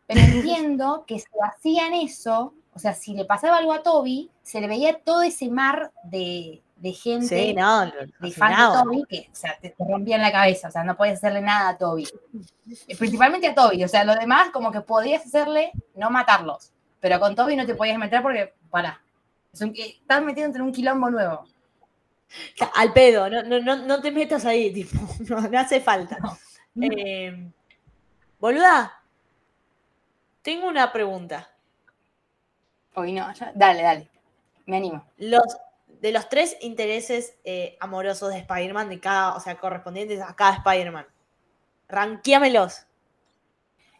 Pero 0.06 0.20
entiendo 0.60 1.04
que 1.06 1.18
si 1.18 1.26
hacían 1.42 1.94
eso, 1.94 2.54
o 2.74 2.78
sea, 2.78 2.92
si 2.94 3.14
le 3.14 3.24
pasaba 3.24 3.56
algo 3.58 3.72
a 3.72 3.82
Toby, 3.82 4.30
se 4.42 4.60
le 4.60 4.68
veía 4.68 4.98
todo 5.00 5.22
ese 5.22 5.48
mar 5.50 5.90
de, 6.04 6.62
de 6.76 6.92
gente 6.92 7.26
Sí, 7.48 7.54
no, 7.54 7.84
lo- 7.86 7.92
lo 7.92 8.06
de 8.20 8.30
fan 8.30 8.52
de. 8.74 8.82
Toby 8.84 9.04
que 9.08 9.28
o 9.32 9.34
sea, 9.34 9.58
te, 9.60 9.70
te 9.70 9.84
rompían 9.84 10.20
la 10.20 10.30
cabeza, 10.32 10.68
o 10.68 10.70
sea, 10.70 10.84
no 10.84 10.96
puedes 10.96 11.14
hacerle 11.18 11.40
nada 11.40 11.70
a 11.70 11.78
Toby. 11.78 12.06
Eh, 12.86 12.96
Principalmente 12.96 13.48
a 13.48 13.54
Toby, 13.54 13.82
o 13.84 13.88
sea, 13.88 14.04
los 14.04 14.18
demás 14.18 14.50
como 14.50 14.70
que 14.70 14.80
podías 14.82 15.24
hacerle 15.24 15.72
no 15.96 16.10
matarlos, 16.10 16.72
pero 17.00 17.18
con 17.20 17.34
Toby 17.34 17.56
no 17.56 17.66
te 17.66 17.74
podías 17.74 17.98
meter 17.98 18.22
porque, 18.22 18.52
para, 18.70 19.00
es 19.52 19.60
un- 19.62 19.70
eh, 19.76 19.96
estás 20.00 20.22
metiéndote 20.22 20.58
en 20.58 20.64
un 20.66 20.72
quilombo 20.72 21.10
nuevo. 21.10 21.44
Al 22.74 22.92
pedo, 22.92 23.28
no, 23.30 23.42
no, 23.42 23.76
no, 23.76 24.00
te 24.00 24.10
metas 24.10 24.44
ahí, 24.44 24.72
tipo, 24.74 24.96
no, 25.28 25.40
no 25.48 25.58
hace 25.58 25.80
falta. 25.80 26.18
Eh, 26.80 27.50
boluda, 28.38 29.02
tengo 30.42 30.68
una 30.68 30.92
pregunta. 30.92 31.48
Hoy 32.94 33.12
no, 33.12 33.32
ya- 33.32 33.52
dale, 33.54 33.82
dale, 33.82 34.10
me 34.66 34.76
animo. 34.76 35.04
Los, 35.18 35.44
de 35.86 36.12
los 36.12 36.28
tres 36.28 36.56
intereses 36.60 37.34
eh, 37.44 37.76
amorosos 37.80 38.30
de 38.32 38.38
Spider-Man, 38.40 38.88
de 38.88 39.00
cada, 39.00 39.34
o 39.36 39.40
sea, 39.40 39.56
correspondientes 39.58 40.20
a 40.20 40.34
cada 40.34 40.56
Spider-Man, 40.56 41.06
ranqueamelos. 41.88 42.86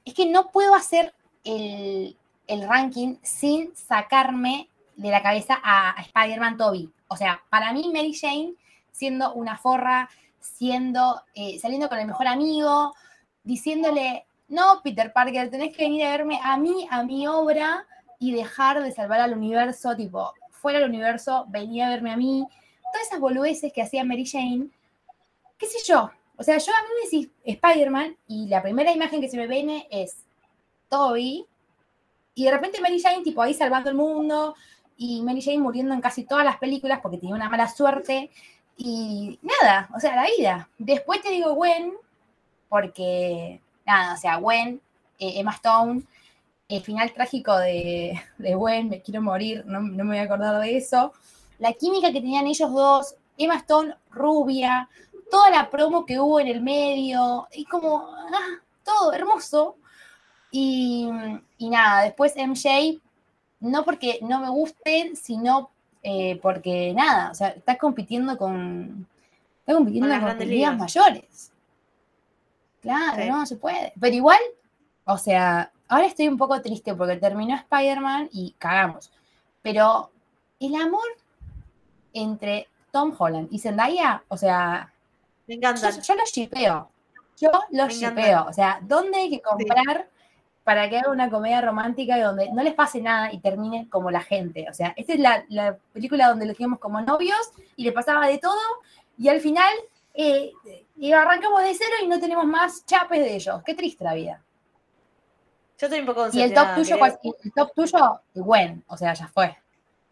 Es 0.05 0.15
que 0.15 0.27
no 0.27 0.51
puedo 0.51 0.75
hacer 0.75 1.15
el, 1.45 2.17
el 2.47 2.69
ranking 2.69 3.17
sin 3.23 3.75
sacarme 3.77 4.69
de 4.97 5.11
la 5.11 5.23
cabeza 5.23 5.61
a, 5.63 5.91
a 5.99 6.03
Spider-Man 6.03 6.57
Toby. 6.57 6.91
O 7.09 7.17
sea, 7.17 7.43
para 7.51 7.73
mí 7.73 7.91
Mary 7.93 8.15
Jane, 8.15 8.55
siendo 8.93 9.33
una 9.35 9.59
forra, 9.59 10.09
siendo, 10.41 11.23
eh, 11.35 11.59
saliendo 11.59 11.89
con 11.89 11.99
el 11.99 12.07
mejor 12.07 12.27
amigo, 12.27 12.95
diciéndole, 13.43 14.27
no, 14.49 14.81
Peter 14.83 15.13
Parker, 15.13 15.51
tenés 15.51 15.77
que 15.77 15.85
venir 15.85 16.07
a 16.07 16.11
verme 16.11 16.41
a 16.43 16.57
mí, 16.57 16.87
a 16.91 17.03
mi 17.03 17.27
obra, 17.27 17.87
y 18.19 18.33
dejar 18.33 18.83
de 18.83 18.93
salvar 18.93 19.21
al 19.21 19.33
universo, 19.33 19.95
tipo, 19.97 20.33
fuera 20.51 20.81
del 20.81 20.89
universo, 20.89 21.47
venía 21.49 21.87
a 21.87 21.91
verme 21.91 22.13
a 22.13 22.17
mí. 22.17 22.47
todas 22.93 23.07
esas 23.07 23.21
boludeces 23.21 23.73
que 23.73 23.83
hacía 23.83 24.05
Mary 24.05 24.27
Jane, 24.27 24.69
qué 25.59 25.67
sé 25.67 25.79
yo. 25.87 26.11
O 26.37 26.43
sea, 26.43 26.57
yo 26.59 26.73
a 26.73 26.83
mí 26.83 26.89
me 26.95 27.05
decís 27.05 27.31
Spider-Man 27.45 28.17
y 28.29 28.47
la 28.47 28.63
primera 28.63 28.93
imagen 28.93 29.21
que 29.21 29.29
se 29.29 29.37
me 29.37 29.47
viene 29.47 29.87
es 29.91 30.25
Toby 30.89 31.45
y 32.35 32.45
de 32.45 32.51
repente 32.51 32.81
Mary 32.81 33.01
Jane, 33.01 33.23
tipo 33.23 33.43
ahí 33.43 33.53
salvando 33.53 33.91
el 33.91 33.97
mundo 33.97 34.55
y 34.99 35.23
Mary 35.23 35.41
Jane 35.41 35.59
muriendo 35.59 35.95
en 35.95 36.01
casi 36.01 36.25
todas 36.25 36.45
las 36.45 36.59
películas 36.59 36.99
porque 37.01 37.19
tenía 37.19 37.37
una 37.37 37.49
mala 37.49 37.69
suerte 37.69 38.31
y 38.77 39.39
nada, 39.43 39.89
o 39.95 40.01
sea, 40.01 40.17
la 40.17 40.27
vida. 40.37 40.69
Después 40.77 41.23
te 41.23 41.31
digo 41.31 41.55
Gwen, 41.55 41.95
porque 42.69 43.61
nada, 43.87 44.15
o 44.15 44.17
sea, 44.17 44.37
Gwen, 44.37 44.83
eh, 45.21 45.35
Emma 45.37 45.53
Stone, 45.53 46.03
el 46.69 46.83
final 46.83 47.13
trágico 47.13 47.57
de, 47.57 48.21
de 48.39 48.55
Gwen, 48.55 48.89
me 48.89 49.01
quiero 49.01 49.23
morir, 49.23 49.65
no, 49.67 49.81
no 49.81 50.05
me 50.05 50.11
voy 50.11 50.19
a 50.19 50.23
acordar 50.25 50.61
de 50.61 50.77
eso. 50.77 51.13
La 51.61 51.73
química 51.73 52.13
que 52.13 52.21
tenían 52.21 52.47
ellos 52.47 52.73
dos, 52.73 53.15
Emma 53.37 53.57
Stone 53.57 53.95
rubia, 54.11 54.89
toda 55.31 55.51
la 55.51 55.71
promo 55.71 56.05
que 56.05 56.19
hubo 56.19 56.41
en 56.41 56.49
el 56.49 56.61
medio, 56.61 57.47
y 57.53 57.65
como, 57.65 58.09
ah, 58.09 58.61
todo 58.85 59.13
hermoso. 59.13 59.77
Y, 60.51 61.09
y 61.59 61.71
nada, 61.71 62.03
después 62.03 62.35
MJ, 62.37 63.01
no 63.61 63.85
porque 63.85 64.19
no 64.23 64.41
me 64.41 64.49
gusten, 64.51 65.17
sino 65.17 65.71
eh, 66.03 66.39
porque 66.43 66.93
nada, 66.95 67.31
o 67.31 67.35
sea, 67.35 67.49
está 67.49 67.77
compitiendo 67.77 68.37
con, 68.39 69.07
está 69.61 69.75
compitiendo 69.75 70.09
Con 70.09 70.21
las 70.25 70.35
con, 70.37 70.49
ligas 70.49 70.77
mayores. 70.79 71.53
Claro, 72.81 73.23
Sí. 73.23 73.29
no 73.29 73.47
se 73.47 73.57
puede. 73.57 73.93
Pero 74.01 74.15
igual, 74.15 74.39
o 75.05 75.19
sea, 75.19 75.73
ahora 75.89 76.07
estoy 76.07 76.29
un 76.29 76.39
poco 76.39 76.61
triste 76.63 76.95
porque 76.95 77.17
terminó 77.17 77.55
Spider-Man 77.57 78.29
y 78.33 78.55
cagamos. 78.59 79.11
Pero 79.63 80.11
el 80.61 80.75
amor 80.77 81.03
entre 82.13 82.69
Tom 82.93 83.15
Holland 83.19 83.49
y 83.51 83.59
Zendaya, 83.59 84.23
o 84.29 84.37
sea, 84.37 84.93
Me 85.47 85.55
yo, 85.55 85.59
encantan. 85.59 86.01
yo 86.01 86.15
lo 86.15 86.23
shipeo. 86.25 86.89
Yo 87.39 87.51
lo 87.71 87.89
shipeo. 87.89 88.11
encanta. 88.11 88.45
O 88.45 88.53
sea, 88.53 88.79
¿dónde 88.83 89.19
hay 89.19 89.31
que 89.31 89.43
comprar 89.43 90.09
para 90.69 90.91
que 90.91 90.99
haga 90.99 91.11
una 91.11 91.31
comedia 91.31 91.63
romántica 91.63 92.23
donde 92.23 92.53
no 92.53 92.63
les 92.63 92.75
pase 92.75 93.01
nada 93.01 93.33
y 93.33 93.39
termine 93.39 93.89
como 93.89 94.11
la 94.11 94.21
gente? 94.21 94.67
O 94.69 94.75
sea, 94.75 94.93
esta 94.99 95.15
es 95.15 95.19
la, 95.19 95.43
la 95.49 95.79
película 95.95 96.29
donde 96.29 96.45
los 96.45 96.55
teníamos 96.59 96.79
como 96.79 97.01
novios 97.01 97.41
y 97.75 97.85
le 97.85 97.93
pasaba 97.93 98.27
de 98.27 98.37
todo 98.37 98.61
y 99.17 99.31
al 99.31 99.41
final 99.41 99.73
eh, 100.13 100.53
y 100.99 101.11
arrancamos 101.11 101.63
de 101.63 101.73
cero 101.73 101.97
y 102.03 102.07
no 102.07 102.21
tenemos 102.21 102.45
más 102.45 102.85
chapes 102.85 103.19
de 103.19 103.35
ellos. 103.35 103.63
Qué 103.65 103.73
triste 103.73 104.05
la 104.05 104.13
vida. 104.13 104.43
Yo 105.79 105.87
estoy 105.87 106.01
un 106.01 106.07
poco 106.07 106.29
Y 106.35 106.43
el 106.43 106.53
top 106.53 106.75
tuyo, 106.75 106.97
el 107.43 107.53
top 107.55 107.73
tuyo, 107.75 108.21
Gwen. 108.35 108.85
O 108.89 108.97
sea, 108.99 109.15
ya 109.15 109.27
fue. 109.27 109.57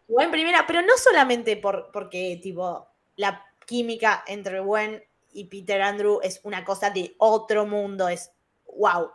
Gwen 0.07 0.31
primera, 0.31 0.65
pero 0.65 0.81
no 0.81 0.97
solamente 0.97 1.57
por, 1.57 1.91
porque, 1.91 2.39
tipo, 2.41 2.87
la 3.15 3.45
química 3.67 4.23
entre 4.25 4.59
Gwen 4.61 5.03
y 5.33 5.43
Peter 5.43 5.83
Andrew 5.83 6.19
es 6.23 6.41
una 6.41 6.65
cosa 6.65 6.89
de 6.89 7.13
otro 7.19 7.67
mundo, 7.67 8.09
es 8.09 8.31
wow. 8.75 9.11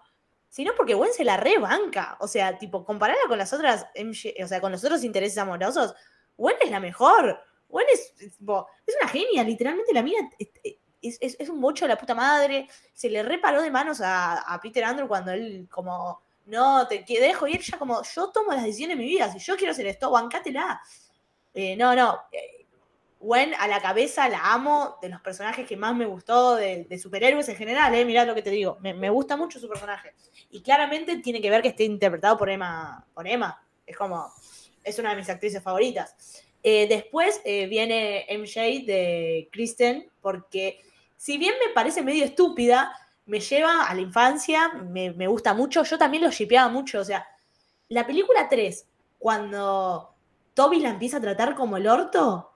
Sino 0.52 0.74
porque 0.76 0.92
Gwen 0.92 1.14
se 1.14 1.24
la 1.24 1.38
rebanca. 1.38 2.18
O 2.20 2.28
sea, 2.28 2.58
tipo, 2.58 2.84
compararla 2.84 3.22
con 3.26 3.38
las 3.38 3.54
otras, 3.54 3.86
o 3.96 4.46
sea, 4.46 4.60
con 4.60 4.70
los 4.70 4.84
otros 4.84 5.02
intereses 5.02 5.38
amorosos, 5.38 5.94
Gwen 6.36 6.56
es 6.60 6.70
la 6.70 6.78
mejor. 6.78 7.40
Gwen 7.70 7.86
es, 7.90 8.12
es, 8.18 8.32
es 8.34 8.96
una 9.00 9.08
genia, 9.10 9.42
literalmente 9.44 9.94
la 9.94 10.02
mía 10.02 10.18
es, 11.00 11.48
un 11.48 11.58
bocho 11.58 11.86
de 11.86 11.88
la 11.88 11.96
puta 11.98 12.14
madre. 12.14 12.68
Se 12.92 13.08
le 13.08 13.22
reparó 13.22 13.62
de 13.62 13.70
manos 13.70 14.02
a, 14.04 14.60
Peter 14.62 14.84
Andrew 14.84 15.08
cuando 15.08 15.32
él, 15.32 15.66
como, 15.70 16.20
no, 16.44 16.86
te 16.86 17.02
que- 17.02 17.18
dejo 17.18 17.46
ir 17.46 17.62
ya 17.62 17.78
como, 17.78 18.02
yo 18.02 18.28
tomo 18.28 18.52
las 18.52 18.64
decisiones 18.64 18.98
de 18.98 19.02
mi 19.04 19.08
vida, 19.08 19.32
si 19.32 19.38
yo 19.38 19.56
quiero 19.56 19.72
hacer 19.72 19.86
esto, 19.86 20.10
bancátela. 20.10 20.82
Eh, 21.54 21.76
no, 21.76 21.94
no. 21.94 22.20
eh, 22.30 22.61
Gwen 23.22 23.54
a 23.54 23.68
la 23.68 23.80
cabeza 23.80 24.28
la 24.28 24.52
amo, 24.52 24.96
de 25.00 25.08
los 25.08 25.20
personajes 25.20 25.66
que 25.66 25.76
más 25.76 25.94
me 25.94 26.06
gustó, 26.06 26.56
de, 26.56 26.98
superhéroes 26.98 27.48
en 27.48 27.56
general, 27.56 27.94
eh, 27.94 28.26
lo 28.26 28.34
que 28.34 28.42
te 28.42 28.50
digo, 28.50 28.78
me, 28.80 28.94
me 28.94 29.10
gusta 29.10 29.36
mucho 29.36 29.60
su 29.60 29.68
personaje. 29.68 30.12
Y 30.50 30.60
claramente 30.60 31.16
tiene 31.18 31.40
que 31.40 31.48
ver 31.48 31.62
que 31.62 31.68
esté 31.68 31.84
interpretado 31.84 32.36
por 32.36 32.50
Emma, 32.50 33.06
por 33.14 33.28
Emma. 33.28 33.62
Es 33.86 33.96
como, 33.96 34.32
es 34.82 34.98
una 34.98 35.10
de 35.10 35.16
mis 35.16 35.28
actrices 35.30 35.62
favoritas. 35.62 36.16
Eh, 36.64 36.86
después 36.88 37.40
eh, 37.44 37.66
viene 37.66 38.26
MJ 38.28 38.84
de 38.86 39.48
Kristen, 39.52 40.10
porque 40.20 40.80
si 41.16 41.38
bien 41.38 41.54
me 41.64 41.72
parece 41.72 42.02
medio 42.02 42.24
estúpida, 42.24 42.92
me 43.26 43.38
lleva 43.38 43.84
a 43.84 43.94
la 43.94 44.00
infancia, 44.00 44.68
me, 44.68 45.12
me 45.12 45.28
gusta 45.28 45.54
mucho, 45.54 45.84
yo 45.84 45.96
también 45.96 46.24
lo 46.24 46.30
shipeaba 46.30 46.68
mucho, 46.68 47.00
o 47.00 47.04
sea, 47.04 47.26
la 47.88 48.06
película 48.06 48.48
3, 48.48 48.86
cuando 49.18 50.14
Toby 50.54 50.80
la 50.80 50.90
empieza 50.90 51.18
a 51.18 51.20
tratar 51.20 51.54
como 51.54 51.76
el 51.76 51.86
orto, 51.86 52.51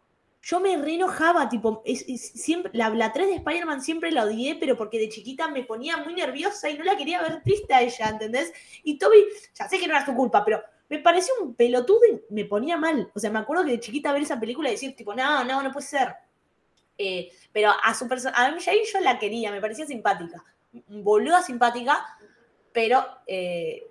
yo 0.47 0.61
me 0.61 0.77
re 0.77 0.95
enojaba, 0.95 1.49
tipo, 1.49 1.83
siempre, 1.85 2.71
la, 2.73 2.89
la 2.91 3.13
3 3.13 3.27
de 3.27 3.35
Spider-Man 3.35 3.83
siempre 3.83 4.13
la 4.13 4.23
odié, 4.23 4.55
pero 4.55 4.77
porque 4.77 4.97
de 4.97 5.09
chiquita 5.09 5.49
me 5.49 5.65
ponía 5.65 5.97
muy 5.97 6.15
nerviosa 6.15 6.71
y 6.71 6.79
no 6.79 6.85
la 6.85 6.97
quería 6.97 7.21
ver 7.21 7.43
triste 7.43 7.75
a 7.75 7.83
ella, 7.83 8.11
¿entendés? 8.11 8.53
Y 8.85 8.97
Toby, 8.97 9.25
ya 9.55 9.69
sé 9.69 9.81
que 9.81 9.89
no 9.89 9.97
era 9.97 10.07
su 10.07 10.15
culpa, 10.15 10.45
pero 10.45 10.63
me 10.89 11.01
pareció 11.01 11.35
un 11.43 11.57
pelotudo 11.57 11.99
y 12.09 12.33
me 12.33 12.45
ponía 12.45 12.77
mal. 12.77 13.11
O 13.13 13.19
sea, 13.19 13.29
me 13.29 13.41
acuerdo 13.41 13.65
que 13.65 13.73
de 13.73 13.81
chiquita 13.81 14.13
ver 14.13 14.23
esa 14.23 14.39
película 14.39 14.69
y 14.69 14.73
decir, 14.73 14.95
tipo, 14.95 15.13
no, 15.17 15.43
no, 15.43 15.65
no 15.65 15.73
puede 15.73 15.85
ser. 15.85 16.15
Eh, 16.97 17.29
pero 17.51 17.73
a 17.83 17.93
su 17.95 18.07
persona, 18.07 18.37
a 18.37 18.49
MJ 18.53 18.71
yo 18.93 19.01
la 19.01 19.19
quería, 19.19 19.51
me 19.51 19.61
parecía 19.61 19.85
simpática. 19.85 20.45
Boluda 20.87 21.43
simpática, 21.43 22.07
pero 22.73 23.05
eh, 23.27 23.85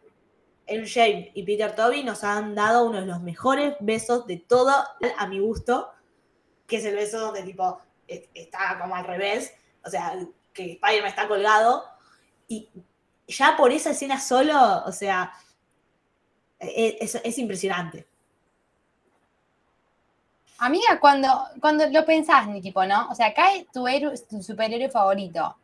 MJ 0.70 1.32
y 1.34 1.44
Peter 1.44 1.76
Toby 1.76 2.04
nos 2.04 2.24
han 2.24 2.56
dado 2.56 2.86
uno 2.86 3.02
de 3.02 3.08
los 3.08 3.22
mejores 3.22 3.76
besos 3.82 4.26
de 4.26 4.38
todo, 4.38 4.72
a 5.18 5.28
mi 5.28 5.40
gusto, 5.40 5.92
que 6.68 6.78
es 6.78 6.86
el 6.86 6.96
beso 6.96 7.20
donde 7.20 7.44
tipo 7.44 7.80
es- 8.08 8.28
está 8.34 8.78
como 8.80 8.96
al 8.96 9.06
revés, 9.06 9.54
o 9.84 9.90
sea, 9.90 10.16
que 10.54 10.74
Spider-Man 10.74 11.10
está 11.10 11.28
colgado, 11.28 11.84
y 12.48 12.70
ya 13.28 13.56
por 13.58 13.72
esa 13.72 13.92
escena 13.92 14.20
solo, 14.20 14.84
o 14.86 14.92
sea, 14.92 15.34
e- 16.60 16.98
es, 17.02 17.16
es 17.16 17.38
impresionante. 17.38 18.08
Amiga, 20.58 21.00
cuando, 21.02 21.28
cuando 21.60 21.86
lo 21.90 22.06
pensás, 22.06 22.48
ni 22.48 22.62
tipo, 22.62 22.86
¿no? 22.86 23.10
O 23.10 23.16
sea, 23.16 23.34
cae 23.34 23.68
tu, 23.74 23.88
héroe, 23.88 24.18
tu 24.30 24.42
superhéroe 24.42 24.90
favorito. 24.90 25.56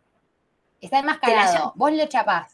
Está 0.82 1.00
enmascarado. 1.00 1.72
Vos 1.76 1.94
lo 1.94 2.06
chapás. 2.08 2.54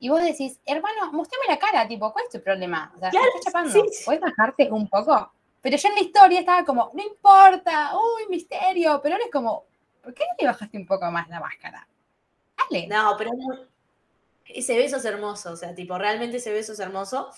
Y 0.00 0.08
vos 0.08 0.20
decís, 0.22 0.58
hermano, 0.66 1.12
mostrame 1.12 1.44
la 1.48 1.58
cara, 1.58 1.86
tipo, 1.86 2.12
¿cuál 2.12 2.24
es 2.26 2.32
tu 2.32 2.42
problema? 2.42 2.92
O 2.96 2.98
sea, 2.98 3.10
Claro, 3.10 3.26
me 3.32 3.38
estás 3.38 3.44
chapando. 3.52 3.72
sí. 3.72 4.04
¿Puedes 4.04 4.20
bajarte 4.20 4.68
un 4.72 4.88
poco? 4.88 5.32
Pero 5.60 5.76
yo 5.76 5.88
en 5.88 5.94
la 5.96 6.00
historia 6.00 6.40
estaba 6.40 6.64
como, 6.64 6.90
no 6.94 7.02
importa, 7.02 7.92
uy, 7.96 8.28
misterio. 8.28 9.00
Pero 9.02 9.14
ahora 9.16 9.24
es 9.26 9.32
como, 9.32 9.64
¿por 10.02 10.14
qué 10.14 10.24
no 10.24 10.34
le 10.38 10.46
bajaste 10.46 10.76
un 10.78 10.86
poco 10.86 11.10
más 11.10 11.28
la 11.28 11.40
máscara? 11.40 11.88
Dale. 12.70 12.86
No, 12.88 13.14
pero 13.18 13.30
ese 14.46 14.76
beso 14.76 14.96
es 14.96 15.04
hermoso, 15.04 15.52
o 15.52 15.56
sea, 15.56 15.74
tipo, 15.74 15.98
realmente 15.98 16.36
ese 16.38 16.52
beso 16.52 16.72
es 16.72 16.80
hermoso. 16.80 17.30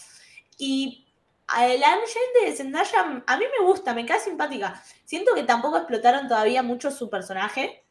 Y 0.59 1.07
a 1.47 1.67
la 1.67 1.97
MJ 1.97 2.45
de 2.45 2.57
Zendaya 2.57 3.23
a 3.27 3.39
mí 3.39 3.45
me 3.59 3.67
gusta, 3.67 3.95
me 3.95 4.05
cae 4.05 4.21
simpática. 4.21 4.83
Siento 5.05 5.35
que 5.35 5.45
tampoco 5.45 5.79
explotaron 5.79 6.29
todavía 6.29 6.63
mucho 6.63 6.91
su 6.91 7.09
personaje. 7.09 7.85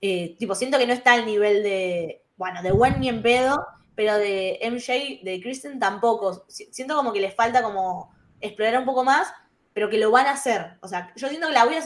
Eh, 0.00 0.36
tipo, 0.38 0.54
siento 0.54 0.78
que 0.78 0.86
no 0.86 0.92
está 0.92 1.12
al 1.14 1.26
nivel 1.26 1.62
de, 1.62 2.22
bueno, 2.36 2.62
de 2.62 2.70
Gwen 2.72 3.00
ni 3.00 3.08
en 3.08 3.22
pedo, 3.22 3.64
pero 3.94 4.16
de 4.16 4.58
MJ, 4.62 5.20
de 5.22 5.40
Kristen 5.42 5.78
tampoco. 5.78 6.44
Si- 6.48 6.72
Siento 6.72 6.96
como 6.96 7.12
que 7.12 7.20
les 7.20 7.34
falta 7.34 7.62
como 7.62 8.12
explorar 8.40 8.78
un 8.80 8.86
poco 8.86 9.04
más, 9.04 9.32
pero 9.72 9.88
que 9.88 9.98
lo 9.98 10.10
van 10.10 10.26
a 10.26 10.32
hacer. 10.32 10.76
O 10.80 10.88
sea, 10.88 11.12
yo 11.16 11.28
siento 11.28 11.48
que 11.48 11.54
la 11.54 11.64
voy 11.64 11.74
a, 11.76 11.82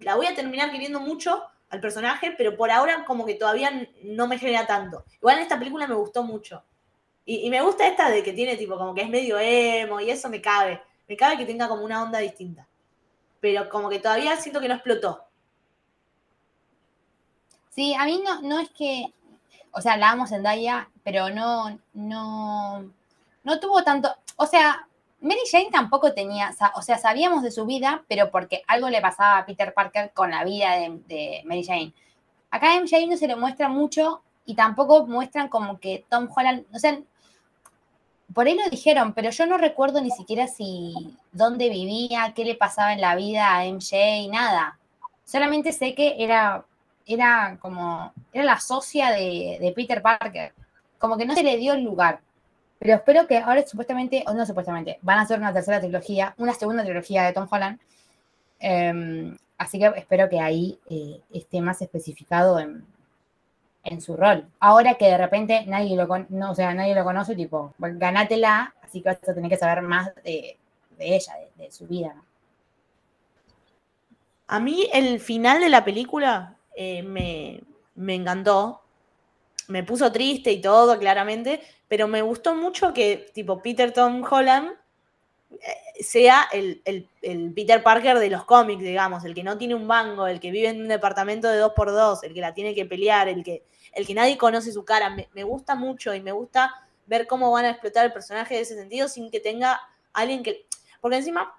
la, 0.00 0.14
voy 0.14 0.26
a 0.26 0.34
terminar 0.34 0.70
queriendo 0.70 1.00
mucho 1.00 1.42
al 1.70 1.80
personaje, 1.80 2.34
pero 2.36 2.56
por 2.56 2.70
ahora 2.70 3.04
como 3.04 3.24
que 3.24 3.34
todavía 3.34 3.70
no 4.02 4.26
me 4.26 4.38
genera 4.38 4.66
tanto. 4.66 5.04
Igual 5.16 5.36
en 5.36 5.42
esta 5.42 5.58
película 5.58 5.86
me 5.86 5.94
gustó 5.94 6.22
mucho. 6.22 6.62
Y, 7.24 7.46
y 7.46 7.50
me 7.50 7.62
gusta 7.62 7.86
esta 7.86 8.10
de 8.10 8.22
que 8.22 8.32
tiene 8.32 8.56
tipo 8.56 8.76
como 8.76 8.94
que 8.94 9.02
es 9.02 9.08
medio 9.08 9.38
emo 9.38 10.00
y 10.00 10.10
eso 10.10 10.28
me 10.28 10.40
cabe. 10.40 10.80
Me 11.08 11.16
cabe 11.16 11.36
que 11.36 11.46
tenga 11.46 11.68
como 11.68 11.84
una 11.84 12.02
onda 12.02 12.18
distinta. 12.18 12.66
Pero 13.40 13.68
como 13.68 13.88
que 13.88 13.98
todavía 13.98 14.36
siento 14.36 14.60
que 14.60 14.68
no 14.68 14.74
explotó. 14.74 15.24
Sí, 17.74 17.92
a 17.94 18.04
mí 18.04 18.22
no, 18.24 18.40
no 18.42 18.60
es 18.60 18.70
que, 18.70 19.06
o 19.72 19.80
sea, 19.80 19.96
la 19.96 20.12
amo 20.12 20.28
Zendaya, 20.28 20.88
pero 21.02 21.30
no, 21.30 21.76
no, 21.92 22.88
no 23.42 23.60
tuvo 23.60 23.82
tanto, 23.82 24.14
o 24.36 24.46
sea, 24.46 24.86
Mary 25.24 25.40
Jane 25.50 25.70
tampoco 25.72 26.12
tenía, 26.12 26.54
o 26.74 26.82
sea, 26.82 26.98
sabíamos 26.98 27.42
de 27.42 27.50
su 27.50 27.64
vida, 27.64 28.04
pero 28.08 28.30
porque 28.30 28.62
algo 28.66 28.90
le 28.90 29.00
pasaba 29.00 29.38
a 29.38 29.46
Peter 29.46 29.72
Parker 29.72 30.12
con 30.12 30.30
la 30.30 30.44
vida 30.44 30.72
de, 30.76 31.42
Mary 31.46 31.64
Jane. 31.64 31.94
Acá 32.50 32.74
a 32.74 32.80
MJ 32.80 33.06
no 33.08 33.16
se 33.16 33.26
le 33.26 33.34
muestra 33.34 33.68
mucho 33.68 34.22
y 34.44 34.54
tampoco 34.54 35.06
muestran 35.06 35.48
como 35.48 35.80
que 35.80 36.04
Tom 36.10 36.28
Holland, 36.34 36.66
o 36.74 36.78
sea, 36.78 37.00
por 38.34 38.46
ahí 38.46 38.54
lo 38.54 38.68
dijeron, 38.68 39.14
pero 39.14 39.30
yo 39.30 39.46
no 39.46 39.56
recuerdo 39.56 40.02
ni 40.02 40.10
siquiera 40.10 40.46
si 40.46 41.16
dónde 41.32 41.70
vivía, 41.70 42.34
qué 42.36 42.44
le 42.44 42.54
pasaba 42.54 42.92
en 42.92 43.00
la 43.00 43.16
vida 43.16 43.56
a 43.56 43.64
MJ, 43.64 44.28
nada. 44.30 44.78
Solamente 45.24 45.72
sé 45.72 45.94
que 45.94 46.16
era, 46.18 46.66
era 47.06 47.56
como, 47.62 48.12
era 48.30 48.44
la 48.44 48.60
socia 48.60 49.10
de 49.10 49.72
Peter 49.74 50.02
Parker. 50.02 50.52
Como 50.98 51.16
que 51.16 51.24
no 51.24 51.34
se 51.34 51.42
le 51.42 51.56
dio 51.56 51.72
el 51.72 51.82
lugar. 51.82 52.20
Pero 52.78 52.94
espero 52.94 53.26
que 53.26 53.38
ahora 53.38 53.66
supuestamente, 53.66 54.24
o 54.26 54.34
no 54.34 54.44
supuestamente, 54.46 54.98
van 55.02 55.18
a 55.18 55.22
hacer 55.22 55.38
una 55.38 55.52
tercera 55.52 55.80
trilogía, 55.80 56.34
una 56.38 56.54
segunda 56.54 56.84
trilogía 56.84 57.22
de 57.24 57.32
Tom 57.32 57.48
Holland. 57.50 57.78
Eh, 58.60 59.36
Así 59.56 59.78
que 59.78 59.86
espero 59.96 60.28
que 60.28 60.40
ahí 60.40 60.78
eh, 60.90 61.20
esté 61.32 61.60
más 61.60 61.80
especificado 61.80 62.58
en, 62.58 62.84
en 63.84 64.00
su 64.00 64.16
rol. 64.16 64.46
Ahora 64.58 64.94
que 64.94 65.06
de 65.06 65.16
repente 65.18 65.64
nadie 65.66 65.96
lo, 65.96 66.08
con- 66.08 66.26
no, 66.28 66.50
o 66.50 66.54
sea, 66.54 66.74
nadie 66.74 66.94
lo 66.94 67.04
conoce, 67.04 67.36
tipo, 67.36 67.72
ganátela, 67.78 68.74
así 68.82 69.00
que 69.00 69.10
vas 69.10 69.28
a 69.28 69.34
tener 69.34 69.48
que 69.50 69.56
saber 69.56 69.82
más 69.82 70.14
de, 70.16 70.58
de 70.98 71.16
ella, 71.16 71.34
de, 71.56 71.70
su 71.70 71.86
vida. 71.86 72.14
A 74.46 74.60
mí 74.60 74.88
el 74.92 75.20
final 75.20 75.60
de 75.60 75.68
la 75.68 75.84
película 75.84 76.56
eh, 76.76 77.02
me, 77.02 77.62
me 77.94 78.14
encantó. 78.14 78.80
Me 79.68 79.82
puso 79.82 80.12
triste 80.12 80.52
y 80.52 80.60
todo, 80.60 80.98
claramente, 80.98 81.60
pero 81.88 82.06
me 82.08 82.22
gustó 82.22 82.54
mucho 82.54 82.92
que, 82.92 83.26
tipo, 83.32 83.62
Peter 83.62 83.92
Tom 83.92 84.22
Holland 84.28 84.70
eh, 85.52 86.02
sea 86.02 86.48
el, 86.52 86.82
el- 86.84 87.08
el 87.22 87.52
Peter 87.54 87.82
Parker 87.82 88.18
de 88.18 88.28
los 88.30 88.44
cómics, 88.44 88.82
digamos, 88.82 89.24
el 89.24 89.34
que 89.34 89.42
no 89.44 89.56
tiene 89.56 89.74
un 89.74 89.86
banco, 89.88 90.26
el 90.26 90.40
que 90.40 90.50
vive 90.50 90.68
en 90.68 90.80
un 90.82 90.88
departamento 90.88 91.48
de 91.48 91.58
dos 91.58 91.72
por 91.74 91.90
dos, 91.92 92.22
el 92.24 92.34
que 92.34 92.40
la 92.40 92.52
tiene 92.52 92.74
que 92.74 92.84
pelear, 92.84 93.28
el 93.28 93.42
que, 93.44 93.62
el 93.92 94.06
que 94.06 94.14
nadie 94.14 94.36
conoce 94.36 94.72
su 94.72 94.84
cara. 94.84 95.10
Me, 95.10 95.28
me 95.34 95.44
gusta 95.44 95.74
mucho 95.74 96.14
y 96.14 96.20
me 96.20 96.32
gusta 96.32 96.74
ver 97.06 97.26
cómo 97.26 97.50
van 97.50 97.64
a 97.66 97.70
explotar 97.70 98.04
el 98.06 98.12
personaje 98.12 98.54
de 98.56 98.60
ese 98.62 98.74
sentido 98.74 99.08
sin 99.08 99.30
que 99.30 99.40
tenga 99.40 99.80
alguien 100.12 100.42
que... 100.42 100.66
Porque 101.00 101.18
encima, 101.18 101.54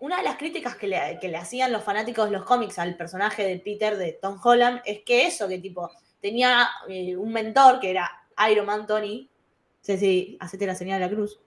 una 0.00 0.18
de 0.18 0.24
las 0.24 0.36
críticas 0.36 0.76
que 0.76 0.88
le, 0.88 1.18
que 1.20 1.28
le 1.28 1.36
hacían 1.38 1.72
los 1.72 1.82
fanáticos 1.84 2.26
de 2.26 2.36
los 2.36 2.44
cómics 2.44 2.78
al 2.78 2.96
personaje 2.96 3.44
de 3.46 3.58
Peter 3.58 3.96
de 3.96 4.12
Tom 4.12 4.38
Holland 4.42 4.80
es 4.84 5.00
que 5.02 5.26
eso, 5.26 5.48
que 5.48 5.58
tipo, 5.58 5.90
tenía 6.26 6.68
eh, 6.88 7.16
un 7.16 7.32
mentor 7.32 7.78
que 7.80 7.90
era 7.90 8.10
Iron 8.50 8.66
Man 8.66 8.86
Tony. 8.86 9.30
Sí, 9.80 9.96
sí, 9.98 10.36
hacete 10.40 10.66
la 10.66 10.74
señal 10.74 10.98
de 11.00 11.06
la 11.06 11.12
cruz. 11.14 11.38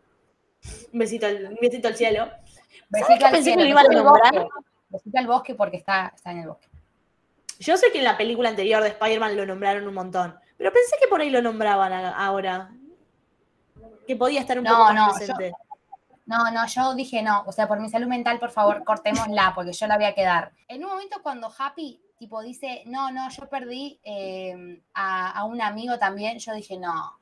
Un 0.93 0.99
besito 0.99 1.25
al, 1.25 1.45
un 1.47 1.57
besito 1.61 1.87
al 1.89 1.95
cielo. 1.95 2.29
Besito 2.89 3.25
al 3.25 3.31
pensé 3.31 3.51
que 3.55 3.57
lo 3.63 3.65
iban 3.65 3.85
a 3.91 3.93
nombrar? 3.93 4.33
bosque, 4.33 4.49
Besito 4.89 5.19
al 5.19 5.27
bosque 5.27 5.55
porque 5.55 5.77
está, 5.77 6.13
está 6.15 6.31
en 6.31 6.39
el 6.39 6.47
bosque. 6.47 6.67
Yo 7.59 7.75
sé 7.75 7.91
que 7.91 7.97
en 7.97 8.05
la 8.05 8.17
película 8.17 8.47
anterior 8.49 8.81
de 8.81 8.89
Spider-Man 8.89 9.35
lo 9.35 9.45
nombraron 9.45 9.85
un 9.87 9.93
montón, 9.93 10.33
pero 10.57 10.71
pensé 10.71 10.95
que 11.01 11.07
por 11.09 11.19
ahí 11.19 11.29
lo 11.29 11.41
nombraban 11.41 11.91
a- 11.91 12.15
ahora. 12.25 12.71
Que 14.07 14.15
podía 14.15 14.39
estar 14.39 14.57
un 14.57 14.63
No, 14.63 14.71
poco 14.77 14.93
no, 14.93 15.07
más 15.07 15.13
yo- 15.13 15.17
presente. 15.35 15.51
No, 16.25 16.49
no, 16.51 16.65
yo 16.67 16.95
dije 16.95 17.21
no. 17.21 17.43
O 17.47 17.51
sea, 17.51 17.67
por 17.67 17.79
mi 17.79 17.89
salud 17.89 18.07
mental, 18.07 18.39
por 18.39 18.51
favor, 18.51 18.83
cortémosla, 18.85 19.51
porque 19.55 19.73
yo 19.73 19.87
la 19.87 19.97
voy 19.97 20.05
a 20.05 20.13
quedar. 20.15 20.51
En 20.67 20.83
un 20.85 20.91
momento 20.91 21.21
cuando 21.21 21.51
Happy, 21.57 21.99
tipo, 22.19 22.41
dice, 22.41 22.83
no, 22.85 23.11
no, 23.11 23.29
yo 23.29 23.49
perdí 23.49 23.99
eh, 24.03 24.81
a, 24.93 25.31
a 25.31 25.45
un 25.45 25.61
amigo 25.61 25.97
también, 25.97 26.37
yo 26.39 26.53
dije, 26.53 26.77
no, 26.77 27.17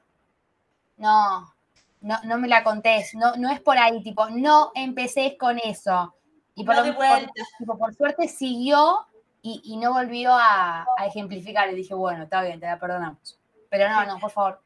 no, 0.98 1.54
no, 2.02 2.20
no 2.24 2.38
me 2.38 2.48
la 2.48 2.64
contés, 2.64 3.14
no, 3.16 3.36
no 3.36 3.50
es 3.50 3.60
por 3.62 3.78
ahí, 3.78 4.02
tipo, 4.04 4.30
no 4.30 4.72
empecés 4.76 5.36
con 5.40 5.60
eso. 5.60 6.14
Y 6.56 6.64
por, 6.66 6.76
No 6.76 6.84
lo- 6.86 6.96
por- 6.96 7.32
tipo, 7.60 7.78
por 7.78 7.94
suerte 7.96 8.28
siguió 8.28 9.06
y, 9.42 9.62
y 9.64 9.78
no 9.78 9.94
volvió 9.94 10.34
a, 10.34 10.88
a 10.98 11.06
ejemplificar. 11.06 11.70
Y 11.72 11.76
dije, 11.76 11.94
bueno, 11.94 12.24
está 12.24 12.42
bien, 12.42 12.60
te 12.60 12.66
la 12.66 12.80
perdonamos. 12.80 13.38
Pero 13.70 13.90
no, 13.90 14.06
no, 14.06 14.18
por 14.20 14.32
favor. 14.32 14.62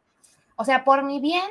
O 0.55 0.63
sea, 0.63 0.83
por 0.85 1.03
mi 1.03 1.19
bien 1.19 1.49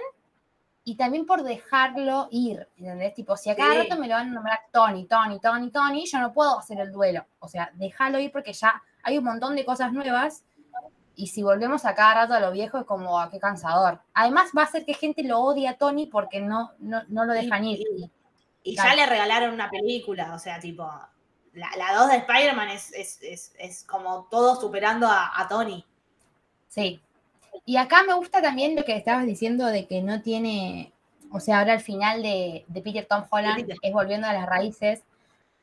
y 0.90 0.96
también 0.96 1.24
por 1.24 1.42
dejarlo 1.44 2.26
ir, 2.32 2.66
¿entendés? 2.76 3.14
Tipo, 3.14 3.36
si 3.36 3.48
a 3.48 3.54
cada 3.54 3.72
Sí. 3.72 3.78
rato 3.78 4.00
me 4.00 4.08
lo 4.08 4.14
van 4.14 4.28
a 4.30 4.32
nombrar 4.32 4.58
Tony, 4.72 5.04
Tony, 5.06 5.38
Tony, 5.38 5.70
Tony, 5.70 6.04
yo 6.06 6.18
no 6.18 6.32
puedo 6.32 6.58
hacer 6.58 6.80
el 6.80 6.90
duelo. 6.90 7.24
O 7.38 7.46
sea, 7.48 7.70
déjalo 7.74 8.18
ir 8.18 8.32
porque 8.32 8.52
ya 8.52 8.82
hay 9.04 9.16
un 9.18 9.24
montón 9.24 9.54
de 9.54 9.64
cosas 9.64 9.92
nuevas 9.92 10.44
y 11.14 11.28
si 11.28 11.42
volvemos 11.44 11.84
a 11.84 11.94
cada 11.94 12.14
rato 12.14 12.34
a 12.34 12.40
lo 12.40 12.50
viejo 12.50 12.78
es 12.78 12.84
como, 12.86 13.20
ah, 13.20 13.28
qué 13.30 13.38
cansador. 13.38 14.00
Además 14.14 14.50
va 14.56 14.62
a 14.62 14.64
hacer 14.64 14.84
que 14.84 14.94
gente 14.94 15.22
lo 15.22 15.38
odie 15.40 15.68
a 15.68 15.78
Tony 15.78 16.06
porque 16.06 16.40
no, 16.40 16.72
no, 16.80 17.02
no 17.08 17.24
lo 17.24 17.34
dejan 17.34 17.64
ir. 17.64 17.86
Y 18.64 18.74
Claro. 18.74 18.90
ya 18.90 18.96
le 18.96 19.06
regalaron 19.06 19.54
una 19.54 19.70
película, 19.70 20.34
o 20.34 20.38
sea, 20.40 20.58
tipo, 20.58 20.82
la, 21.52 21.68
la 21.76 21.94
2 21.94 22.08
de 22.10 22.16
Spider-Man 22.16 22.68
es, 22.70 22.92
es, 22.94 23.22
es, 23.22 23.52
es 23.58 23.84
como 23.84 24.26
todo 24.30 24.60
superando 24.60 25.06
a, 25.06 25.30
a 25.40 25.46
Tony. 25.46 25.84
Sí. 26.68 27.00
Y 27.64 27.76
acá 27.76 28.02
me 28.06 28.14
gusta 28.14 28.42
también 28.42 28.74
lo 28.74 28.84
que 28.84 28.96
estabas 28.96 29.26
diciendo 29.26 29.66
de 29.66 29.86
que 29.86 30.02
no 30.02 30.22
tiene, 30.22 30.92
o 31.30 31.40
sea, 31.40 31.60
ahora 31.60 31.74
el 31.74 31.80
final 31.80 32.22
de, 32.22 32.64
de 32.68 32.82
Peter 32.82 33.06
Tom 33.06 33.24
Holland 33.30 33.56
Peter. 33.56 33.76
es 33.80 33.92
volviendo 33.92 34.26
a 34.26 34.32
las 34.32 34.46
raíces. 34.46 35.02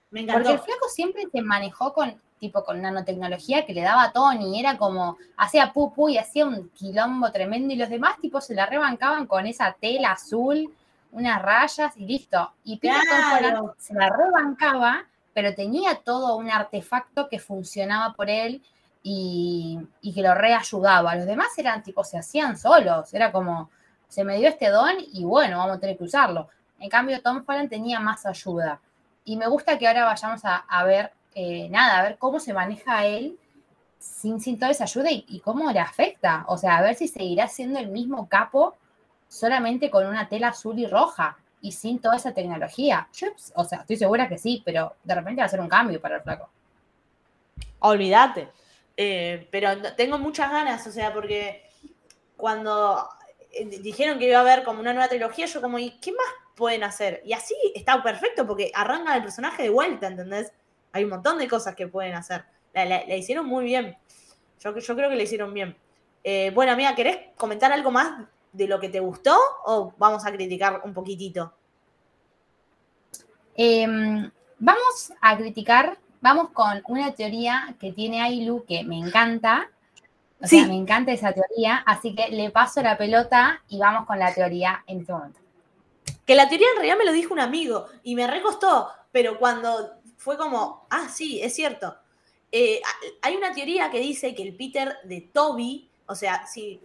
Me 0.09 0.21
Porque 0.21 0.31
encantó. 0.31 0.49
el 0.51 0.59
flaco 0.59 0.87
siempre 0.89 1.23
se 1.31 1.41
manejó 1.41 1.93
con, 1.93 2.15
tipo, 2.39 2.63
con 2.63 2.81
nanotecnología 2.81 3.65
que 3.65 3.73
le 3.73 3.81
daba 3.81 4.03
a 4.03 4.11
Tony. 4.11 4.59
Era 4.59 4.77
como, 4.77 5.17
hacía 5.35 5.73
pupu 5.73 6.09
y 6.09 6.17
hacía 6.17 6.45
un 6.45 6.69
quilombo 6.69 7.31
tremendo. 7.31 7.73
Y 7.73 7.77
los 7.77 7.89
demás, 7.89 8.17
tipo, 8.21 8.39
se 8.39 8.55
la 8.55 8.65
rebancaban 8.65 9.25
con 9.25 9.45
esa 9.47 9.75
tela 9.79 10.11
azul, 10.11 10.73
unas 11.11 11.41
rayas 11.41 11.97
y 11.97 12.05
listo. 12.05 12.51
Y 12.63 12.77
Peter 12.77 13.01
Tom. 13.09 13.37
Holland 13.37 13.71
se 13.77 13.93
la 13.93 14.09
rebancaba, 14.09 15.05
pero 15.33 15.53
tenía 15.53 15.95
todo 15.95 16.37
un 16.37 16.49
artefacto 16.49 17.27
que 17.27 17.39
funcionaba 17.39 18.13
por 18.13 18.29
él 18.29 18.61
y, 19.09 20.13
que 20.13 20.21
lo 20.21 20.35
reayudaba. 20.35 21.15
Los 21.15 21.25
demás 21.25 21.57
eran, 21.57 21.81
tipo, 21.81 22.03
se 22.03 22.17
hacían 22.17 22.57
solos. 22.57 23.13
Era 23.13 23.31
como, 23.31 23.69
se 24.07 24.23
me 24.23 24.37
dio 24.37 24.49
este 24.49 24.69
don 24.69 24.95
y 25.13 25.23
bueno, 25.23 25.59
vamos 25.59 25.77
a 25.77 25.79
tener 25.79 25.97
que 25.97 26.03
usarlo. 26.03 26.49
En 26.79 26.89
cambio, 26.89 27.21
Tom 27.21 27.43
Holland 27.47 27.69
tenía 27.69 27.99
más 27.99 28.25
ayuda. 28.25 28.81
Y 29.23 29.37
me 29.37 29.47
gusta 29.47 29.77
que 29.77 29.87
ahora 29.87 30.05
vayamos 30.05 30.41
a, 30.43 30.83
ver, 30.83 31.11
eh, 31.35 31.69
nada, 31.69 31.99
a 31.99 32.03
ver 32.03 32.17
cómo 32.17 32.39
se 32.39 32.53
maneja 32.53 33.05
él 33.05 33.37
sin, 33.99 34.39
toda 34.59 34.71
esa 34.71 34.83
ayuda 34.83 35.09
y, 35.11 35.25
y 35.27 35.39
cómo 35.39 35.71
le 35.71 35.79
afecta. 35.79 36.43
O 36.47 36.57
sea, 36.57 36.77
a 36.77 36.81
ver 36.81 36.95
si 36.95 37.07
seguirá 37.07 37.47
siendo 37.47 37.79
el 37.79 37.87
mismo 37.87 38.27
capo 38.27 38.75
solamente 39.29 39.89
con 39.89 40.05
una 40.05 40.27
tela 40.27 40.49
azul 40.49 40.77
y 40.79 40.85
roja 40.85 41.37
y 41.61 41.71
sin 41.71 41.99
toda 41.99 42.17
esa 42.17 42.33
tecnología. 42.33 43.07
Yo, 43.13 43.27
o 43.55 43.63
sea, 43.63 43.79
estoy 43.79 43.95
segura 43.95 44.27
que 44.27 44.37
sí, 44.37 44.61
pero 44.65 44.95
de 45.03 45.15
repente 45.15 45.41
va 45.41 45.45
a 45.45 45.49
ser 45.49 45.61
un 45.61 45.69
cambio 45.69 46.01
para 46.01 46.17
el 46.17 46.21
flaco. 46.21 46.49
Olvídate. 47.79 48.49
Eh, 48.97 49.47
pero 49.51 49.69
tengo 49.95 50.17
muchas 50.17 50.51
ganas, 50.51 50.85
o 50.87 50.91
sea, 50.91 51.13
porque 51.13 51.63
cuando 52.35 53.07
eh, 53.51 53.65
dijeron 53.81 54.17
que 54.17 54.27
iba 54.27 54.39
a 54.39 54.41
haber 54.41 54.63
como 54.63 54.79
una 54.79 54.91
nueva 54.93 55.07
trilogía, 55.07 55.45
yo 55.45 55.61
como, 55.61 55.77
¿y 55.77 55.91
qué 55.99 56.11
más 56.11 56.27
pueden 56.55 56.83
hacer? 56.83 57.21
Y 57.23 57.33
así 57.33 57.55
está 57.75 58.01
perfecto 58.01 58.47
porque 58.47 58.71
arrancan 58.73 59.15
el 59.15 59.23
personaje 59.23 59.63
de 59.63 59.69
vuelta, 59.69 60.07
¿entendés? 60.07 60.51
Hay 60.91 61.03
un 61.03 61.11
montón 61.11 61.37
de 61.37 61.47
cosas 61.47 61.75
que 61.75 61.87
pueden 61.87 62.15
hacer. 62.15 62.43
La, 62.73 63.15
hicieron 63.15 63.45
muy 63.45 63.65
bien. 63.65 63.97
Yo, 64.59 64.75
yo 64.75 64.95
creo 64.95 65.09
que 65.09 65.15
la 65.15 65.23
hicieron 65.23 65.53
bien. 65.53 65.77
Eh, 66.23 66.51
bueno, 66.53 66.71
amiga, 66.71 66.93
¿querés 66.95 67.19
comentar 67.37 67.71
algo 67.71 67.91
más 67.91 68.27
de 68.51 68.67
lo 68.67 68.79
que 68.79 68.89
te 68.89 68.99
gustó 68.99 69.37
o 69.65 69.93
vamos 69.97 70.25
a 70.25 70.31
criticar 70.31 70.81
un 70.83 70.93
poquitito? 70.93 71.53
Em, 73.55 74.29
vamos 74.59 75.13
a 75.21 75.37
criticar, 75.37 75.97
vamos 76.21 76.49
con 76.51 76.81
una 76.87 77.13
teoría 77.13 77.75
que 77.79 77.91
tiene 77.91 78.21
Ailu 78.21 78.65
que 78.67 78.83
me 78.83 78.97
encanta. 78.97 79.69
O 80.41 80.47
Sí. 80.47 80.59
sea, 80.59 80.67
me 80.67 80.75
encanta 80.75 81.11
esa 81.11 81.33
teoría, 81.33 81.77
así 81.85 82.13
que 82.15 82.29
le 82.29 82.51
paso 82.51 82.81
la 82.83 82.95
pelota 82.97 83.61
y 83.69 83.79
vamos 83.79 84.05
con 84.05 84.19
la 84.19 84.33
teoría 84.33 84.83
en 84.85 84.99
este 85.01 85.11
momento. 85.11 85.39
Que 86.25 86.35
la 86.35 86.47
teoría 86.47 86.67
en 86.69 86.75
realidad 86.75 86.97
me 86.97 87.05
lo 87.05 87.11
dijo 87.11 87.33
un 87.33 87.39
amigo 87.39 87.87
y 88.03 88.13
me 88.15 88.27
recostó, 88.27 88.89
pero 89.11 89.39
cuando 89.39 89.93
fue 90.17 90.37
como, 90.37 90.85
ah, 90.91 91.07
sí, 91.09 91.41
es 91.41 91.55
cierto. 91.55 91.95
Eh, 92.51 92.81
hay 93.23 93.35
una 93.35 93.51
teoría 93.51 93.89
que 93.89 93.99
dice 93.99 94.35
que 94.35 94.43
el 94.43 94.55
Peter 94.55 94.97
de 95.05 95.21
Toby, 95.21 95.89
o 96.05 96.15
sea, 96.15 96.45
si 96.45 96.81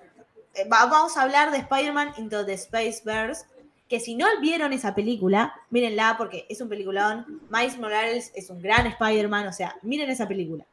eh, 0.55 0.66
va- 0.68 0.87
vamos 0.87 1.16
a 1.16 1.22
hablar 1.22 1.51
de 1.51 1.59
Spider-Man 1.59 2.14
Into 2.18 2.45
the 2.47 2.57
Spaceverse, 2.57 3.45
que 3.93 4.01
si 4.01 4.14
no 4.14 4.24
vieron 4.40 4.72
esa 4.72 4.95
película, 4.95 5.53
mírenla 5.68 6.14
porque 6.16 6.47
es 6.49 6.62
un 6.62 6.70
peliculón. 6.70 7.43
Miles 7.51 7.78
Morales 7.78 8.32
es 8.34 8.49
un 8.49 8.59
gran 8.62 8.86
Spider-Man, 8.86 9.47
o 9.49 9.53
sea, 9.53 9.76
miren 9.82 10.09
esa 10.09 10.26
película. 10.26 10.64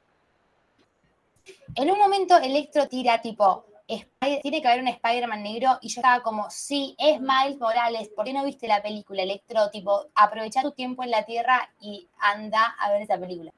En 1.75 1.91
un 1.91 1.97
momento 1.97 2.37
Electro 2.37 2.87
tira 2.87 3.21
tipo, 3.21 3.65
"Spider- 3.89 4.41
tiene 4.41 4.61
que 4.61 4.69
haber 4.69 4.79
un 4.79 4.87
Spider-Man 4.87 5.43
negro 5.43 5.79
y 5.81 5.89
yo 5.89 5.99
estaba 5.99 6.23
como, 6.23 6.49
sí, 6.49 6.95
es 6.97 7.19
Miles 7.19 7.57
Morales, 7.59 8.07
¿por 8.15 8.23
qué 8.23 8.31
no 8.31 8.45
viste 8.45 8.69
la 8.69 8.81
película 8.81 9.21
Electro? 9.21 9.69
Tipo, 9.69 10.05
aprovecha 10.15 10.61
tu 10.61 10.71
tiempo 10.71 11.03
en 11.03 11.11
la 11.11 11.25
Tierra 11.25 11.69
y 11.81 12.07
anda 12.19 12.73
a 12.79 12.89
ver 12.93 13.01
esa 13.01 13.19
película. 13.19 13.51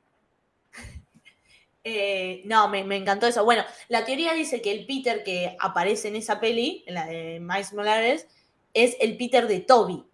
Eh, 1.84 2.43
no, 2.45 2.68
me, 2.68 2.84
me 2.84 2.95
encantó 2.95 3.26
eso. 3.26 3.43
Bueno, 3.43 3.64
la 3.89 4.05
teoría 4.05 4.34
dice 4.34 4.62
que 4.62 4.72
el 4.72 4.86
Peter 4.86 5.24
que 5.24 5.57
aparece 5.59 6.09
en 6.09 6.16
esa 6.16 6.39
peli, 6.39 6.84
en 6.86 6.93
la 6.93 7.07
de 7.07 7.39
Miles 7.39 7.74
Morales, 7.74 8.28
es 8.74 8.95
el 8.99 9.17
Peter 9.17 9.47
de 9.47 9.59
Toby. 9.61 10.05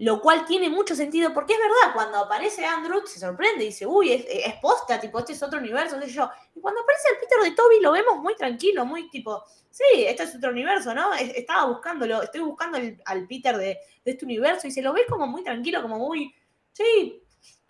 Lo 0.00 0.20
cual 0.20 0.44
tiene 0.46 0.70
mucho 0.70 0.94
sentido 0.94 1.34
porque 1.34 1.54
es 1.54 1.58
verdad, 1.58 1.92
cuando 1.92 2.18
aparece 2.18 2.64
Andrew 2.64 3.04
se 3.04 3.18
sorprende 3.18 3.64
y 3.64 3.68
dice, 3.68 3.84
uy, 3.84 4.12
es, 4.12 4.26
es 4.28 4.54
posta, 4.62 5.00
tipo, 5.00 5.18
este 5.18 5.32
es 5.32 5.42
otro 5.42 5.58
universo, 5.58 5.98
qué 5.98 6.06
sé 6.06 6.12
yo. 6.12 6.30
Y 6.54 6.60
cuando 6.60 6.80
aparece 6.82 7.08
el 7.10 7.18
Peter 7.18 7.40
de 7.42 7.50
Toby 7.56 7.80
lo 7.80 7.90
vemos 7.90 8.18
muy 8.18 8.36
tranquilo, 8.36 8.84
muy 8.86 9.10
tipo, 9.10 9.42
sí, 9.70 9.82
este 10.06 10.22
es 10.22 10.36
otro 10.36 10.50
universo, 10.50 10.94
¿no? 10.94 11.12
Es- 11.14 11.34
Estaba 11.34 11.66
buscándolo, 11.66 12.22
estoy 12.22 12.42
buscando 12.42 12.78
al 13.06 13.26
Peter 13.26 13.56
de, 13.56 13.76
de 14.04 14.10
este 14.12 14.24
universo 14.24 14.68
y 14.68 14.70
se 14.70 14.82
lo 14.82 14.92
ve 14.92 15.04
como 15.08 15.26
muy 15.26 15.42
tranquilo, 15.42 15.82
como 15.82 15.98
muy, 15.98 16.32
sí, 16.70 17.20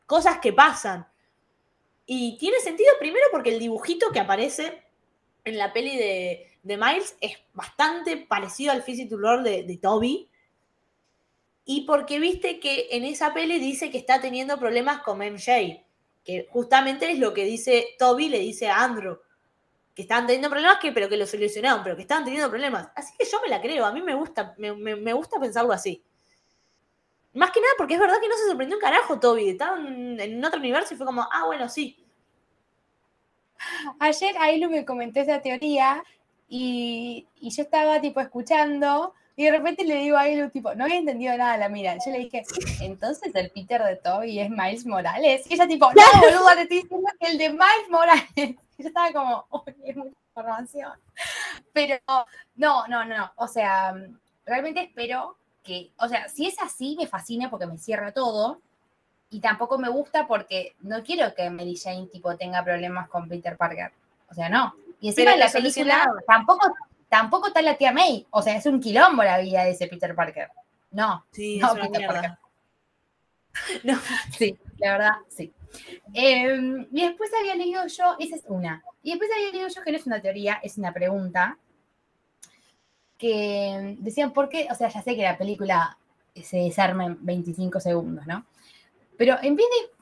cosas 0.05 0.39
que 0.39 0.53
pasan. 0.53 1.09
Y 2.05 2.37
tiene 2.37 2.61
sentido 2.61 2.93
primero 2.99 3.25
porque 3.31 3.51
el 3.55 3.59
dibujito 3.59 4.11
que 4.11 4.21
aparece 4.21 4.83
en 5.45 5.57
la 5.57 5.73
peli 5.73 5.97
de, 5.97 6.48
de 6.69 6.77
Miles 6.77 7.17
es 7.21 7.33
bastante 7.55 8.17
parecido 8.19 8.73
al 8.73 8.85
Lord 9.11 9.43
de, 9.43 9.63
de 9.65 9.77
Toby. 9.79 10.29
Y 11.65 11.83
porque 11.83 12.19
viste 12.19 12.61
que 12.61 12.89
en 12.93 13.05
esa 13.05 13.35
peli 13.35 13.59
dice 13.59 13.91
que 13.91 13.99
está 13.99 14.21
teniendo 14.21 14.59
problemas 14.59 15.03
con 15.03 15.19
MJ. 15.23 15.85
que 16.25 16.47
justamente 16.51 17.11
es 17.11 17.19
lo 17.19 17.35
que 17.35 17.45
dice 17.45 17.89
Toby, 17.99 18.29
le 18.29 18.39
dice 18.39 18.69
a 18.69 18.83
Andrew, 18.83 19.19
que 19.95 20.03
estaban 20.03 20.27
teniendo 20.27 20.51
problemas, 20.51 20.79
que, 20.81 20.93
pero 20.93 21.09
que 21.09 21.17
lo 21.17 21.27
solucionaron, 21.27 21.83
pero 21.85 21.97
que 21.97 22.03
estaban 22.03 22.25
teniendo 22.25 22.51
problemas. 22.51 22.89
Así 22.97 23.15
que 23.19 23.27
yo 23.27 23.41
me 23.43 23.49
la 23.49 23.61
creo, 23.63 23.87
a 23.87 23.93
mí 23.93 24.03
me 24.03 24.15
gusta, 24.15 24.55
me, 24.59 24.75
me- 24.75 24.97
gusta 25.15 25.41
pensarlo 25.41 25.73
así. 25.73 26.03
Más 27.33 27.51
que 27.53 27.61
nada 27.61 27.73
porque 27.79 27.95
es 27.95 28.01
verdad 28.01 28.21
que 28.21 28.29
no 28.29 28.37
se 28.37 28.47
sorprendió 28.49 28.77
un 28.77 28.81
carajo 28.83 29.19
Toby, 29.21 29.49
estaban 29.51 30.19
en 30.21 30.45
otro 30.45 30.59
universo 30.61 30.93
y 30.95 30.97
fue 30.97 31.07
como, 31.07 31.23
ah, 31.31 31.45
bueno, 31.47 31.69
sí. 31.69 31.97
Ayer 34.01 34.37
Ailu 34.39 34.71
me 34.71 34.85
comentó 34.85 35.21
esa 35.21 35.41
teoría 35.43 36.03
y, 36.49 37.27
y 37.41 37.51
yo 37.51 37.63
estaba 37.63 38.01
tipo 38.01 38.21
escuchando 38.21 39.15
y 39.39 39.45
de 39.45 39.53
repente 39.53 39.85
le 39.85 39.95
digo 39.99 40.17
a 40.17 40.23
Ailu 40.23 40.51
tipo, 40.51 40.75
no 40.75 40.83
había 40.83 40.97
entendido 40.97 41.37
nada 41.37 41.57
la 41.57 41.69
mira. 41.69 41.97
Yo 42.05 42.11
le 42.11 42.19
dije, 42.19 42.43
entonces 42.81 43.33
el 43.37 43.51
Peter 43.51 43.81
de 43.85 43.95
Toby 43.95 44.41
es 44.41 44.51
Miles 44.51 44.85
Morales. 44.85 45.49
Y 45.49 45.55
ella 45.55 45.69
tipo, 45.69 45.87
no, 45.93 46.21
boluda, 46.21 46.57
te 46.57 46.63
estoy 46.63 46.83
diciendo 46.83 47.09
que 47.21 47.27
el 47.29 47.39
de 47.39 47.51
Miles 47.51 47.89
Morales. 47.89 48.25
Y 48.79 48.83
yo 48.83 48.89
estaba 48.89 49.13
como, 49.13 49.47
oye, 49.51 49.75
es 49.85 49.97
mucha 49.97 50.17
información. 50.29 50.93
Pero 51.73 51.99
no, 52.57 52.85
no, 52.89 53.05
no, 53.05 53.05
no. 53.05 53.33
O 53.37 53.47
sea, 53.47 53.95
realmente 54.45 54.83
espero 54.83 55.37
que, 55.63 55.91
o 55.99 56.09
sea, 56.09 56.29
si 56.29 56.47
es 56.47 56.61
así, 56.61 56.97
me 56.97 57.07
fascina 57.07 57.49
porque 57.49 57.67
me 57.67 57.79
cierra 57.79 58.11
todo. 58.11 58.61
Y 59.31 59.39
tampoco 59.39 59.79
me 59.79 59.89
gusta 59.89 60.27
porque 60.27 60.75
no 60.81 61.05
quiero 61.05 61.33
que 61.37 61.49
Mary 61.49 61.77
Jane 61.77 62.09
tipo 62.09 62.37
tenga 62.37 62.65
problemas 62.65 63.09
con 63.09 63.29
Peter 63.29 63.57
Parker. 63.57 63.93
O 64.29 64.35
sea, 64.35 64.49
no. 64.49 64.75
Y 65.01 65.09
encima 65.09 65.35
en 65.35 65.41
la 65.41 65.51
película 65.51 66.11
tampoco, 66.27 66.75
tampoco 67.09 67.49
está 67.49 67.63
la 67.63 67.77
tía 67.77 67.93
May. 67.93 68.27
O 68.31 68.43
sea, 68.43 68.57
es 68.57 68.67
un 68.67 68.81
quilombo 68.81 69.23
la 69.23 69.39
vida 69.39 69.65
de 69.65 69.71
ese 69.71 69.87
Peter 69.87 70.15
Parker. 70.15 70.51
No, 70.91 71.25
Sí, 71.33 71.59
no, 71.59 71.75
Peter. 71.75 72.07
Parker. 72.07 72.31
No. 73.83 73.99
Sí, 74.37 74.57
la 74.77 74.93
verdad, 74.93 75.13
sí. 75.29 75.53
Eh, 76.15 76.87
y 76.93 77.07
después 77.07 77.31
había 77.39 77.57
leído 77.57 77.85
yo, 77.87 78.17
esa 78.19 78.37
es 78.37 78.45
una. 78.47 78.85
Y 79.03 79.11
después 79.11 79.31
había 79.35 79.51
leído 79.51 79.69
yo 79.69 79.83
que 79.83 79.91
no 79.91 79.99
es 79.99 80.07
una 80.07 80.23
teoría, 80.23 80.61
es 80.63 80.79
una 80.79 80.93
pregunta. 80.93 81.59
Que 83.17 83.97
decían, 83.99 84.33
¿por 84.33 84.49
qué? 84.49 84.69
O 84.71 84.75
sea, 84.77 84.89
ya 84.89 85.03
sé 85.03 85.17
que 85.17 85.23
la 85.23 85.37
película 85.37 85.99
se 86.41 86.59
desarma 86.59 87.07
en 87.07 87.19
25 87.25 87.81
segundos, 87.81 88.27
¿no? 88.27 88.47
Pero 89.17 89.37
en 89.43 89.57
vez 89.57 89.67
de 89.67 89.98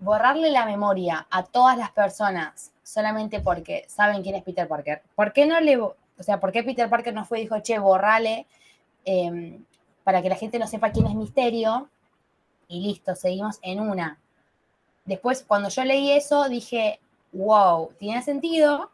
borrarle 0.00 0.50
la 0.50 0.66
memoria 0.66 1.26
a 1.30 1.44
todas 1.44 1.76
las 1.78 1.90
personas 1.92 2.72
solamente 2.82 3.40
porque 3.40 3.84
saben 3.88 4.22
quién 4.22 4.34
es 4.34 4.42
Peter 4.42 4.66
Parker, 4.66 5.02
¿por 5.14 5.32
qué 5.32 5.46
no 5.46 5.60
le, 5.60 5.78
o 5.78 5.94
sea, 6.18 6.40
por 6.40 6.50
qué 6.50 6.64
Peter 6.64 6.88
Parker 6.88 7.14
no 7.14 7.24
fue 7.24 7.38
y 7.38 7.42
dijo, 7.42 7.60
che, 7.60 7.78
borrale 7.78 8.46
eh, 9.04 9.60
para 10.02 10.22
que 10.22 10.28
la 10.28 10.34
gente 10.36 10.58
no 10.58 10.66
sepa 10.66 10.90
quién 10.90 11.06
es 11.06 11.14
Misterio? 11.14 11.88
Y 12.66 12.80
listo, 12.80 13.14
seguimos 13.14 13.58
en 13.62 13.80
una. 13.80 14.18
Después, 15.04 15.44
cuando 15.46 15.68
yo 15.68 15.84
leí 15.84 16.12
eso, 16.12 16.48
dije, 16.48 17.00
wow, 17.32 17.92
tiene 17.98 18.22
sentido, 18.22 18.90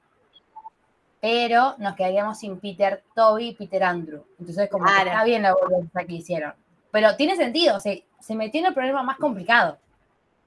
pero 1.21 1.75
nos 1.79 1.95
quedaríamos 1.95 2.39
sin 2.39 2.59
Peter 2.59 3.03
Toby 3.15 3.49
y 3.49 3.55
Peter 3.55 3.83
Andrew. 3.85 4.25
Entonces, 4.39 4.69
como 4.71 4.85
que 4.85 4.93
Claro. 4.93 5.11
está 5.11 5.25
bien 5.25 5.43
la 5.43 6.05
que 6.07 6.15
hicieron. 6.15 6.55
Pero 6.91 7.17
tiene 7.17 7.37
sentido, 7.37 7.77
o 7.77 7.81
sea, 7.81 7.95
se 8.21 8.35
metió 8.35 8.61
en 8.61 8.67
el 8.67 8.75
problema 8.75 9.03
más 9.03 9.19
complicado. 9.19 9.79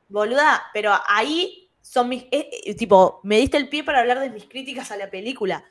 Boluda, 0.10 0.64
pero 0.74 0.92
ahí 1.08 1.72
son 1.82 2.10
mis. 2.10 2.24
eh, 2.32 2.50
eh, 2.66 2.76
tipo, 2.76 3.22
me 3.24 3.38
diste 3.38 3.58
el 3.58 3.70
pie 3.70 3.84
para 3.84 4.00
hablar 4.00 4.20
de 4.20 4.30
mis 4.30 4.46
críticas 4.46 4.92
a 4.92 4.98
la 4.98 5.10
película. 5.10 5.64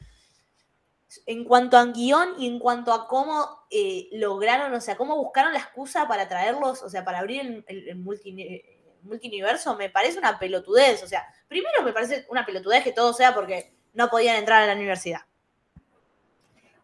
En 1.27 1.45
cuanto 1.45 1.79
a 1.79 1.87
guion 1.87 2.35
y 2.39 2.47
en 2.47 2.59
cuanto 2.59 2.93
a 2.93 3.09
cómo 3.09 3.67
eh, 3.71 4.09
lograron, 4.13 4.75
o 4.75 4.81
sea, 4.81 4.97
cómo 4.97 5.17
buscaron 5.17 5.55
la 5.55 5.59
excusa 5.59 6.07
para 6.07 6.29
traerlos, 6.29 6.83
o 6.83 6.91
sea, 6.91 7.03
para 7.05 7.21
abrir 7.21 7.41
el, 7.41 7.65
el- 7.67 7.89
el 7.89 7.97
multi- 7.97 8.63
multiuniverso, 9.03 9.75
me 9.77 9.89
parece 9.89 10.19
una 10.19 10.39
pelotudez. 10.39 11.03
O 11.03 11.07
sea, 11.09 11.27
primero 11.49 11.83
me 11.83 11.93
parece 11.95 12.27
una 12.29 12.45
pelotudez 12.45 12.85
que 12.85 12.93
todo 12.93 13.13
sea 13.15 13.35
porque 13.35 13.75
no 13.95 14.11
podían 14.11 14.37
entrar 14.37 14.63
a 14.63 14.67
la 14.67 14.75
universidad. 14.75 15.23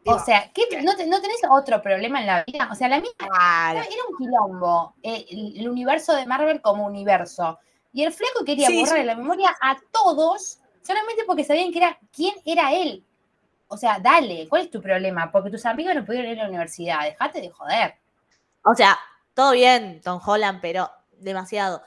O 0.07 0.19
sea, 0.19 0.51
¿qué- 0.53 0.83
no, 0.83 0.95
te- 0.97 1.07
¿no 1.07 1.21
tenés 1.21 1.41
otro 1.51 1.81
problema 1.83 2.21
en 2.21 2.27
la 2.27 2.45
vida? 2.45 2.69
O 2.71 2.75
sea, 2.75 2.89
la 2.89 3.01
mía 3.01 3.11
claro. 3.17 3.79
era 3.81 4.03
un 4.11 4.17
quilombo, 4.19 4.95
eh, 5.03 5.25
el, 5.31 5.61
el 5.61 5.69
universo 5.69 6.15
de 6.15 6.27
Marvel 6.27 6.61
como 6.61 6.87
universo. 6.87 7.59
Y 7.93 8.03
el 8.05 8.13
flaco 8.13 8.45
quería 8.45 8.67
Sí, 8.69 8.81
borrarle 8.81 9.01
sí. 9.03 9.07
la 9.07 9.15
memoria 9.17 9.57
a 9.61 9.77
todos 9.93 10.61
solamente 10.83 11.25
porque 11.27 11.45
sabían 11.45 11.73
que 11.73 11.79
era 11.79 11.99
quién 12.13 12.35
era 12.45 12.73
él. 12.75 13.05
O 13.69 13.77
sea, 13.77 13.99
dale, 13.99 14.47
¿cuál 14.49 14.63
es 14.63 14.71
tu 14.71 14.81
problema? 14.83 15.33
Porque 15.33 15.51
tus 15.51 15.65
amigos 15.67 15.95
no 15.95 16.05
pudieron 16.05 16.31
ir 16.33 16.39
a 16.41 16.45
la 16.45 16.49
universidad, 16.49 17.03
dejate 17.05 17.41
de 17.41 17.51
joder. 17.51 17.95
O 18.65 18.75
sea, 18.75 18.99
todo 19.35 19.53
bien, 19.53 20.01
Tom 20.03 20.21
Holland, 20.25 20.61
pero 20.61 20.91
demasiado. 21.13 21.83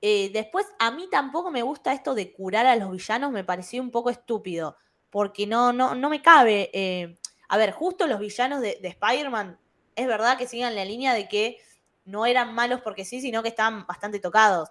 Eh, 0.00 0.30
después, 0.32 0.66
a 0.78 0.90
mí 0.90 1.08
tampoco 1.10 1.50
me 1.50 1.62
gusta 1.62 1.92
esto 1.92 2.14
de 2.14 2.32
curar 2.32 2.66
a 2.66 2.76
los 2.76 2.90
villanos, 2.90 3.30
me 3.32 3.44
pareció 3.44 3.80
un 3.82 3.90
poco 3.90 4.10
estúpido, 4.10 4.76
porque 5.10 5.46
no, 5.46 5.72
no, 5.72 5.94
no 5.94 6.08
me 6.10 6.20
cabe. 6.22 6.70
eh, 6.72 7.16
a 7.52 7.58
ver, 7.58 7.72
justo 7.72 8.06
los 8.06 8.18
villanos 8.18 8.62
de, 8.62 8.78
de 8.80 8.88
Spider-Man, 8.88 9.58
es 9.94 10.06
verdad 10.06 10.38
que 10.38 10.46
sigan 10.46 10.74
la 10.74 10.86
línea 10.86 11.12
de 11.12 11.28
que 11.28 11.58
no 12.06 12.24
eran 12.24 12.54
malos 12.54 12.80
porque 12.80 13.04
sí, 13.04 13.20
sino 13.20 13.42
que 13.42 13.50
estaban 13.50 13.86
bastante 13.86 14.20
tocados. 14.20 14.70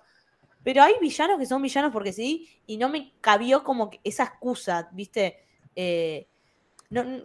Pero 0.64 0.82
hay 0.82 0.96
villanos 1.00 1.38
que 1.38 1.46
son 1.46 1.62
villanos 1.62 1.92
porque 1.92 2.12
sí, 2.12 2.50
y 2.66 2.78
no 2.78 2.90
me 2.90 3.14
cabió 3.22 3.64
como 3.64 3.92
que 3.92 4.00
esa 4.04 4.24
excusa, 4.24 4.90
¿viste? 4.94 5.46
Eh, 5.76 6.28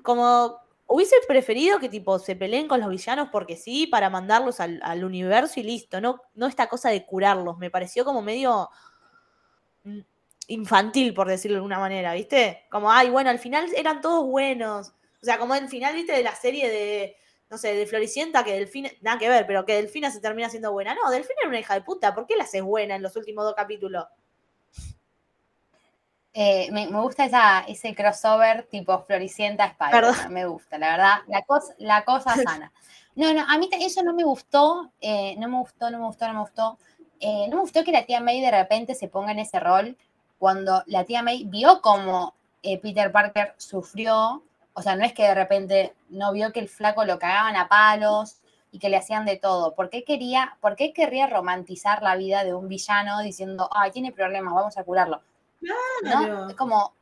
como 0.02 0.61
hubiese 0.88 1.16
preferido 1.26 1.78
que 1.78 1.88
tipo 1.88 2.18
se 2.18 2.36
peleen 2.36 2.68
con 2.68 2.80
los 2.80 2.90
villanos 2.90 3.30
porque 3.32 3.57
sí, 3.57 3.86
para 3.86 4.11
mandarlos 4.11 4.61
al, 4.61 4.78
al 4.82 5.04
universo 5.04 5.59
y 5.59 5.62
listo, 5.62 6.02
no, 6.02 6.20
no 6.34 6.48
esta 6.48 6.68
cosa 6.68 6.90
de 6.90 7.07
curarlos, 7.07 7.57
me 7.57 7.70
pareció 7.70 8.04
como 8.04 8.20
medio 8.20 8.68
mm, 9.84 10.00
infantil, 10.48 11.14
por 11.14 11.28
decirlo 11.28 11.54
de 11.54 11.61
alguna 11.61 11.78
manera, 11.78 12.12
¿viste? 12.12 12.66
Como, 12.70 12.92
ay, 12.92 13.09
bueno, 13.09 13.30
al 13.30 13.38
final 13.38 13.66
eran 13.74 14.02
todos 14.02 14.26
buenos. 14.26 14.92
O 15.22 15.24
sea, 15.24 15.38
como 15.38 15.54
el 15.54 15.68
final, 15.68 15.94
¿viste? 15.94 16.12
De 16.12 16.22
la 16.22 16.34
serie 16.34 16.68
de, 16.68 17.16
no 17.50 17.58
sé, 17.58 17.74
de 17.74 17.86
Floricienta, 17.86 18.44
que 18.44 18.52
Delfina, 18.52 18.90
nada 19.00 19.18
que 19.18 19.28
ver, 19.28 19.46
pero 19.46 19.64
que 19.64 19.74
Delfina 19.74 20.10
se 20.10 20.20
termina 20.20 20.48
siendo 20.48 20.72
buena. 20.72 20.94
No, 20.94 21.10
Delfina 21.10 21.36
era 21.40 21.48
una 21.48 21.60
hija 21.60 21.74
de 21.74 21.82
puta, 21.82 22.14
¿por 22.14 22.26
qué 22.26 22.36
la 22.36 22.44
haces 22.44 22.62
buena 22.62 22.96
en 22.96 23.02
los 23.02 23.16
últimos 23.16 23.44
dos 23.44 23.54
capítulos? 23.54 24.04
Eh, 26.38 26.68
me, 26.70 26.86
me 26.88 27.00
gusta 27.00 27.24
esa, 27.24 27.60
ese 27.60 27.94
crossover 27.94 28.64
tipo 28.64 28.98
Floricienta 29.04 29.64
Spider. 29.64 29.90
Perdón. 29.92 30.32
Me 30.34 30.44
gusta, 30.46 30.76
la 30.76 30.90
verdad. 30.90 31.18
La 31.28 31.42
cosa, 31.42 31.74
la 31.78 32.04
cosa 32.04 32.34
sana. 32.44 32.72
No, 33.14 33.32
no, 33.32 33.42
a 33.48 33.56
mí 33.56 33.70
eso 33.80 34.02
no 34.02 34.12
me 34.12 34.22
gustó. 34.24 34.92
eh, 35.00 35.34
no 35.38 35.48
me 35.48 35.58
gustó, 35.58 35.90
no 35.90 35.98
me 35.98 36.04
gustó, 36.04 36.26
no 36.28 36.34
me 36.34 36.40
gustó. 36.40 36.78
Eh, 37.20 37.46
no 37.48 37.56
me 37.56 37.62
gustó 37.62 37.82
que 37.82 37.92
la 37.92 38.04
tía 38.04 38.20
May 38.20 38.42
de 38.42 38.50
repente 38.50 38.94
se 38.94 39.08
ponga 39.08 39.32
en 39.32 39.38
ese 39.38 39.58
rol 39.58 39.96
cuando 40.38 40.82
la 40.84 41.04
tía 41.04 41.22
May 41.22 41.44
vio 41.44 41.80
cómo 41.80 42.34
eh, 42.62 42.78
Peter 42.78 43.10
Parker 43.10 43.54
sufrió. 43.56 44.42
O 44.79 44.83
sea, 44.83 44.95
no 44.95 45.05
es 45.05 45.14
que 45.14 45.22
de 45.22 45.35
repente 45.35 45.95
no 46.11 46.33
vio 46.33 46.53
que 46.53 46.61
el 46.61 46.68
flaco 46.68 47.05
lo 47.07 47.18
cagaban 47.18 47.57
a 47.57 47.66
palos 47.66 48.37
y 48.70 48.79
que 48.79 48.91
le 48.91 48.99
hacían 48.99 49.24
de 49.24 49.39
todo. 49.39 49.74
¿Por 49.74 49.89
qué 49.89 50.05
quería, 50.05 50.59
por 50.61 50.77
qué 50.77 50.93
querría 50.93 51.27
romantizar 51.27 52.03
la 52.03 52.14
vida 52.14 52.45
de 52.45 52.53
un 52.53 52.68
villano 52.68 53.20
diciendo, 53.22 53.70
ay, 53.72 53.91
tiene 53.91 54.12
problemas, 54.12 54.53
vamos 54.53 54.77
a 54.77 54.85
curarlo? 54.85 55.22
¿no? 56.03 56.11
Claro. 56.20 56.49
Es 56.51 56.57
como, 56.57 56.93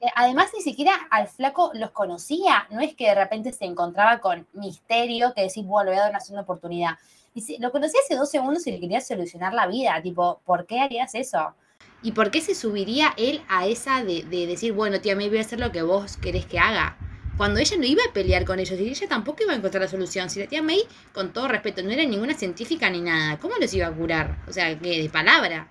eh, 0.00 0.06
además 0.14 0.50
ni 0.54 0.60
siquiera 0.60 0.92
al 1.10 1.28
flaco 1.28 1.70
los 1.72 1.92
conocía, 1.92 2.66
no 2.70 2.80
es 2.80 2.94
que 2.94 3.06
de 3.08 3.14
repente 3.14 3.52
se 3.52 3.64
encontraba 3.64 4.18
con 4.20 4.46
misterio 4.52 5.32
que 5.32 5.42
decís, 5.42 5.64
bueno, 5.64 5.86
le 5.86 5.90
voy 5.92 5.98
a 6.00 6.02
dar 6.02 6.10
una 6.10 6.20
segunda 6.20 6.42
oportunidad. 6.42 6.98
Y 7.34 7.40
si- 7.40 7.56
lo 7.58 7.72
conocía 7.72 8.00
hace 8.04 8.16
dos 8.16 8.30
segundos 8.30 8.66
y 8.66 8.72
le 8.72 8.80
quería 8.80 9.00
solucionar 9.00 9.54
la 9.54 9.66
vida, 9.66 10.00
tipo, 10.02 10.40
¿por 10.44 10.66
qué 10.66 10.80
harías 10.80 11.14
eso? 11.14 11.54
¿Y 12.02 12.12
por 12.12 12.30
qué 12.30 12.40
se 12.40 12.54
subiría 12.54 13.12
él 13.16 13.42
a 13.48 13.66
esa 13.66 14.04
de, 14.04 14.22
de 14.22 14.46
decir, 14.46 14.72
bueno, 14.72 15.00
tía, 15.00 15.16
me 15.16 15.28
voy 15.28 15.38
a 15.38 15.42
hacer 15.42 15.58
lo 15.58 15.72
que 15.72 15.82
vos 15.82 16.16
querés 16.16 16.46
que 16.46 16.58
haga? 16.58 16.96
Cuando 17.38 17.60
ella 17.60 17.76
no 17.76 17.84
iba 17.84 18.02
a 18.08 18.12
pelear 18.12 18.44
con 18.44 18.58
ellos 18.58 18.78
y 18.80 18.88
ella 18.88 19.08
tampoco 19.08 19.44
iba 19.44 19.52
a 19.52 19.56
encontrar 19.56 19.82
la 19.82 19.88
solución. 19.88 20.28
Si 20.28 20.40
la 20.40 20.48
tía 20.48 20.60
May, 20.60 20.82
con 21.12 21.32
todo 21.32 21.46
respeto, 21.46 21.82
no 21.82 21.90
era 21.90 22.04
ninguna 22.04 22.34
científica 22.34 22.90
ni 22.90 23.00
nada, 23.00 23.38
¿cómo 23.38 23.54
los 23.60 23.72
iba 23.74 23.86
a 23.86 23.92
curar? 23.92 24.42
O 24.48 24.52
sea, 24.52 24.76
que 24.78 25.00
de 25.02 25.08
palabra. 25.08 25.68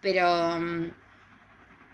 Pero, 0.00 0.58
mm, 0.60 0.90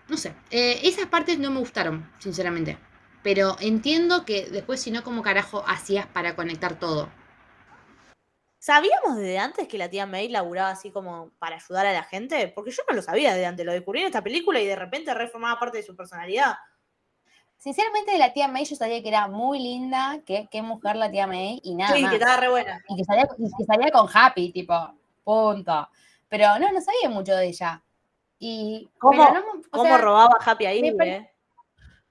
no 0.09 0.17
sé, 0.17 0.33
eh, 0.51 0.81
esas 0.83 1.07
partes 1.07 1.39
no 1.39 1.51
me 1.51 1.59
gustaron, 1.59 2.09
sinceramente. 2.19 2.77
Pero 3.23 3.57
entiendo 3.59 4.25
que 4.25 4.47
después, 4.49 4.79
si 4.79 4.91
no, 4.91 5.03
¿cómo 5.03 5.23
carajo 5.23 5.63
hacías 5.67 6.05
para 6.07 6.35
conectar 6.35 6.79
todo? 6.79 7.09
¿Sabíamos 8.61 9.15
desde 9.15 9.39
antes 9.39 9.67
que 9.69 9.77
la 9.77 9.89
tía 9.89 10.05
May 10.05 10.27
laburaba 10.27 10.69
así 10.71 10.91
como 10.91 11.31
para 11.39 11.55
ayudar 11.55 11.85
a 11.87 11.93
la 11.93 12.03
gente? 12.03 12.49
Porque 12.49 12.71
yo 12.71 12.83
no 12.89 12.95
lo 12.95 13.01
sabía 13.01 13.31
desde 13.33 13.45
antes, 13.45 13.65
lo 13.65 13.71
descubrí 13.71 14.01
en 14.01 14.07
esta 14.07 14.21
película 14.21 14.59
y 14.59 14.65
de 14.67 14.75
repente 14.75 15.13
reformaba 15.13 15.57
parte 15.59 15.77
de 15.77 15.83
su 15.83 15.95
personalidad. 15.95 16.55
Sinceramente, 17.57 18.11
de 18.11 18.17
la 18.19 18.33
tía 18.33 18.47
May 18.49 18.65
yo 18.65 18.75
sabía 18.75 19.01
que 19.01 19.07
era 19.09 19.27
muy 19.27 19.59
linda, 19.59 20.19
que 20.25 20.47
qué 20.51 20.61
mujer 20.61 20.95
la 20.97 21.09
tía 21.09 21.25
May, 21.27 21.59
y 21.63 21.75
nada 21.75 21.95
sí, 21.95 22.01
más. 22.01 22.11
que 22.11 22.17
estaba 22.17 22.37
re 22.37 22.49
buena. 22.49 22.81
y 22.89 22.97
que 22.97 23.03
salía, 23.05 23.29
y 23.37 23.49
que 23.57 23.65
salía 23.65 23.91
con 23.91 24.07
Happy, 24.13 24.51
tipo, 24.51 24.73
punto. 25.23 25.89
Pero 26.27 26.59
no, 26.59 26.71
no 26.71 26.81
sabía 26.81 27.09
mucho 27.09 27.35
de 27.35 27.47
ella. 27.47 27.81
Y 28.39 28.89
¿Cómo- 28.97 29.23
no- 29.33 29.43
¿Cómo 29.71 29.83
sea, 29.85 29.97
robaba 29.97 30.37
Happy 30.45 30.65
ahí, 30.65 30.81
eh? 31.01 31.31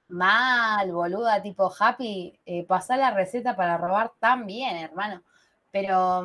Mal, 0.08 0.90
boluda, 0.92 1.42
tipo 1.42 1.70
Happy, 1.78 2.38
eh, 2.46 2.64
pasá 2.66 2.96
la 2.96 3.10
receta 3.10 3.54
para 3.54 3.76
robar 3.76 4.12
tan 4.18 4.46
bien, 4.46 4.76
hermano. 4.76 5.22
Pero 5.70 6.22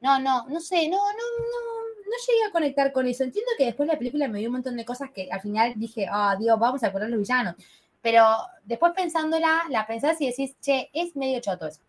no, 0.00 0.18
no, 0.18 0.46
no 0.48 0.60
sé, 0.60 0.88
no, 0.88 0.96
no, 0.96 1.12
no, 1.12 1.80
no 2.06 2.16
llegué 2.26 2.44
a 2.48 2.52
conectar 2.52 2.92
con 2.92 3.06
eso. 3.06 3.22
Entiendo 3.22 3.50
que 3.56 3.66
después 3.66 3.86
la 3.86 3.98
película 3.98 4.28
me 4.28 4.38
dio 4.38 4.48
un 4.48 4.54
montón 4.54 4.76
de 4.76 4.84
cosas 4.84 5.10
que 5.10 5.28
al 5.30 5.40
final 5.40 5.74
dije, 5.76 6.06
ah, 6.10 6.36
Dios, 6.38 6.58
vamos 6.58 6.82
a 6.82 6.90
poner 6.90 7.10
los 7.10 7.20
villanos. 7.20 7.54
Pero 8.02 8.24
después 8.64 8.92
pensándola, 8.96 9.64
la 9.68 9.86
pensás 9.86 10.20
y 10.20 10.28
decís, 10.28 10.56
che, 10.60 10.90
es 10.92 11.14
medio 11.16 11.40
choto 11.40 11.66
eso. 11.66 11.80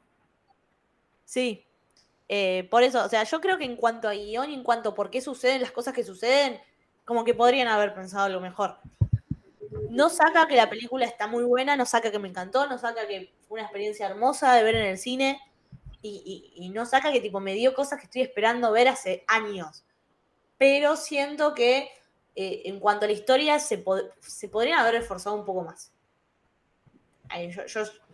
Sí. 1.26 1.66
Eh, 2.28 2.68
por 2.70 2.84
eso, 2.84 3.04
o 3.04 3.10
sea, 3.10 3.24
yo 3.24 3.42
creo 3.42 3.58
que 3.58 3.66
en 3.66 3.76
cuanto 3.76 4.08
a 4.08 4.14
guion 4.14 4.50
y 4.50 4.54
en 4.54 4.64
cuanto 4.64 4.90
a 4.90 4.96
por 4.96 5.10
qué 5.10 5.22
suceden 5.22 5.62
las 5.62 5.72
cosas 5.72 5.94
que 5.94 6.04
suceden, 6.04 6.60
como 7.06 7.24
que 7.24 7.34
podrían 7.34 7.68
haber 7.68 7.94
pensado 7.94 8.26
algo 8.26 8.42
mejor. 8.42 8.78
No 9.90 10.10
saca 10.10 10.48
que 10.48 10.56
la 10.56 10.70
película 10.70 11.06
está 11.06 11.28
muy 11.28 11.44
buena, 11.44 11.76
no 11.76 11.86
saca 11.86 12.12
que 12.12 12.20
me 12.20 12.30
encantó, 12.30 12.68
no 12.68 12.78
saca 12.78 13.08
que 13.08 13.34
fue 13.48 13.56
una 13.56 13.64
experiencia 13.64 14.08
hermosa 14.08 14.54
de 14.54 14.64
ver 14.64 14.76
en 14.76 14.86
el 14.86 14.98
cine 14.98 15.42
y, 16.02 16.70
no 16.74 16.86
saca 16.86 17.12
que 17.12 17.22
tipo 17.22 17.40
me 17.40 17.54
dio 17.54 17.74
cosas 17.74 18.00
que 18.00 18.06
estoy 18.06 18.22
esperando 18.24 18.72
ver 18.72 18.88
hace 18.88 19.24
años. 19.28 19.84
Pero 20.58 20.96
siento 20.96 21.54
que 21.54 21.90
eh, 22.36 22.64
en 22.66 22.80
cuanto 22.80 23.06
a 23.06 23.08
la 23.08 23.14
historia 23.14 23.60
se, 23.60 23.84
se 24.20 24.50
podrían 24.50 24.80
haber 24.80 24.96
esforzado 24.96 25.36
un 25.36 25.46
poco 25.46 25.64
más. 25.64 25.92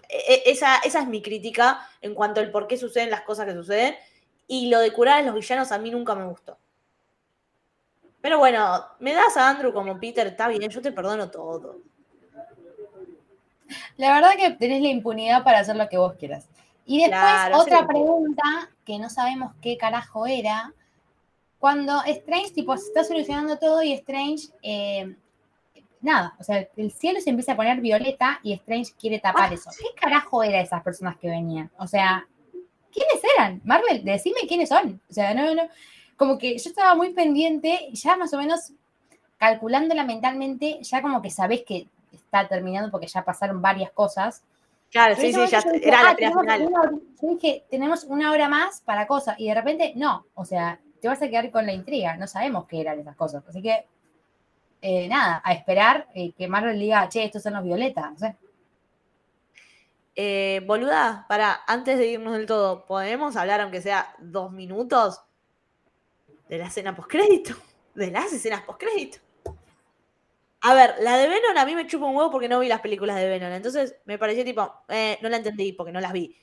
E- 0.10 0.34
e- 0.34 0.44
esa, 0.52 0.78
esa 0.80 1.02
es 1.02 1.08
mi 1.08 1.22
crítica 1.22 1.88
en 2.02 2.14
cuanto 2.14 2.40
al 2.40 2.52
por 2.52 2.68
qué 2.68 2.78
suceden 2.78 3.10
las 3.10 3.22
cosas 3.22 3.46
que 3.46 3.54
suceden. 3.54 3.96
Y 4.48 4.70
lo 4.70 4.80
de 4.80 4.94
curar 4.94 5.20
a 5.20 5.22
los 5.24 5.36
villanos 5.36 5.72
a 5.72 5.78
mí 5.78 5.92
nunca 5.92 6.16
me 6.16 6.26
gustó. 6.26 6.58
Pero 8.22 8.40
bueno, 8.40 8.86
me 9.00 9.14
das 9.14 9.38
a 9.38 9.50
Andrew 9.50 9.74
como 9.74 10.00
Peter, 10.00 10.28
está 10.28 10.48
bien, 10.48 10.70
yo 10.70 10.82
te 10.82 10.92
perdono 10.92 11.30
todo. 11.30 11.80
La 13.98 14.14
verdad 14.14 14.32
que 14.38 14.52
tenés 14.52 14.82
la 14.82 14.90
impunidad 14.90 15.44
para 15.44 15.60
hacer 15.60 15.76
lo 15.76 15.88
que 15.90 15.98
vos 15.98 16.14
quieras. 16.14 16.48
Y 16.88 17.00
después, 17.02 17.20
Claro, 17.20 17.58
otra 17.60 17.86
pregunta 17.86 18.44
que 18.86 18.98
no 18.98 19.10
sabemos 19.10 19.54
qué 19.62 19.78
carajo 19.78 20.26
era. 20.26 20.74
Cuando 21.60 22.02
Strange, 22.06 22.52
tipo, 22.52 22.76
se 22.78 22.88
está 22.88 23.04
solucionando 23.04 23.58
todo 23.58 23.84
y 23.84 23.92
Strange, 23.94 24.48
eh, 24.62 25.16
nada, 26.02 26.36
o 26.40 26.44
sea, 26.44 26.68
el 26.78 26.92
cielo 26.92 27.20
se 27.20 27.30
empieza 27.30 27.52
a 27.52 27.56
poner 27.58 27.82
violeta 27.82 28.40
y 28.42 28.54
Strange 28.54 28.94
quiere 29.00 29.20
tapar 29.20 29.52
Ah, 29.52 29.54
eso. 29.54 29.70
¿Qué 29.78 30.00
carajo 30.00 30.44
eran 30.44 30.62
esas 30.62 30.82
personas 30.82 31.18
que 31.18 31.30
venían? 31.30 31.70
O 31.78 31.88
sea, 31.88 32.26
¿quiénes 32.92 33.22
eran? 33.36 33.62
Marvel, 33.66 34.04
decime 34.06 34.42
quiénes 34.48 34.70
son. 34.70 35.02
O 35.10 35.14
sea, 35.14 35.34
no, 35.34 35.54
no. 35.54 35.64
Como 36.16 36.38
que 36.38 36.58
yo 36.58 36.70
estaba 36.70 36.96
muy 36.96 37.14
pendiente, 37.14 37.90
ya 37.92 38.16
más 38.16 38.34
o 38.34 38.38
menos 38.38 38.72
calculándola 39.38 40.04
mentalmente, 40.04 40.80
ya 40.82 41.02
como 41.02 41.22
que 41.22 41.30
sabés 41.30 41.64
que 41.64 41.88
está 42.12 42.48
terminando 42.48 42.90
porque 42.92 43.08
ya 43.08 43.26
pasaron 43.26 43.62
varias 43.62 43.92
cosas. 43.92 44.44
Claro, 44.92 45.16
sí, 45.16 45.34
sí, 45.34 45.48
ya 45.48 45.62
dije, 45.62 45.88
era 45.88 46.04
la 46.04 46.10
ah, 46.12 46.16
final. 46.16 46.38
una 46.68 46.82
hora- 46.82 46.92
yo 47.22 47.30
dije, 47.30 47.66
tenemos 47.70 48.04
una 48.06 48.32
hora 48.32 48.48
más 48.48 48.82
para 48.82 49.06
cosas, 49.06 49.36
y 49.40 49.48
de 49.48 49.56
repente, 49.56 49.94
no, 49.96 50.26
o 50.34 50.46
sea, 50.46 50.80
te 51.02 51.08
vas 51.08 51.22
a 51.22 51.28
quedar 51.30 51.52
con 51.52 51.66
la 51.66 51.74
intriga, 51.74 52.16
no 52.18 52.28
sabemos 52.28 52.66
qué 52.68 52.82
eran 52.82 53.00
esas 53.00 53.16
cosas. 53.16 53.44
Así 53.48 53.62
que, 53.62 53.86
eh, 54.82 55.08
nada, 55.08 55.42
a 55.44 55.54
esperar 55.54 56.08
eh, 56.16 56.32
que 56.32 56.48
Marvel 56.48 56.80
diga, 56.80 57.08
che, 57.10 57.24
estos 57.24 57.44
son 57.44 57.54
los 57.54 57.64
violetas, 57.64 58.12
no 58.12 58.18
sé. 58.18 58.36
Eh, 60.16 60.64
boluda, 60.66 61.26
para, 61.30 61.62
antes 61.68 62.00
de 62.00 62.08
irnos 62.08 62.34
del 62.34 62.48
todo, 62.48 62.86
¿podemos 62.86 63.36
hablar, 63.36 63.62
aunque 63.62 63.82
sea 63.82 64.16
dos 64.18 64.52
minutos, 64.52 65.22
de 66.50 66.58
la 66.58 66.68
escena 66.68 66.96
postcrédito? 66.96 67.54
De 67.94 68.10
las 68.10 68.32
escenas 68.32 68.62
postcrédito. 68.62 69.20
A 70.62 70.74
ver, 70.74 70.96
la 71.02 71.18
de 71.18 71.28
Venom 71.28 71.58
a 71.58 71.66
mí 71.66 71.76
me 71.76 71.86
chupa 71.86 72.08
un 72.08 72.16
huevo 72.16 72.32
porque 72.32 72.50
no 72.50 72.60
vi 72.60 72.68
las 72.68 72.82
películas 72.82 73.16
de 73.18 73.30
Venom. 73.30 73.52
Entonces 73.52 73.96
me 74.06 74.18
pareció 74.18 74.44
tipo, 74.44 74.72
eh, 74.90 75.18
no 75.22 75.30
la 75.30 75.38
entendí 75.38 75.74
porque 75.74 75.92
no 75.92 76.02
las 76.02 76.14
vi. 76.14 76.36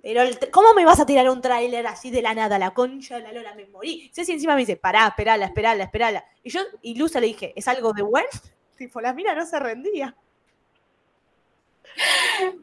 Pero, 0.00 0.22
¿cómo 0.52 0.74
me 0.74 0.84
vas 0.84 1.00
a 1.00 1.06
tirar 1.06 1.28
un 1.28 1.40
tráiler 1.40 1.86
así 1.86 2.10
de 2.10 2.22
la 2.22 2.34
nada? 2.34 2.58
La 2.58 2.70
concha 2.70 3.16
de 3.16 3.22
la 3.22 3.32
lora, 3.32 3.54
me 3.54 3.66
morí. 3.66 4.10
Ceci 4.14 4.32
encima 4.32 4.54
me 4.54 4.60
dice, 4.60 4.76
pará, 4.76 5.08
esperala, 5.08 5.46
esperala, 5.46 5.84
esperala. 5.84 6.24
Y 6.44 6.50
yo, 6.50 6.60
y 6.82 6.94
Luza 6.94 7.20
le 7.20 7.26
dije, 7.26 7.52
¿es 7.56 7.66
algo 7.66 7.92
de 7.92 8.02
bueno? 8.02 8.28
Tipo, 8.76 9.00
la 9.00 9.12
mina 9.12 9.34
no 9.34 9.44
se 9.44 9.58
rendía. 9.58 10.14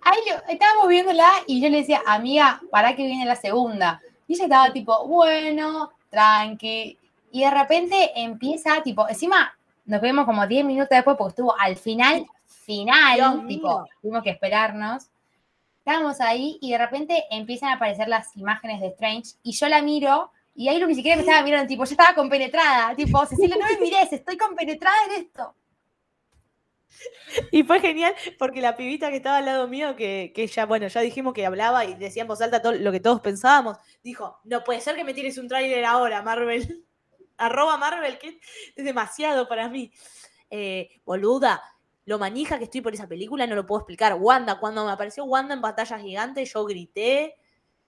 Ahí 0.02 0.20
estábamos 0.48 0.88
viéndola 0.88 1.30
y 1.46 1.62
yo 1.62 1.70
le 1.70 1.78
decía, 1.78 2.02
amiga, 2.06 2.62
para 2.72 2.96
que 2.96 3.06
viene 3.06 3.26
la 3.26 3.36
segunda. 3.36 4.02
Y 4.28 4.36
ella 4.36 4.46
estaba 4.46 4.72
tipo, 4.72 5.06
bueno, 5.08 5.92
tranqui. 6.10 6.98
Y 7.32 7.44
de 7.44 7.52
repente 7.52 8.12
empieza, 8.16 8.82
tipo, 8.82 9.10
encima 9.10 9.58
nos 9.86 10.02
vemos 10.02 10.26
como 10.26 10.46
10 10.46 10.66
minutos 10.66 10.90
después 10.90 11.16
porque 11.18 11.32
estuvo 11.32 11.56
al 11.58 11.78
final, 11.78 12.26
final, 12.46 13.16
Dios 13.16 13.48
tipo, 13.48 13.68
mío. 13.68 13.86
tuvimos 14.02 14.24
que 14.24 14.32
esperarnos. 14.32 15.10
Estábamos 15.80 16.20
ahí 16.20 16.58
y 16.62 16.72
de 16.72 16.78
repente 16.80 17.26
empiezan 17.30 17.70
a 17.70 17.74
aparecer 17.74 18.08
las 18.08 18.36
imágenes 18.36 18.82
de 18.82 18.88
Strange 18.88 19.36
y 19.44 19.52
yo 19.52 19.68
la 19.68 19.82
miro 19.82 20.32
y 20.56 20.68
ahí 20.70 20.84
ni 20.84 20.96
siquiera 20.96 21.18
me 21.18 21.22
estaba 21.22 21.44
mirando, 21.44 21.68
tipo, 21.68 21.84
yo 21.84 21.92
estaba 21.92 22.16
compenetrada, 22.16 22.96
tipo, 22.96 23.24
Cecilia, 23.26 23.58
no 23.58 23.68
me 23.68 23.78
mires, 23.78 24.12
estoy 24.12 24.38
compenetrada 24.38 24.96
en 25.10 25.24
esto. 25.24 25.54
Y 27.52 27.64
fue 27.64 27.82
genial 27.82 28.16
porque 28.40 28.62
la 28.62 28.78
pibita 28.78 29.10
que 29.10 29.18
estaba 29.18 29.38
al 29.38 29.46
lado 29.46 29.68
mío, 29.68 29.98
que, 29.98 30.32
que 30.34 30.48
ya, 30.48 30.66
bueno, 30.66 30.88
ya 30.88 31.02
dijimos 31.02 31.34
que 31.34 31.46
hablaba 31.46 31.84
y 31.84 31.96
decía 31.96 32.22
en 32.22 32.30
voz 32.30 32.42
alta 32.42 32.62
todo 32.62 32.72
lo 32.72 32.92
que 32.94 33.02
todos 33.02 33.20
pensábamos, 33.20 33.78
dijo, 34.02 34.40
no 34.46 34.64
puede 34.64 34.80
ser 34.80 34.96
que 34.96 35.04
me 35.04 35.14
tires 35.14 35.38
un 35.38 35.50
tráiler 35.50 35.84
ahora, 35.84 36.22
Marvel. 36.22 36.86
Arroba 37.38 37.78
Marvel, 37.78 38.18
que 38.18 38.40
es 38.76 38.86
demasiado 38.86 39.48
para 39.48 39.70
mí. 39.70 39.92
Eh, 40.50 41.02
boluda, 41.06 41.62
lo 42.06 42.20
manija 42.20 42.58
que 42.58 42.66
estoy 42.66 42.82
por 42.82 42.94
esa 42.94 43.08
película 43.08 43.48
no 43.48 43.56
lo 43.56 43.66
puedo 43.66 43.82
explicar. 43.82 44.14
Wanda, 44.14 44.60
cuando 44.60 44.86
me 44.86 44.92
apareció 44.92 45.26
Wanda 45.26 45.56
en 45.56 45.62
pantalla 45.62 46.00
gigante, 46.00 46.46
yo 46.46 46.66
grité. 46.66 47.36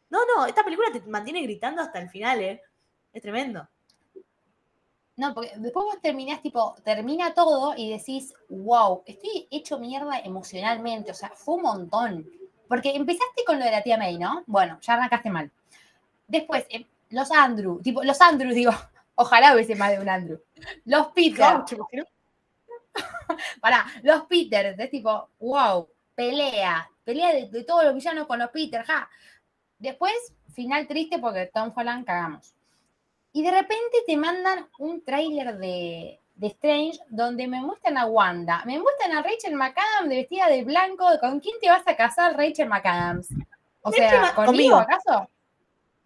No, 0.10 0.20
no, 0.26 0.46
esta 0.46 0.64
película 0.64 0.92
te 0.92 1.02
mantiene 1.02 1.42
gritando 1.42 1.82
hasta 1.82 2.00
el 2.00 2.10
final, 2.10 2.42
¿eh? 2.42 2.62
Es 3.14 3.22
tremendo. 3.22 3.68
No, 5.18 5.34
porque 5.34 5.52
después 5.58 5.84
vos 5.84 6.02
terminás, 6.02 6.42
tipo, 6.42 6.76
termina 6.84 7.34
todo 7.34 7.74
y 7.76 7.90
decís, 7.90 8.34
wow, 8.50 9.04
estoy 9.06 9.48
hecho 9.50 9.80
mierda 9.80 10.20
emocionalmente, 10.20 11.12
o 11.12 11.16
sea, 11.16 11.30
fue 11.30 11.56
un 11.56 11.64
montón. 11.64 12.30
Porque 12.68 12.96
empezaste 12.96 13.44
con 13.46 13.58
lo 13.58 13.66
de 13.66 13.72
la 13.72 13.82
tía 13.82 13.98
May, 13.98 14.18
¿no? 14.18 14.44
Bueno, 14.46 14.78
ya 14.82 14.94
arrancaste 14.94 15.30
mal. 15.30 15.52
Después, 16.28 16.66
em, 16.70 16.86
los 17.10 17.32
Andrew, 17.32 17.82
tipo, 17.82 18.04
los 18.04 18.20
Andrews, 18.22 18.54
digo, 18.54 18.72
ojalá 19.18 19.54
hubiese 19.54 19.76
más 19.76 19.92
de 19.92 20.00
un 20.00 20.10
Andrew. 20.10 20.40
Los 20.86 21.08
Peter, 21.08 21.64
pará, 23.62 23.86
los 24.04 24.24
Peter, 24.24 24.76
es 24.80 24.90
tipo, 24.90 25.30
wow, 25.40 25.88
pelea, 26.16 26.90
pelea 27.04 27.34
de, 27.34 27.50
de 27.50 27.64
todos 27.64 27.84
los 27.84 27.94
villanos 27.94 28.26
con 28.26 28.40
los 28.40 28.50
Peter, 28.50 28.84
ja. 28.84 29.10
Después, 29.80 30.14
final 30.54 30.88
triste 30.88 31.20
porque 31.20 31.52
Tom 31.54 31.72
Holland 31.76 32.06
cagamos. 32.06 32.54
Y 33.34 33.44
de 33.44 33.52
repente 33.52 33.98
te 34.08 34.18
mandan 34.18 34.68
un 34.80 35.04
tráiler 35.04 35.58
de, 35.58 36.20
de 36.36 36.48
Strange 36.48 37.00
donde 37.10 37.48
me 37.48 37.62
muestran 37.62 37.98
a 37.98 38.06
Wanda, 38.06 38.64
me 38.66 38.80
muestran 38.80 39.12
a 39.12 39.22
Rachel 39.22 39.56
McAdams 39.56 40.10
de 40.10 40.16
vestida 40.16 40.48
de 40.48 40.64
blanco. 40.64 41.06
¿Con 41.20 41.40
quién 41.40 41.60
te 41.60 41.70
vas 41.70 41.84
a 41.86 41.96
casar, 41.96 42.36
Rachel 42.36 42.70
McAdams? 42.70 43.30
O 43.82 43.92
sea, 43.92 44.34
¿conmigo 44.34 44.46
conmigo. 44.46 44.76
acaso? 44.78 45.30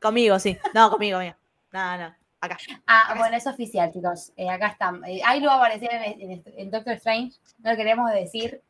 Conmigo, 0.01 0.39
sí. 0.39 0.57
No, 0.73 0.89
conmigo, 0.89 1.17
conmigo. 1.17 1.35
No, 1.71 1.97
no. 1.97 2.20
Acá. 2.41 2.57
Ah, 2.87 3.13
bueno, 3.17 3.37
es 3.37 3.45
oficial, 3.47 3.91
chicos. 3.93 4.31
Eh, 4.35 4.49
acá 4.49 4.67
está. 4.67 4.91
Eh, 5.07 5.21
ahí 5.23 5.39
lo 5.39 5.47
va 5.47 5.53
a 5.53 5.57
aparecer 5.57 5.89
en, 5.93 6.31
en- 6.31 6.43
en 6.57 6.71
Doctor 6.71 6.93
Strange. 6.93 7.37
No 7.59 7.69
lo 7.71 7.77
queremos 7.77 8.11
decir, 8.11 8.61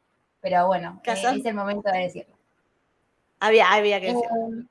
pero 0.42 0.68
bueno, 0.68 1.00
eh, 1.14 1.38
es 1.40 1.46
el 1.46 1.54
momento 1.56 1.90
de 1.90 2.00
decirlo. 2.00 2.36
Había, 3.40 3.72
había 3.72 4.00
que 4.02 4.08
decir. 4.08 4.24
Eh, 4.26 4.66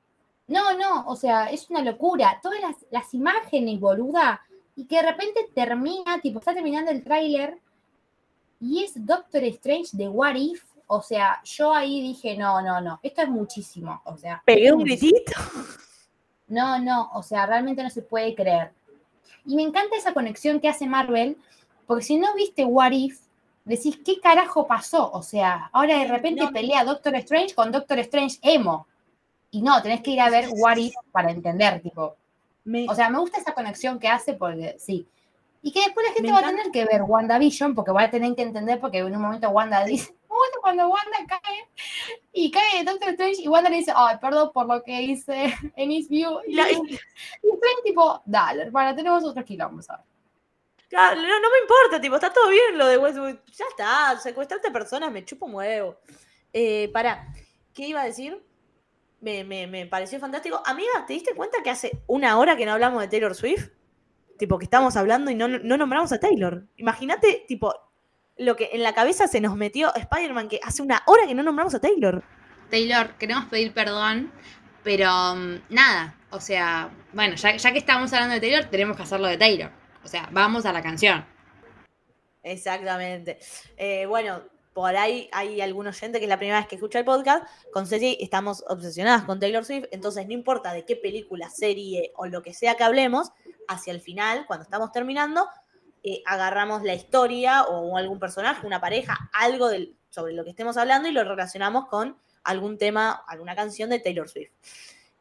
no, 0.47 0.77
no, 0.77 1.07
o 1.07 1.15
sea, 1.15 1.49
es 1.49 1.69
una 1.69 1.81
locura. 1.81 2.39
Todas 2.43 2.61
las, 2.61 2.75
las 2.91 3.13
imágenes, 3.13 3.79
boluda, 3.79 4.41
y 4.75 4.85
que 4.85 4.97
de 4.97 5.01
repente 5.11 5.47
termina, 5.55 6.21
tipo, 6.21 6.39
está 6.39 6.53
terminando 6.53 6.91
el 6.91 7.03
tráiler 7.03 7.57
y 8.59 8.83
es 8.83 8.93
Doctor 9.05 9.43
Strange 9.45 9.89
de 9.97 10.07
What 10.09 10.35
If. 10.35 10.63
O 10.87 11.01
sea, 11.01 11.41
yo 11.43 11.73
ahí 11.73 12.01
dije, 12.01 12.37
no, 12.37 12.61
no, 12.61 12.81
no, 12.81 12.99
esto 13.01 13.21
es 13.23 13.29
muchísimo. 13.29 14.01
O 14.05 14.15
sea, 14.17 14.43
Pegué 14.45 14.71
un 14.73 14.83
gritito. 14.83 15.31
No, 16.49 16.77
no, 16.79 17.09
o 17.13 17.23
sea, 17.23 17.45
realmente 17.45 17.81
no 17.81 17.89
se 17.89 18.01
puede 18.01 18.35
creer. 18.35 18.73
Y 19.45 19.55
me 19.55 19.63
encanta 19.63 19.95
esa 19.95 20.13
conexión 20.13 20.59
que 20.59 20.69
hace 20.69 20.85
Marvel, 20.87 21.37
porque 21.87 22.03
si 22.03 22.17
no 22.17 22.33
viste 22.35 22.63
What 22.65 22.91
If, 22.91 23.19
decís, 23.65 23.99
¿qué 24.03 24.19
carajo 24.19 24.67
pasó? 24.67 25.11
O 25.11 25.21
sea, 25.23 25.69
ahora 25.73 25.97
de 25.97 26.05
repente 26.05 26.41
No. 26.43 26.51
pelea 26.51 26.83
Doctor 26.83 27.15
Strange 27.15 27.53
con 27.55 27.71
Doctor 27.71 27.99
Strange 27.99 28.37
Emo. 28.41 28.87
Y 29.51 29.61
no, 29.61 29.81
tenés 29.81 30.01
que 30.01 30.11
ir 30.11 30.21
a 30.21 30.29
ver 30.29 30.47
What 30.49 30.77
If 30.77 30.93
para 31.11 31.31
entender, 31.31 31.81
tipo. 31.81 32.15
Me- 32.63 32.87
O 32.89 32.95
sea, 32.95 33.09
me 33.09 33.19
gusta 33.19 33.39
esa 33.39 33.53
conexión 33.53 33.99
que 33.99 34.07
hace 34.07 34.33
porque 34.33 34.75
sí. 34.79 35.05
Y 35.63 35.71
que 35.71 35.81
después 35.81 36.05
la 36.07 36.13
gente 36.13 36.31
va 36.31 36.39
a 36.39 36.49
tener 36.49 36.71
que 36.71 36.85
ver 36.85 37.03
WandaVision, 37.03 37.75
porque 37.75 37.91
va 37.91 38.03
a 38.03 38.09
tener 38.09 38.33
que 38.35 38.41
entender, 38.43 38.79
porque 38.79 38.99
en 38.99 39.15
un 39.15 39.21
momento 39.21 39.49
Wanda 39.49 39.83
dice, 39.85 40.15
cuando 40.61 40.87
Wanda 40.89 41.17
cae 41.27 41.67
y 42.33 42.51
cae 42.51 42.83
Doctor 42.83 43.09
Strange 43.09 43.41
y 43.41 43.47
Wanda 43.47 43.69
le 43.69 43.77
dice, 43.77 43.91
ay, 43.95 44.17
perdón 44.21 44.51
por 44.53 44.67
lo 44.67 44.81
que 44.83 45.01
hice 45.01 45.53
en 45.75 45.91
His 45.91 46.09
View. 46.09 46.39
Y, 46.47 46.55
La- 46.55 46.71
y 46.71 46.75
Strange 46.75 47.81
tipo, 47.83 48.21
dale, 48.25 48.63
hermana, 48.63 48.95
tenemos 48.95 49.23
otros 49.23 49.45
quilombos 49.45 49.89
ahora. 49.89 50.03
Claro, 50.89 51.21
no, 51.21 51.27
no 51.39 51.49
me 51.49 51.59
importa, 51.61 52.01
tipo, 52.01 52.15
está 52.15 52.33
todo 52.33 52.49
bien 52.49 52.77
lo 52.77 52.85
de 52.85 52.97
Westwood. 52.97 53.37
Ya 53.53 53.65
está, 53.69 54.19
secuestrarte 54.19 54.67
a 54.67 54.73
personas, 54.73 55.09
me 55.11 55.23
chupo 55.23 55.45
un 55.45 55.55
huevo. 55.55 55.97
Eh, 56.51 56.89
pará, 56.91 57.33
¿qué 57.73 57.87
iba 57.87 58.01
a 58.01 58.05
decir? 58.05 58.43
Me, 59.21 59.43
me, 59.45 59.67
me 59.67 59.85
pareció 59.85 60.19
fantástico. 60.19 60.61
Amiga, 60.65 61.05
¿te 61.07 61.13
diste 61.13 61.33
cuenta 61.33 61.63
que 61.63 61.69
hace 61.69 62.03
una 62.07 62.37
hora 62.37 62.57
que 62.57 62.65
no 62.65 62.73
hablamos 62.73 63.01
de 63.01 63.07
Taylor 63.07 63.35
Swift? 63.35 63.69
tipo, 64.37 64.57
que 64.57 64.65
estamos 64.65 64.97
hablando 64.97 65.29
y 65.29 65.35
no, 65.35 65.47
no 65.47 65.77
nombramos 65.77 66.11
a 66.11 66.19
Taylor. 66.19 66.65
Imagínate, 66.77 67.45
tipo, 67.47 67.75
lo 68.41 68.55
que 68.55 68.71
en 68.73 68.81
la 68.81 68.93
cabeza 68.93 69.27
se 69.27 69.39
nos 69.39 69.55
metió 69.55 69.93
Spider-Man, 69.93 70.49
que 70.49 70.59
hace 70.63 70.81
una 70.81 71.03
hora 71.05 71.27
que 71.27 71.35
no 71.35 71.43
nombramos 71.43 71.75
a 71.75 71.79
Taylor. 71.79 72.23
Taylor, 72.69 73.15
queremos 73.17 73.45
pedir 73.45 73.73
perdón, 73.73 74.31
pero 74.83 75.35
mm, 75.35 75.61
nada, 75.69 76.15
o 76.31 76.39
sea, 76.39 76.89
bueno, 77.13 77.35
ya, 77.35 77.55
ya 77.55 77.71
que 77.71 77.77
estamos 77.77 78.11
hablando 78.13 78.33
de 78.35 78.41
Taylor, 78.41 78.65
tenemos 78.65 78.97
que 78.97 79.03
hacerlo 79.03 79.27
de 79.27 79.37
Taylor. 79.37 79.71
O 80.03 80.07
sea, 80.07 80.27
vamos 80.31 80.65
a 80.65 80.73
la 80.73 80.81
canción. 80.81 81.23
Exactamente. 82.41 83.37
Eh, 83.77 84.07
bueno, 84.07 84.41
por 84.73 84.95
ahí 84.95 85.29
hay 85.31 85.61
algún 85.61 85.85
oyente 85.85 86.17
que 86.17 86.25
es 86.25 86.29
la 86.29 86.37
primera 86.37 86.57
vez 86.57 86.67
que 86.67 86.75
escucha 86.75 86.97
el 86.97 87.05
podcast. 87.05 87.45
Con 87.71 87.85
Ceci 87.85 88.17
estamos 88.19 88.63
obsesionadas 88.67 89.23
con 89.23 89.39
Taylor 89.39 89.65
Swift, 89.65 89.85
entonces 89.91 90.25
no 90.25 90.33
importa 90.33 90.73
de 90.73 90.83
qué 90.85 90.95
película, 90.95 91.49
serie 91.51 92.11
o 92.15 92.25
lo 92.25 92.41
que 92.41 92.55
sea 92.55 92.75
que 92.75 92.83
hablemos, 92.83 93.31
hacia 93.67 93.93
el 93.93 94.01
final, 94.01 94.45
cuando 94.47 94.63
estamos 94.63 94.91
terminando, 94.91 95.47
eh, 96.03 96.23
agarramos 96.25 96.81
la 96.83 96.95
historia 96.95 97.63
o 97.63 97.95
algún 97.95 98.19
personaje, 98.19 98.65
una 98.65 98.81
pareja, 98.81 99.29
algo 99.33 99.69
del, 99.69 99.95
sobre 100.09 100.33
lo 100.33 100.43
que 100.43 100.49
estemos 100.49 100.77
hablando 100.77 101.07
y 101.07 101.11
lo 101.11 101.23
relacionamos 101.23 101.87
con 101.87 102.17
algún 102.43 102.77
tema, 102.77 103.23
alguna 103.27 103.55
canción 103.55 103.89
de 103.89 103.99
Taylor 103.99 104.27
Swift. 104.27 104.51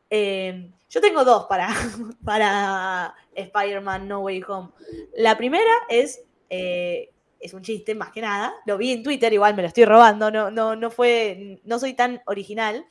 Eh, 0.09 0.71
yo 0.89 1.01
tengo 1.01 1.25
dos 1.25 1.47
para, 1.47 1.69
para 2.25 3.15
Spider-Man 3.35 4.09
No 4.09 4.21
Way 4.21 4.43
Home. 4.49 4.71
La 5.15 5.37
primera 5.37 5.71
es, 5.89 6.23
eh, 6.49 7.11
es 7.39 7.55
un 7.55 7.63
chiste 7.63 7.95
más 7.95 8.11
que 8.11 8.23
nada. 8.23 8.55
Lo 8.67 8.79
vi 8.79 8.93
en 8.93 9.03
Twitter, 9.03 9.33
igual 9.33 9.55
me 9.55 9.63
lo 9.63 9.69
estoy 9.69 9.85
robando, 9.85 10.31
no, 10.31 10.51
no, 10.51 10.77
no 10.77 10.91
fue, 10.91 11.61
no 11.65 11.79
soy 11.79 11.95
tan 11.95 12.23
original. 12.27 12.87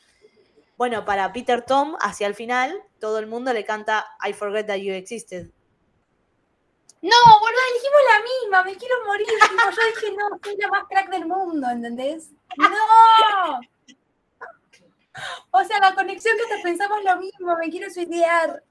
Bueno, 0.77 1.03
para 1.03 1.33
Peter 1.33 1.63
Tom, 1.63 1.95
hacia 1.99 2.27
el 2.27 2.35
final, 2.35 2.73
todo 2.99 3.19
el 3.19 3.27
mundo 3.27 3.51
le 3.51 3.65
canta 3.65 4.05
I 4.25 4.31
forget 4.31 4.67
that 4.67 4.77
you 4.77 4.93
existed. 4.93 5.49
No, 7.01 7.15
boludo, 7.39 7.61
elegimos 7.71 8.01
la 8.11 8.23
misma, 8.23 8.63
me 8.63 8.75
quiero 8.77 8.95
morir. 9.05 9.27
yo 9.27 10.01
dije, 10.01 10.15
no, 10.17 10.39
soy 10.43 10.57
la 10.57 10.67
más 10.67 10.83
crack 10.89 11.09
del 11.09 11.25
mundo, 11.25 11.69
¿entendés? 11.69 12.31
¡No! 12.57 13.59
O 15.51 15.63
sea, 15.63 15.79
la 15.79 15.95
conexión 15.95 16.35
que 16.37 16.55
te 16.55 16.61
pensamos 16.61 17.03
lo 17.03 17.17
mismo, 17.17 17.55
me 17.57 17.69
quiero 17.69 17.89
suicidiar. 17.89 18.63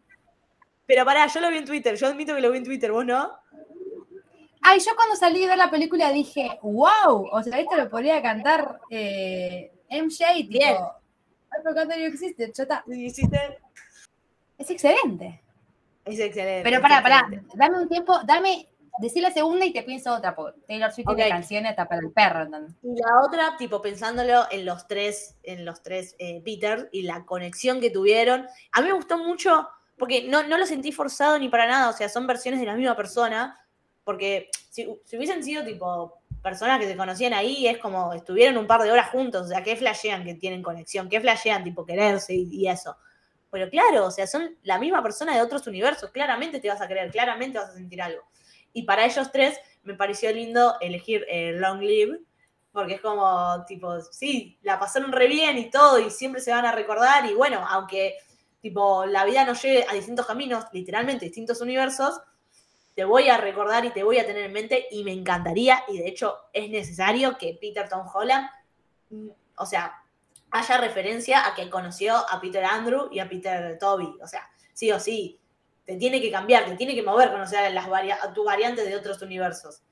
Pero 0.87 1.05
pará, 1.05 1.27
yo 1.27 1.41
lo 1.41 1.51
vi 1.51 1.59
en 1.59 1.65
Twitter, 1.67 1.95
yo 1.97 2.07
admito 2.07 2.35
que 2.35 2.41
lo 2.41 2.51
vi 2.51 2.59
en 2.59 2.65
Twitter, 2.65 2.93
¿vos 2.93 3.05
no? 3.05 3.33
Ay, 4.63 4.81
yo 4.81 4.95
cuando 4.97 5.17
salí 5.17 5.41
de 5.41 5.47
ver 5.49 5.59
la 5.59 5.71
película 5.71 6.11
dije, 6.11 6.59
wow, 6.63 7.29
o 7.31 7.43
sea, 7.43 7.59
esto 7.59 7.77
lo 7.77 7.89
podría 7.91 8.23
cantar 8.23 8.81
eh, 8.91 9.73
MJ, 9.91 10.35
tipo, 10.35 10.49
Bien. 10.51 10.77
Ay, 11.91 12.05
existe. 12.05 12.53
Sí, 12.55 13.05
hiciste- 13.07 13.59
Es 14.59 14.71
excelente. 14.71 15.43
Es 16.09 16.19
excelente. 16.19 16.63
Pero 16.63 16.81
pará, 16.81 17.03
pará, 17.03 17.29
dame 17.55 17.79
un 17.79 17.89
tiempo, 17.89 18.19
dame, 18.25 18.69
decí 18.99 19.21
la 19.21 19.31
segunda 19.31 19.65
y 19.65 19.73
te 19.73 19.83
pienso 19.83 20.15
otra, 20.15 20.35
porque 20.35 20.61
Taylor 20.67 20.91
Swift 20.91 21.07
tiene 21.07 21.25
Ok. 21.25 21.31
canciones 21.31 21.71
hasta 21.71 21.89
para 21.89 22.01
el 22.01 22.11
perro. 22.13 22.49
Y 22.83 22.95
la 22.95 23.21
otra, 23.27 23.57
tipo, 23.59 23.83
pensándolo 23.83 24.47
en 24.51 24.65
los 24.65 24.87
tres, 24.87 25.37
en 25.43 25.65
los 25.65 25.83
tres 25.83 26.17
eh, 26.19 26.41
Peter 26.45 26.89
y 26.93 27.03
la 27.03 27.25
conexión 27.25 27.81
que 27.81 27.91
tuvieron. 27.91 28.47
A 28.73 28.81
mí 28.81 28.87
me 28.89 28.95
gustó 28.95 29.19
mucho, 29.19 29.69
porque 29.99 30.29
no, 30.29 30.43
no 30.45 30.59
lo 30.59 30.67
sentí 30.67 30.93
forzado 30.93 31.39
ni 31.39 31.49
para 31.49 31.67
nada, 31.67 31.91
o 31.91 31.93
sea, 31.93 32.09
son 32.09 32.27
versiones 32.27 32.61
de 32.61 32.67
la 32.67 32.75
misma 32.75 32.97
persona, 32.97 33.61
porque 34.05 34.51
si, 34.71 34.89
si 35.05 35.17
hubiesen 35.17 35.45
sido, 35.45 35.65
tipo, 35.65 36.15
personas 36.43 36.81
que 36.81 36.87
se 36.87 36.97
conocían 36.97 37.35
ahí, 37.35 37.67
es 37.67 37.79
como, 37.79 38.13
estuvieron 38.15 38.57
un 38.57 38.67
par 38.67 38.83
de 38.83 38.91
horas 38.91 39.11
juntos, 39.11 39.47
o 39.47 39.49
sea, 39.49 39.63
¿qué 39.63 39.77
flashean 39.77 40.25
que 40.25 40.35
tienen 40.35 40.63
conexión? 40.63 41.09
¿Qué 41.09 41.21
flashean, 41.21 41.65
tipo, 41.65 41.85
quererse 41.85 42.35
y, 42.35 42.49
y 42.51 42.69
eso? 42.69 42.97
Pero 43.51 43.71
claro, 43.71 44.07
o 44.07 44.11
sea, 44.11 44.27
son 44.27 44.57
la 44.63 44.79
misma 44.79 45.03
persona 45.03 45.35
de 45.35 45.43
otros 45.43 45.67
universos, 45.67 46.11
claramente 46.11 46.61
te 46.61 46.69
vas 46.69 46.81
a 46.81 46.89
querer, 46.89 47.11
claramente 47.11 47.59
vas 47.59 47.71
a 47.71 47.75
sentir 47.75 48.03
algo. 48.03 48.23
Y 48.73 48.83
para 48.83 49.07
ellos 49.07 49.31
tres 49.33 49.59
me 49.83 49.95
pareció 49.95 50.31
lindo 50.33 50.77
elegir 50.81 51.25
eh, 51.29 51.53
Long 51.53 51.81
Live, 51.81 52.21
porque 52.73 52.95
es 52.95 53.01
como, 53.01 53.65
tipo, 53.67 54.01
sí, 54.03 54.59
la 54.63 54.79
pasaron 54.79 55.13
re 55.13 55.27
bien 55.27 55.57
y 55.59 55.71
todo, 55.71 55.99
y 55.99 56.11
siempre 56.11 56.41
se 56.41 56.53
van 56.53 56.67
a 56.67 56.73
recordar, 56.73 57.27
y 57.27 57.35
bueno, 57.35 57.65
aunque, 57.69 58.19
tipo, 58.61 59.07
la 59.07 59.25
vida 59.25 59.45
nos 59.45 59.63
lleve 59.63 59.87
a 59.89 59.95
distintos 59.95 60.27
caminos, 60.27 60.67
literalmente 60.73 61.25
distintos 61.25 61.61
universos, 61.61 62.21
te 62.95 63.05
voy 63.05 63.29
a 63.29 63.39
recordar 63.39 63.85
y 63.85 63.91
te 63.91 64.03
voy 64.03 64.19
a 64.19 64.27
tener 64.27 64.45
en 64.45 64.53
mente, 64.53 64.87
y 64.91 65.03
me 65.03 65.13
encantaría, 65.13 65.83
y 65.89 65.99
de 65.99 66.09
hecho 66.09 66.37
es 66.53 66.69
necesario 66.69 67.39
que 67.39 67.59
Peter 67.61 67.89
Tom 67.89 68.07
Holland, 68.13 68.49
mm, 69.11 69.29
o 69.57 69.67
sea, 69.67 69.95
haya 70.51 70.79
referencia 70.79 71.47
a 71.47 71.55
que 71.55 71.69
conoció 71.71 72.15
a 72.17 72.41
Peter 72.41 72.65
Andrew 72.65 73.09
y 73.13 73.19
a 73.19 73.29
Peter 73.29 73.79
Toby, 73.79 74.19
o 74.23 74.27
sea, 74.27 74.49
sí 74.73 74.91
o 74.93 74.99
sí, 75.01 75.39
te 75.85 75.97
tiene 75.97 76.21
que 76.21 76.31
cambiar, 76.31 76.65
te 76.65 76.77
tiene 76.77 76.95
que 76.95 77.03
mover 77.03 77.31
conocer 77.31 77.59
a, 77.59 77.71
las 77.71 77.89
varia- 77.89 78.19
a 78.23 78.33
tu 78.33 78.45
variante 78.45 78.85
de 78.85 78.97
otros 78.97 79.21
universos. 79.23 79.83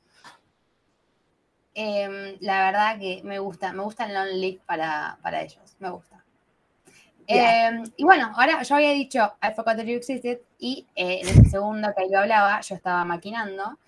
Em, 1.74 2.36
la 2.40 2.64
verdad 2.66 2.98
que 2.98 3.20
me 3.22 3.38
gusta, 3.38 3.72
me 3.72 3.82
gusta 3.82 4.06
el 4.06 4.14
Long 4.14 4.28
League 4.40 4.60
para, 4.64 5.18
para 5.22 5.42
ellos, 5.42 5.76
me 5.78 5.90
gusta. 5.90 6.24
Em, 7.26 7.82
y 7.96 8.04
bueno, 8.04 8.32
ahora 8.36 8.62
yo 8.62 8.76
había 8.76 8.92
dicho 8.92 9.18
I 9.42 9.52
forgot 9.54 9.76
that 9.76 9.84
you 9.84 9.96
existed 9.96 10.38
y 10.58 10.86
eh, 10.94 11.20
en 11.22 11.28
ese 11.28 11.44
segundo 11.50 11.88
que 11.96 12.08
yo 12.10 12.20
hablaba, 12.20 12.60
yo 12.60 12.74
estaba 12.76 13.04
maquinando 13.04 13.78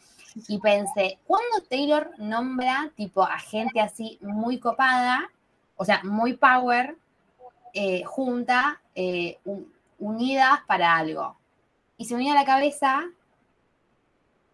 y 0.48 0.58
pensé, 0.58 1.18
¿cuándo 1.24 1.62
Taylor 1.70 2.10
nombra 2.18 2.90
tipo 2.96 3.22
a 3.22 3.38
gente 3.38 3.80
así 3.80 4.18
muy 4.20 4.58
copada, 4.58 5.30
o 5.78 5.84
sea, 5.86 6.02
muy 6.04 6.34
power, 6.36 6.94
eh, 7.72 8.04
junta, 8.04 8.82
eh, 8.94 9.38
un- 9.46 9.72
unidas 9.98 10.60
para 10.66 10.94
algo? 10.94 11.36
Y 11.96 12.04
se 12.04 12.14
unía 12.14 12.34
la 12.34 12.44
cabeza 12.44 13.04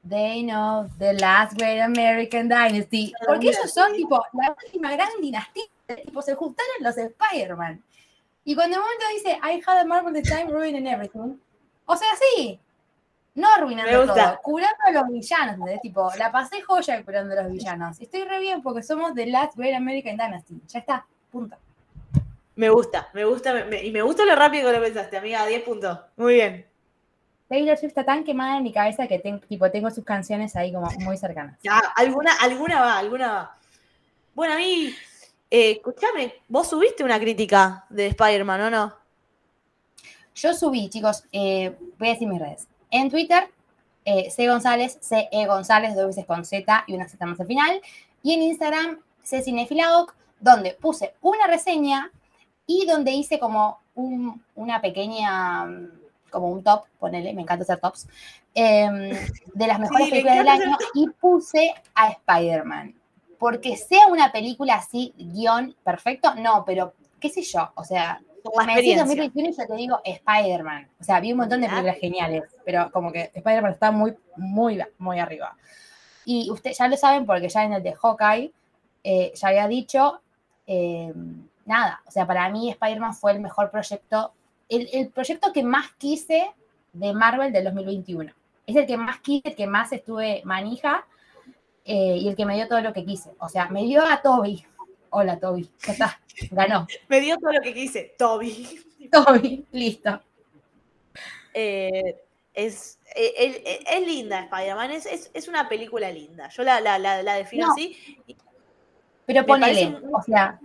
They 0.07 0.43
know 0.43 0.87
the 0.99 1.15
last 1.15 1.55
great 1.57 1.81
American 1.81 2.47
dynasty. 2.49 3.13
Porque 3.27 3.49
ellos 3.49 3.73
son 3.73 3.95
tipo 3.95 4.23
la 4.35 4.55
última 4.65 4.93
gran 4.93 5.09
dinastía. 5.21 5.65
Tipo, 6.05 6.21
se 6.21 6.35
juntaron 6.35 6.73
los 6.81 6.97
Spider-Man. 6.99 7.83
Y 8.45 8.55
cuando 8.55 8.77
el 8.77 8.83
momento 8.83 9.05
dice 9.15 9.39
I 9.43 9.63
had 9.67 9.79
a 9.79 9.85
marvelous 9.87 10.29
time 10.29 10.51
ruining 10.53 10.87
everything. 10.87 11.39
O 11.87 11.97
sea, 11.97 12.09
sí. 12.21 12.61
No 13.35 13.49
arruinando 13.53 14.07
todo, 14.15 14.39
curando 14.43 14.77
a 14.87 14.93
los 14.93 15.09
villanos, 15.09 15.55
¿entendés? 15.55 15.81
Tipo, 15.81 16.11
la 16.19 16.31
pasé 16.31 16.61
joya 16.63 17.03
curando 17.03 17.33
a 17.39 17.43
los 17.43 17.53
villanos. 17.53 17.99
Estoy 17.99 18.25
re 18.25 18.39
bien 18.39 18.63
porque 18.63 18.83
somos 18.83 19.15
The 19.15 19.27
Last 19.27 19.57
Great 19.57 19.75
American 19.75 20.17
Dynasty. 20.19 20.61
Ya 20.69 20.79
está, 20.81 21.07
punto. 21.35 21.57
Me 22.57 22.69
gusta, 22.71 23.09
me 23.13 23.25
gusta, 23.25 23.53
me- 23.53 23.65
me- 23.65 23.83
y 23.85 23.91
me 23.91 24.01
gusta 24.03 24.25
lo 24.25 24.35
rápido 24.37 24.71
que 24.71 24.77
lo 24.79 24.83
pensaste, 24.83 25.17
amiga, 25.17 25.45
10 25.47 25.63
puntos. 25.65 25.99
Muy 26.17 26.35
bien. 26.35 26.67
Taylor 27.49 27.77
Swift 27.77 27.91
está 27.91 28.05
tan 28.05 28.25
quemada 28.25 28.57
en 28.57 28.63
mi 28.63 28.73
cabeza 28.73 29.07
que 29.07 29.19
ten- 29.19 29.41
tipo, 29.41 29.71
tengo 29.71 29.91
sus 29.91 30.05
canciones 30.05 30.55
ahí 30.57 30.73
como 30.73 30.89
muy 31.01 31.17
cercanas. 31.19 31.59
Ya, 31.63 31.79
alguna, 31.97 32.33
alguna 32.41 32.81
va, 32.81 32.99
alguna 32.99 33.33
va. 33.33 33.57
Bueno, 34.35 34.55
a 34.55 34.57
mí, 34.57 34.95
eh, 35.51 35.73
escúchame, 35.73 36.35
vos 36.49 36.69
subiste 36.71 37.05
una 37.05 37.19
crítica 37.21 37.85
de 37.91 38.07
Spider-Man, 38.07 38.61
¿o 38.63 38.71
no? 38.71 38.95
Yo 40.37 40.55
subí, 40.55 40.89
chicos, 40.89 41.25
eh, 41.33 41.77
voy 41.99 42.09
a 42.09 42.13
decir 42.13 42.27
mis 42.29 42.41
redes. 42.41 42.67
En 42.91 43.11
Twitter, 43.11 43.49
eh, 44.05 44.31
C 44.31 44.49
González, 44.49 44.97
C 45.01 45.29
E 45.31 45.47
González, 45.47 45.95
dos 45.95 46.07
veces 46.07 46.25
con 46.27 46.45
Z 46.45 46.85
y 46.87 46.95
una 46.95 47.09
Z 47.09 47.25
más 47.27 47.39
al 47.41 47.47
final. 47.47 47.81
Y 48.23 48.33
en 48.35 48.43
Instagram, 48.43 49.01
C 49.23 49.43
Cinefiladoc, 49.43 50.15
donde 50.45 50.75
puse 50.75 51.15
una 51.23 51.47
reseña 51.47 52.11
y 52.67 52.85
donde 52.87 53.11
hice 53.13 53.39
como 53.39 53.79
un- 53.95 54.45
una 54.55 54.81
pequeña, 54.81 55.65
mm, 55.65 55.89
como 56.31 56.49
un 56.51 56.63
top, 56.63 56.85
ponele, 56.99 57.33
me 57.33 57.43
encanta 57.43 57.63
hacer 57.63 57.79
tops, 57.79 58.07
em, 58.55 59.11
de 59.55 59.67
las 59.67 59.79
mejores 59.79 60.07
Sí, 60.07 60.11
películas 60.11 60.39
del 60.39 60.49
año 60.49 60.77
y 60.95 61.09
puse 61.09 61.75
a 61.95 62.11
Spider-Man. 62.11 62.95
Porque 63.39 63.77
sea 63.77 64.07
una 64.09 64.31
película 64.33 64.75
así, 64.77 65.13
guion 65.17 65.75
perfecto, 65.83 66.35
no, 66.35 66.65
pero 66.65 66.93
qué 67.21 67.29
sé 67.31 67.43
yo, 67.43 67.71
o 67.75 67.85
sea, 67.85 68.21
me 68.21 68.75
decís 68.75 68.93
experiencia. 68.93 69.05
2021 69.05 69.49
y 69.49 69.53
yo 69.57 69.67
te 69.67 69.75
digo 69.75 70.01
Spider-Man. 70.05 70.89
O 71.01 71.05
sea, 71.05 71.21
vi 71.21 71.33
un 71.33 71.39
montón 71.39 71.61
de 71.63 71.69
películas 71.69 71.97
geniales, 71.99 72.43
pero 72.65 72.91
como 72.91 73.11
que 73.13 73.31
Spider-Man 73.35 73.73
está 73.73 73.91
muy, 73.91 74.15
muy, 74.37 74.83
muy 74.99 75.19
arriba. 75.19 75.57
Y 76.27 76.51
ustedes 76.51 76.77
ya 76.79 76.89
lo 76.89 76.97
saben 76.97 77.25
porque 77.27 77.49
ya 77.49 77.65
en 77.65 77.73
el 77.75 77.83
de 77.83 77.95
Hawkeye 77.95 78.53
eh, 79.07 79.33
ya 79.35 79.49
había 79.49 79.69
dicho, 79.69 80.21
eh, 80.67 81.13
nada, 81.65 82.03
o 82.07 82.11
sea, 82.11 82.27
para 82.27 82.49
mí 82.49 82.71
Spider-Man 82.71 83.15
fue 83.15 83.33
el 83.33 83.41
mejor 83.41 83.71
proyecto, 83.71 84.33
el, 84.69 84.89
el 84.93 85.09
proyecto 85.09 85.53
que 85.53 85.63
más 85.63 85.93
quise 85.99 86.51
de 86.93 87.13
Marvel 87.13 87.53
del 87.53 87.65
2021. 87.65 88.33
Es 88.67 88.77
el 88.77 88.87
que 88.87 88.97
más 88.97 89.21
quise, 89.21 89.49
el 89.49 89.55
que 89.55 89.67
más 89.67 89.93
estuve 89.93 90.43
manija 90.45 91.07
eh, 91.85 92.17
y 92.17 92.29
el 92.29 92.37
que 92.37 92.47
me 92.47 92.55
dio 92.55 92.67
todo 92.67 92.81
lo 92.81 92.93
que 92.93 93.05
quise. 93.05 93.31
O 93.39 93.49
sea, 93.49 93.69
me 93.69 93.83
dio 93.83 94.05
a 94.05 94.23
Toby. 94.23 94.65
Hola, 95.11 95.39
Toby. 95.39 95.71
Ya 95.87 95.93
está, 95.93 96.21
ganó. 96.51 96.87
Me 97.09 97.21
dio 97.21 97.37
todo 97.39 97.53
lo 97.53 97.61
que 97.61 97.73
quise, 97.73 98.15
Toby. 98.19 98.85
Toby, 99.13 99.65
listo. 99.71 100.21
Eh, 101.53 102.17
es, 102.53 102.99
es 103.15 104.07
linda 104.07 104.41
Spider-Man, 104.41 104.91
es, 104.91 105.31
es, 105.33 105.49
una 105.49 105.69
película 105.69 106.11
linda. 106.11 106.49
Yo 106.49 106.65
la, 106.65 106.81
la, 106.81 106.99
la, 106.99 107.23
la 107.23 107.35
defino 107.35 107.67
No. 107.67 107.73
así. 107.73 107.97
Pero 109.27 109.45
ponele, 109.47 109.87
un- 109.87 110.15
o 110.15 110.23
sea, 110.23 110.59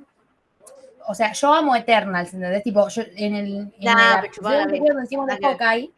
o 1.07 1.13
sea, 1.15 1.31
yo 1.33 1.53
amo 1.53 1.75
Eternals, 1.75 2.33
¿entendés? 2.33 2.63
Tipo, 2.63 2.87
yo 2.89 3.01
en 3.15 3.35
el, 3.35 3.47
en 3.57 3.73
Nah, 3.81 4.19
el 4.21 4.31
chupala, 4.31 4.65
donde 4.67 5.03
hicimos 5.05 5.27
de. 5.27 5.37
Hawkeye, 5.41 5.91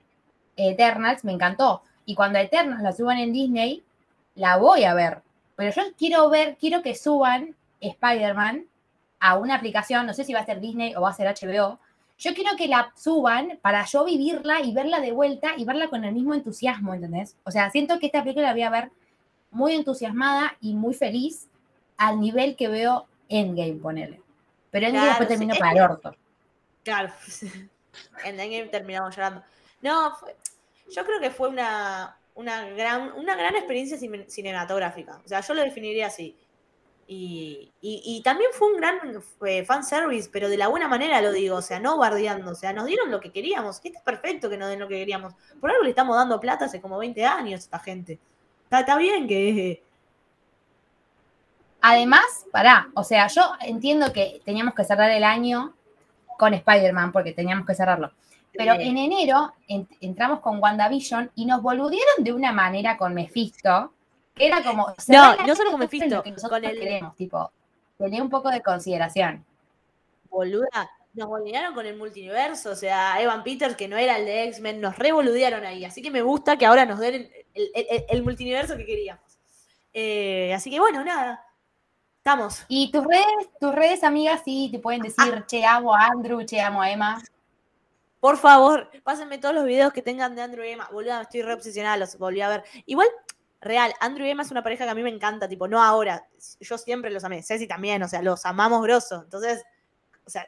Eternals 0.55 1.24
me 1.24 1.34
encantó. 1.34 1.82
Y 2.05 2.16
cuando 2.16 2.39
Eternos 2.39 2.82
la 2.82 2.91
suban 2.91 3.18
en 3.18 3.34
Disney, 3.34 3.84
la 4.36 4.57
voy 4.57 4.84
a 4.84 4.93
ver. 4.93 5.22
Pero 5.55 5.72
yo 5.72 5.82
quiero 5.97 6.30
ver, 6.30 6.57
quiero 6.59 6.82
que 6.82 6.95
suban 6.95 7.55
Spider-Man 7.80 8.66
a 9.20 9.38
una 9.38 9.55
aplicación, 9.55 10.05
no 10.05 10.14
sé 10.14 10.24
si 10.24 10.34
va 10.34 10.39
a 10.39 10.45
ser 10.45 10.59
Disney 10.59 10.95
o 10.95 11.01
va 11.01 11.09
a 11.09 11.14
ser 11.14 11.28
HBO. 11.28 11.80
Yo 12.18 12.34
quiero 12.34 12.55
que 12.55 12.68
la 12.68 12.91
suban 12.95 13.59
para 13.62 13.84
yo 13.86 14.05
vivirla 14.05 14.62
y 14.62 14.74
verla 14.74 14.99
de 14.99 15.12
vuelta 15.12 15.51
y 15.57 15.66
verla 15.66 15.89
con 15.89 16.03
el 16.05 16.14
mismo 16.14 16.34
entusiasmo, 16.34 16.93
¿entendés? 16.93 17.36
O 17.43 17.51
sea, 17.51 17.70
siento 17.72 17.99
que 17.99 18.05
esta 18.07 18.22
película 18.24 18.47
la 18.47 18.53
voy 18.53 18.62
a 18.64 18.70
ver 18.70 18.91
muy 19.51 19.74
entusiasmada 19.74 20.55
y 20.62 20.74
muy 20.74 20.93
feliz 20.93 21.47
al 22.07 22.19
nivel 22.19 22.55
que 22.55 22.67
veo 22.67 23.07
Endgame, 23.29 23.73
ponele. 23.75 24.21
Pero 24.71 24.87
Endgame 24.87 25.05
Claro, 25.07 25.19
después 25.19 25.29
terminó 25.29 25.53
sí. 25.53 25.59
para 25.59 25.71
el 25.71 25.81
orto. 25.81 26.15
Claro. 26.83 27.13
En 28.23 28.39
Endgame 28.39 28.67
terminamos 28.69 29.13
llorando. 29.15 29.43
No, 29.81 30.15
fue- 30.15 30.35
yo 30.89 31.05
creo 31.05 31.19
que 31.19 31.29
fue 31.29 31.49
una, 31.49 32.17
una, 32.35 32.69
gran, 32.69 33.11
una 33.13 33.35
gran 33.35 33.55
experiencia 33.55 33.97
cine- 33.97 34.25
cinematográfica. 34.29 35.19
O 35.25 35.27
sea, 35.27 35.41
yo 35.41 35.53
lo 35.53 35.61
definiría 35.61 36.07
así. 36.07 36.35
Y, 37.07 37.69
y- 37.81 38.01
y 38.05 38.21
también 38.23 38.49
fue 38.53 38.69
un 38.71 38.77
gran 38.77 38.99
eh, 39.45 39.65
fanservice, 39.65 40.29
pero 40.31 40.47
de 40.47 40.55
la 40.57 40.69
buena 40.69 40.87
manera 40.87 41.21
lo 41.21 41.33
digo, 41.33 41.57
o 41.57 41.61
sea, 41.61 41.79
no 41.81 41.97
bardeando, 41.97 42.51
o 42.51 42.55
sea, 42.55 42.71
nos 42.71 42.85
dieron 42.85 43.11
lo 43.11 43.19
que 43.19 43.31
queríamos, 43.33 43.81
que 43.81 43.89
está 43.89 44.01
perfecto 44.01 44.49
que 44.49 44.57
nos 44.57 44.69
den 44.69 44.79
lo 44.79 44.87
que 44.87 44.95
queríamos. 44.95 45.33
Por 45.59 45.69
algo 45.71 45.83
le 45.83 45.89
estamos 45.89 46.15
dando 46.15 46.39
plata 46.39 46.65
hace 46.65 46.79
como 46.79 46.97
20 46.97 47.25
años 47.25 47.59
a 47.59 47.63
esta 47.63 47.79
gente. 47.79 48.17
Está, 48.63 48.79
está 48.81 48.97
bien 48.97 49.27
que... 49.27 49.83
Además, 51.82 52.45
pará, 52.51 52.89
o 52.93 53.03
sea, 53.03 53.27
yo 53.27 53.53
entiendo 53.61 54.13
que 54.13 54.41
teníamos 54.45 54.73
que 54.75 54.84
cerrar 54.84 55.09
el 55.11 55.23
año 55.23 55.73
con 56.38 56.53
Spider-Man 56.53 57.11
porque 57.11 57.34
teníamos 57.34 57.65
que 57.65 57.73
cerrarlo. 57.75 58.11
Pero 58.53 58.73
en 58.73 58.97
enero 58.97 59.53
en- 59.67 59.88
entramos 60.01 60.41
con 60.41 60.61
WandaVision 60.61 61.32
y 61.36 61.45
nos 61.45 61.61
boludieron 61.61 62.15
de 62.19 62.34
una 62.34 62.51
manera 62.51 62.97
con 62.97 63.13
Mephisto, 63.13 63.93
que 64.36 64.47
era 64.47 64.61
como... 64.63 64.89
el 64.89 65.47
no 65.47 65.55
solo 65.55 65.71
con 65.71 65.79
Mephisto, 65.79 66.21
que 66.23 66.32
nosotros 66.32 66.59
con 66.59 66.69
el- 66.69 66.79
queremos, 66.79 67.15
tipo, 67.15 67.51
tenía 67.97 68.21
un 68.21 68.29
poco 68.29 68.49
de 68.49 68.61
consideración. 68.61 69.45
Boluda, 70.29 70.89
nos 71.13 71.27
boludearon 71.27 71.73
con 71.73 71.86
el 71.86 71.97
multiverso, 71.97 72.71
o 72.71 72.75
sea, 72.75 73.21
Evan 73.21 73.43
Peters, 73.43 73.75
que 73.75 73.88
no 73.88 73.97
era 73.97 74.17
el 74.17 74.25
de 74.25 74.43
X-Men, 74.45 74.82
nos 74.82 74.97
revoludearon 74.97 75.65
ahí. 75.65 75.84
Así 75.86 76.01
que 76.01 76.11
me 76.11 76.21
gusta 76.21 76.57
que 76.57 76.65
ahora 76.65 76.86
nos 76.86 76.99
den 76.99 77.15
el, 77.53 77.71
el- 77.73 77.88
el- 77.89 78.05
el 78.09 78.23
multiverso 78.23 78.77
que 78.77 78.86
queríamos. 78.86 79.23
Eh, 79.93 80.53
así 80.53 80.69
que 80.69 80.79
bueno, 80.79 81.03
nada. 81.03 81.45
Estamos. 82.22 82.63
Y 82.67 82.91
tus 82.91 83.03
redes, 83.03 83.49
tus 83.59 83.74
redes 83.74 84.03
amigas 84.03 84.41
sí 84.45 84.69
te 84.72 84.78
pueden 84.78 85.01
decir, 85.01 85.43
che, 85.47 85.65
amo 85.65 85.95
a 85.95 86.05
Andrew, 86.05 86.45
che, 86.45 86.61
amo 86.61 86.80
a 86.80 86.91
Emma. 86.91 87.19
Por 88.19 88.38
favor, 88.38 88.91
pásenme 89.03 89.39
todos 89.39 89.55
los 89.55 89.65
videos 89.65 89.91
que 89.91 90.03
tengan 90.03 90.36
de 90.36 90.43
Andrew 90.43 90.63
y 90.63 90.69
Emma. 90.69 90.88
Boluda, 90.91 91.24
estoy 91.24 91.41
re 91.41 91.55
obsesionada, 91.55 91.97
los 91.97 92.15
volví 92.19 92.41
a 92.41 92.49
ver. 92.49 92.63
Igual, 92.86 93.07
real, 93.59 93.91
Andrew 93.99 94.28
y 94.28 94.30
Emma 94.30 94.43
es 94.43 94.51
una 94.51 94.61
pareja 94.61 94.86
que 94.86 94.91
a 94.91 94.93
mí 94.93 95.01
me 95.01 95.09
encanta, 95.09 95.49
tipo, 95.49 95.67
no 95.67 95.82
ahora. 95.82 96.28
Yo 96.59 96.78
siempre 96.78 97.09
los 97.09 97.24
amé. 97.24 97.41
Ceci 97.41 97.67
también, 97.67 98.03
o 98.03 98.07
sea, 98.07 98.22
los 98.22 98.45
amamos 98.45 98.84
grosso. 98.84 99.22
Entonces, 99.24 99.63
o 100.24 100.30
sea, 100.30 100.45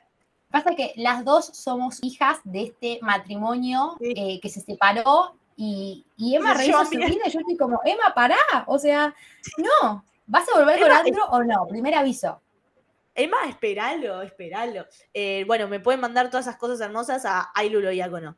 Pasa 0.52 0.76
que 0.76 0.94
las 0.98 1.26
dos 1.26 1.48
somos 1.48 1.98
hijas 2.04 2.38
de 2.44 2.66
este 2.66 3.00
matrimonio 3.02 3.96
Sí. 4.00 4.14
eh, 4.16 4.40
que 4.40 4.50
se 4.50 4.62
separó 4.62 5.36
y, 5.58 6.06
y 6.18 6.36
Emma 6.36 6.54
rehizo 6.54 6.86
su 6.86 6.92
vida 6.92 7.08
y 7.26 7.32
yo 7.32 7.40
estoy 7.40 7.58
como, 7.58 7.82
Emma, 7.84 8.14
pará. 8.14 8.38
O 8.68 8.78
sea, 8.78 9.16
no. 9.58 10.06
¿Vas 10.26 10.48
a 10.50 10.60
volver 10.60 10.80
con 10.80 10.88
Emma, 10.88 11.00
Andrew 11.00 11.24
o 11.30 11.44
no? 11.44 11.68
Primer 11.68 11.96
aviso. 11.96 12.42
Emma, 13.16 13.38
esperalo, 13.48 14.22
esperalo. 14.22 14.86
Eh, 15.14 15.44
bueno, 15.46 15.68
me 15.68 15.80
pueden 15.80 16.02
mandar 16.02 16.30
todas 16.30 16.48
esas 16.48 16.58
cosas 16.60 16.80
hermosas 16.82 17.26
a 17.26 17.52
Ailulo 17.54 17.92
Iacono. 17.92 18.36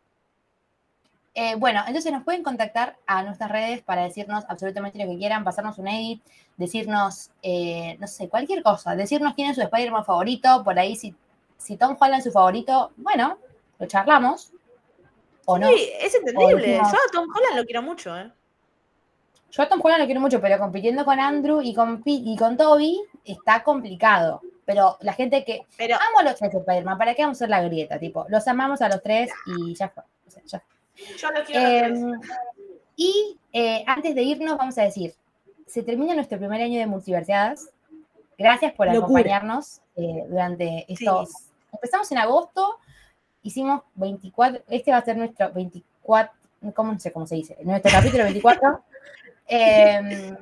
Eh, 1.34 1.56
bueno, 1.56 1.84
entonces 1.86 2.12
nos 2.14 2.24
pueden 2.24 2.44
contactar 2.44 2.98
a 3.06 3.22
nuestras 3.24 3.52
redes 3.52 3.82
para 3.82 4.04
decirnos 4.04 4.46
absolutamente 4.48 4.98
lo 5.04 5.12
que 5.12 5.18
quieran, 5.18 5.44
pasarnos 5.44 5.78
un 5.78 5.88
edit, 5.90 6.24
decirnos, 6.56 7.30
eh, 7.42 7.98
no 8.00 8.08
sé, 8.08 8.30
cualquier 8.30 8.64
cosa, 8.64 8.96
decirnos 8.96 9.34
quién 9.34 9.50
es 9.50 9.56
su 9.58 9.62
Spider-Man 9.62 10.06
favorito, 10.06 10.64
por 10.64 10.80
ahí 10.80 10.96
si, 10.96 11.14
si 11.58 11.76
Tom 11.76 11.98
Holland 12.00 12.20
es 12.20 12.24
su 12.24 12.32
favorito, 12.32 12.92
bueno, 12.96 13.38
lo 13.80 13.86
charlamos. 13.86 14.52
O 15.46 15.58
no. 15.60 15.68
Sí, 15.68 15.90
es 16.00 16.16
entendible. 16.16 16.56
decimos- 16.68 16.92
Yo 16.92 16.98
a 16.98 17.12
Tom 17.12 17.28
Holland 17.36 17.58
lo 17.58 17.66
quiero 17.66 17.82
mucho, 17.82 18.18
¿eh? 18.18 18.32
Yo 19.56 19.64
a 19.64 19.70
Tom 19.70 19.80
Holland 19.82 20.02
lo 20.02 20.06
quiero 20.06 20.20
mucho, 20.20 20.42
pero 20.42 20.60
compitiendo 20.60 21.06
con 21.06 21.18
Andrew 21.18 21.62
y 21.62 21.74
con, 21.74 22.02
y 22.04 22.36
con 22.36 22.58
Toby 22.58 23.02
está 23.24 23.64
complicado. 23.64 24.42
Pero 24.66 24.98
la 25.00 25.14
gente 25.14 25.46
que. 25.46 25.62
Pero 25.78 25.96
Amo 25.96 26.20
a 26.20 26.24
los 26.24 26.36
tres 26.36 26.54
Spider-Man, 26.54 26.98
¿para 26.98 27.16
qué 27.16 27.22
vamos 27.22 27.38
a 27.38 27.40
hacer 27.46 27.50
la 27.50 27.64
grieta? 27.64 27.98
Tipo, 27.98 28.26
los 28.28 28.46
amamos 28.50 28.82
a 28.82 28.90
los 28.90 29.02
tres 29.02 29.32
y 29.46 29.74
ya 29.74 29.88
fue. 29.88 30.04
O 30.28 30.32
sea, 30.32 30.44
ya 30.46 30.60
fue. 30.60 31.18
yo 31.18 31.32
lo 31.32 31.44
quiero 31.46 31.66
a 31.66 31.88
los 31.88 32.00
tres. 32.00 32.04
Em, 32.04 32.22
y 32.98 33.38
eh, 33.54 33.86
antes 33.88 34.14
de 34.14 34.24
irnos, 34.24 34.58
vamos 34.58 34.78
a 34.78 34.82
decir: 34.82 35.14
se 35.66 35.84
termina 35.84 36.14
nuestro 36.16 36.38
primer 36.38 36.62
año 36.62 36.78
de 36.78 36.88
multiverseadas. 36.88 37.70
Gracias 38.38 38.74
por 38.74 38.88
Locura. 38.88 39.06
acompañarnos 39.06 39.80
eh, 39.96 40.26
durante 40.28 40.86
estos. 40.92 41.30
Empezamos 41.72 42.12
en 42.12 42.18
agosto, 42.18 42.78
hicimos 43.42 43.84
24. 43.96 44.64
Este 44.68 44.92
va 44.92 44.98
a 44.98 45.06
ser 45.06 45.16
nuestro 45.16 45.54
24. 45.54 46.34
¿Cómo 46.74 46.92
no 46.92 47.00
sé 47.00 47.14
cómo 47.14 47.26
se 47.26 47.36
dice? 47.36 47.58
Nuestro 47.64 47.90
capítulo 47.90 48.24
24. 48.26 48.84
Em, 49.48 50.36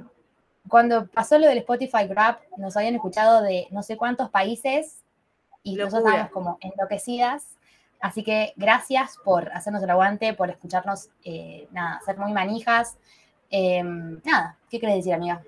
cuando 0.68 1.08
pasó 1.08 1.38
lo 1.38 1.48
del 1.48 1.60
Spotify 1.60 2.08
Grab, 2.08 2.40
nos 2.58 2.78
habían 2.78 2.96
escuchado 2.96 3.42
de 3.42 3.68
no 3.72 3.84
sé 3.84 3.98
cuántos 3.98 4.30
países 4.30 5.02
y 5.62 5.76
nosotros 5.76 6.04
Locura. 6.04 6.22
estábamos 6.24 6.32
como 6.34 6.58
enloquecidas. 6.62 7.48
Así 8.00 8.24
que 8.24 8.54
gracias 8.58 9.18
por 9.24 9.50
hacernos 9.54 9.82
el 9.84 9.90
aguante, 9.90 10.34
por 10.34 10.50
escucharnos, 10.50 11.10
eh, 11.24 11.68
nada, 11.72 12.02
ser 12.06 12.18
muy 12.18 12.34
manijas. 12.34 12.98
Em, 13.50 14.20
nada, 14.26 14.58
¿qué 14.70 14.80
querés 14.80 14.98
decir, 14.98 15.14
amiga? 15.14 15.42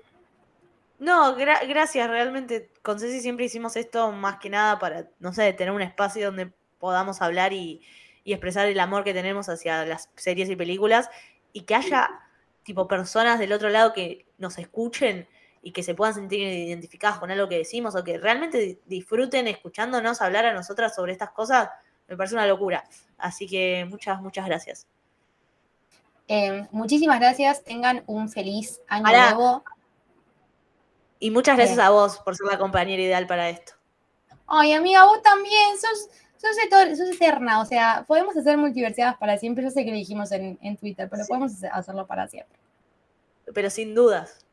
No, 0.98 1.36
gra- 1.36 1.66
gracias. 1.68 2.08
Realmente 2.08 2.70
con 2.82 2.98
Ceci 2.98 3.20
siempre 3.20 3.44
hicimos 3.44 3.76
esto 3.76 4.10
más 4.12 4.38
que 4.38 4.48
nada 4.48 4.78
para, 4.78 5.06
no 5.18 5.32
sé, 5.34 5.52
tener 5.52 5.74
un 5.74 5.82
espacio 5.82 6.26
donde 6.26 6.50
podamos 6.78 7.20
hablar 7.20 7.52
y, 7.52 7.82
y 8.24 8.32
expresar 8.32 8.66
el 8.68 8.80
amor 8.80 9.04
que 9.04 9.12
tenemos 9.12 9.48
hacia 9.50 9.84
las 9.84 10.08
series 10.16 10.48
y 10.48 10.56
películas 10.56 11.10
y 11.52 11.62
que 11.62 11.74
haya 11.74 12.08
tipo 12.66 12.86
personas 12.86 13.38
del 13.38 13.52
otro 13.54 13.70
lado 13.70 13.92
que 13.94 14.26
nos 14.36 14.58
escuchen 14.58 15.26
y 15.62 15.72
que 15.72 15.82
se 15.82 15.94
puedan 15.94 16.14
sentir 16.14 16.40
identificadas 16.40 17.18
con 17.18 17.30
algo 17.30 17.48
que 17.48 17.56
decimos 17.58 17.96
o 17.96 18.04
que 18.04 18.18
realmente 18.18 18.58
di- 18.58 18.78
disfruten 18.84 19.48
escuchándonos 19.48 20.20
hablar 20.20 20.44
a 20.44 20.52
nosotras 20.52 20.94
sobre 20.94 21.12
estas 21.12 21.30
cosas, 21.30 21.70
me 22.08 22.16
parece 22.16 22.34
una 22.34 22.46
locura. 22.46 22.84
Así 23.18 23.46
que 23.48 23.86
muchas, 23.88 24.20
muchas 24.20 24.44
gracias. 24.46 24.86
Em, 26.28 26.66
muchísimas 26.72 27.18
gracias, 27.20 27.64
tengan 27.64 28.02
un 28.06 28.28
feliz 28.28 28.80
año 28.88 29.06
nuevo. 29.36 29.64
Y 31.18 31.30
muchas 31.30 31.56
gracias 31.56 31.78
a 31.78 31.90
vos 31.90 32.18
por 32.18 32.36
ser 32.36 32.46
la 32.46 32.58
compañera 32.58 33.02
ideal 33.02 33.26
para 33.26 33.48
esto. 33.48 33.72
Ay, 34.46 34.72
amiga, 34.74 35.04
vos 35.04 35.22
también, 35.22 35.78
sos, 35.80 36.08
sos, 36.36 36.56
eto- 36.64 36.96
sos 36.96 37.10
eterna, 37.10 37.60
o 37.60 37.64
sea, 37.64 38.04
podemos 38.06 38.36
hacer 38.36 38.56
multiversidades 38.56 39.16
para 39.18 39.36
siempre, 39.38 39.64
yo 39.64 39.70
sé 39.70 39.84
que 39.84 39.90
lo 39.90 39.96
dijimos 39.96 40.32
en, 40.32 40.58
en 40.62 40.76
Twitter, 40.76 41.08
pero 41.10 41.24
podemos 41.26 41.52
hacer- 41.54 41.70
hacerlo 41.72 42.06
para 42.06 42.28
siempre. 42.28 42.58
Pero 43.54 43.70
sin 43.70 43.94
dudas. 43.94 44.44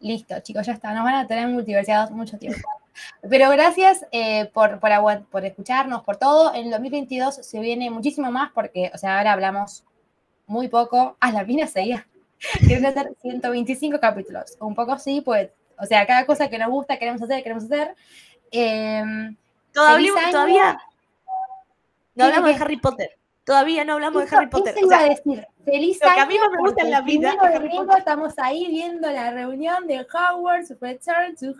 Listo, 0.00 0.38
chicos, 0.40 0.66
ya 0.66 0.72
está, 0.72 0.92
nos 0.94 1.04
van 1.04 1.14
a 1.14 1.26
tener 1.26 1.46
multiversidades 1.48 2.10
mucho 2.10 2.38
tiempo. 2.38 2.60
Pero 3.26 3.48
gracias 3.50 4.04
eh, 4.12 4.50
por, 4.52 4.78
por, 5.30 5.44
escucharnos, 5.46 6.02
por 6.02 6.18
todo. 6.18 6.52
En 6.54 6.70
2022 6.70 7.36
se 7.36 7.60
viene 7.60 7.88
muchísimo 7.88 8.30
más 8.30 8.50
porque, 8.52 8.90
o 8.92 8.98
sea, 8.98 9.16
ahora 9.16 9.32
hablamos 9.32 9.82
muy 10.46 10.68
poco. 10.68 11.16
Ah, 11.18 11.32
la 11.32 11.42
mina 11.44 11.66
seguía. 11.66 12.06
Quieren 12.66 12.84
hacer 12.84 13.14
125 13.22 13.98
capítulos. 13.98 14.56
Un 14.60 14.74
poco 14.74 14.98
sí, 14.98 15.22
pues, 15.22 15.48
o 15.78 15.86
sea, 15.86 16.06
cada 16.06 16.26
cosa 16.26 16.50
que 16.50 16.58
nos 16.58 16.68
gusta 16.68 16.98
queremos 16.98 17.22
hacer, 17.22 17.42
queremos 17.42 17.64
hacer. 17.64 17.94
Em, 18.50 19.36
Todavía, 19.72 20.12
todavía 20.30 20.78
no 22.14 22.24
¿Qué, 22.24 22.30
hablamos 22.34 22.58
de? 22.58 22.64
Harry 22.64 22.76
Potter. 22.78 23.10
Todavía 23.44 23.84
no 23.84 23.94
hablamos 23.94 24.22
de 24.30 24.36
Harry 24.36 24.46
Potter. 24.48 24.74
eso 24.76 24.84
O 24.84 24.88
iba 24.88 24.96
sea, 24.98 25.06
a 25.06 25.08
decir. 25.08 25.46
Feliz 25.64 25.98
lo 26.00 26.06
que 26.06 26.12
año. 26.12 26.22
a 26.22 26.26
mí 26.26 26.38
más 26.38 26.50
me 26.50 26.58
gusta 26.58 26.82
en 26.84 26.90
la 26.90 27.00
vida 27.00 27.30
es 27.30 27.38
Harry 27.56 27.68
Potter. 27.70 27.98
estamos 27.98 28.34
ahí 28.38 28.66
viendo 28.68 29.10
la 29.10 29.30
reunión 29.32 29.86
de 29.86 30.00
Hogwarts, 30.00 30.74
Return 30.80 31.36
to 31.36 31.52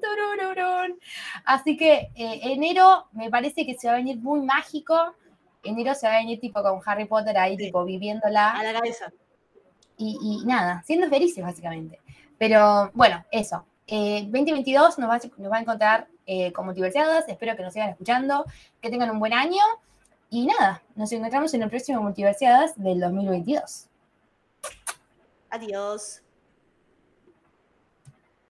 turururun. 0.00 0.98
Así 1.44 1.76
que 1.76 2.10
eh, 2.14 2.40
enero 2.42 3.06
me 3.12 3.30
parece 3.30 3.64
que 3.66 3.74
se 3.74 3.86
va 3.88 3.94
a 3.94 3.96
venir 3.96 4.18
muy 4.18 4.40
mágico. 4.40 5.14
Enero 5.62 5.94
se 5.94 6.06
va 6.08 6.14
a 6.14 6.18
venir 6.18 6.40
tipo 6.40 6.62
con 6.62 6.80
Harry 6.84 7.04
Potter 7.04 7.36
ahí, 7.38 7.56
Sí. 7.56 7.66
tipo 7.66 7.84
viviéndola 7.84 8.50
a 8.52 8.62
la 8.62 8.72
cabeza. 8.72 9.12
y, 9.98 10.18
y 10.42 10.46
nada, 10.46 10.82
siendo 10.84 11.08
felices 11.08 11.44
básicamente. 11.44 12.00
Pero 12.38 12.90
bueno, 12.94 13.24
eso. 13.30 13.64
Eh, 13.86 14.22
2022 14.24 14.98
nos 14.98 15.08
va, 15.08 15.14
a- 15.16 15.20
nos 15.38 15.52
va 15.52 15.56
a 15.58 15.60
encontrar 15.60 16.08
eh, 16.26 16.52
con 16.52 16.66
Multiverseadas. 16.66 17.28
Espero 17.28 17.56
que 17.56 17.62
nos 17.62 17.72
sigan 17.72 17.90
escuchando, 17.90 18.44
que 18.80 18.90
tengan 18.90 19.10
un 19.10 19.18
buen 19.18 19.32
año. 19.32 19.62
Y 20.30 20.46
nada, 20.46 20.82
nos 20.94 21.12
encontramos 21.12 21.52
en 21.54 21.62
el 21.62 21.70
próximo 21.70 22.00
Multiverseadas 22.02 22.72
del 22.76 23.00
2022. 23.00 23.88
Adiós. 25.50 26.22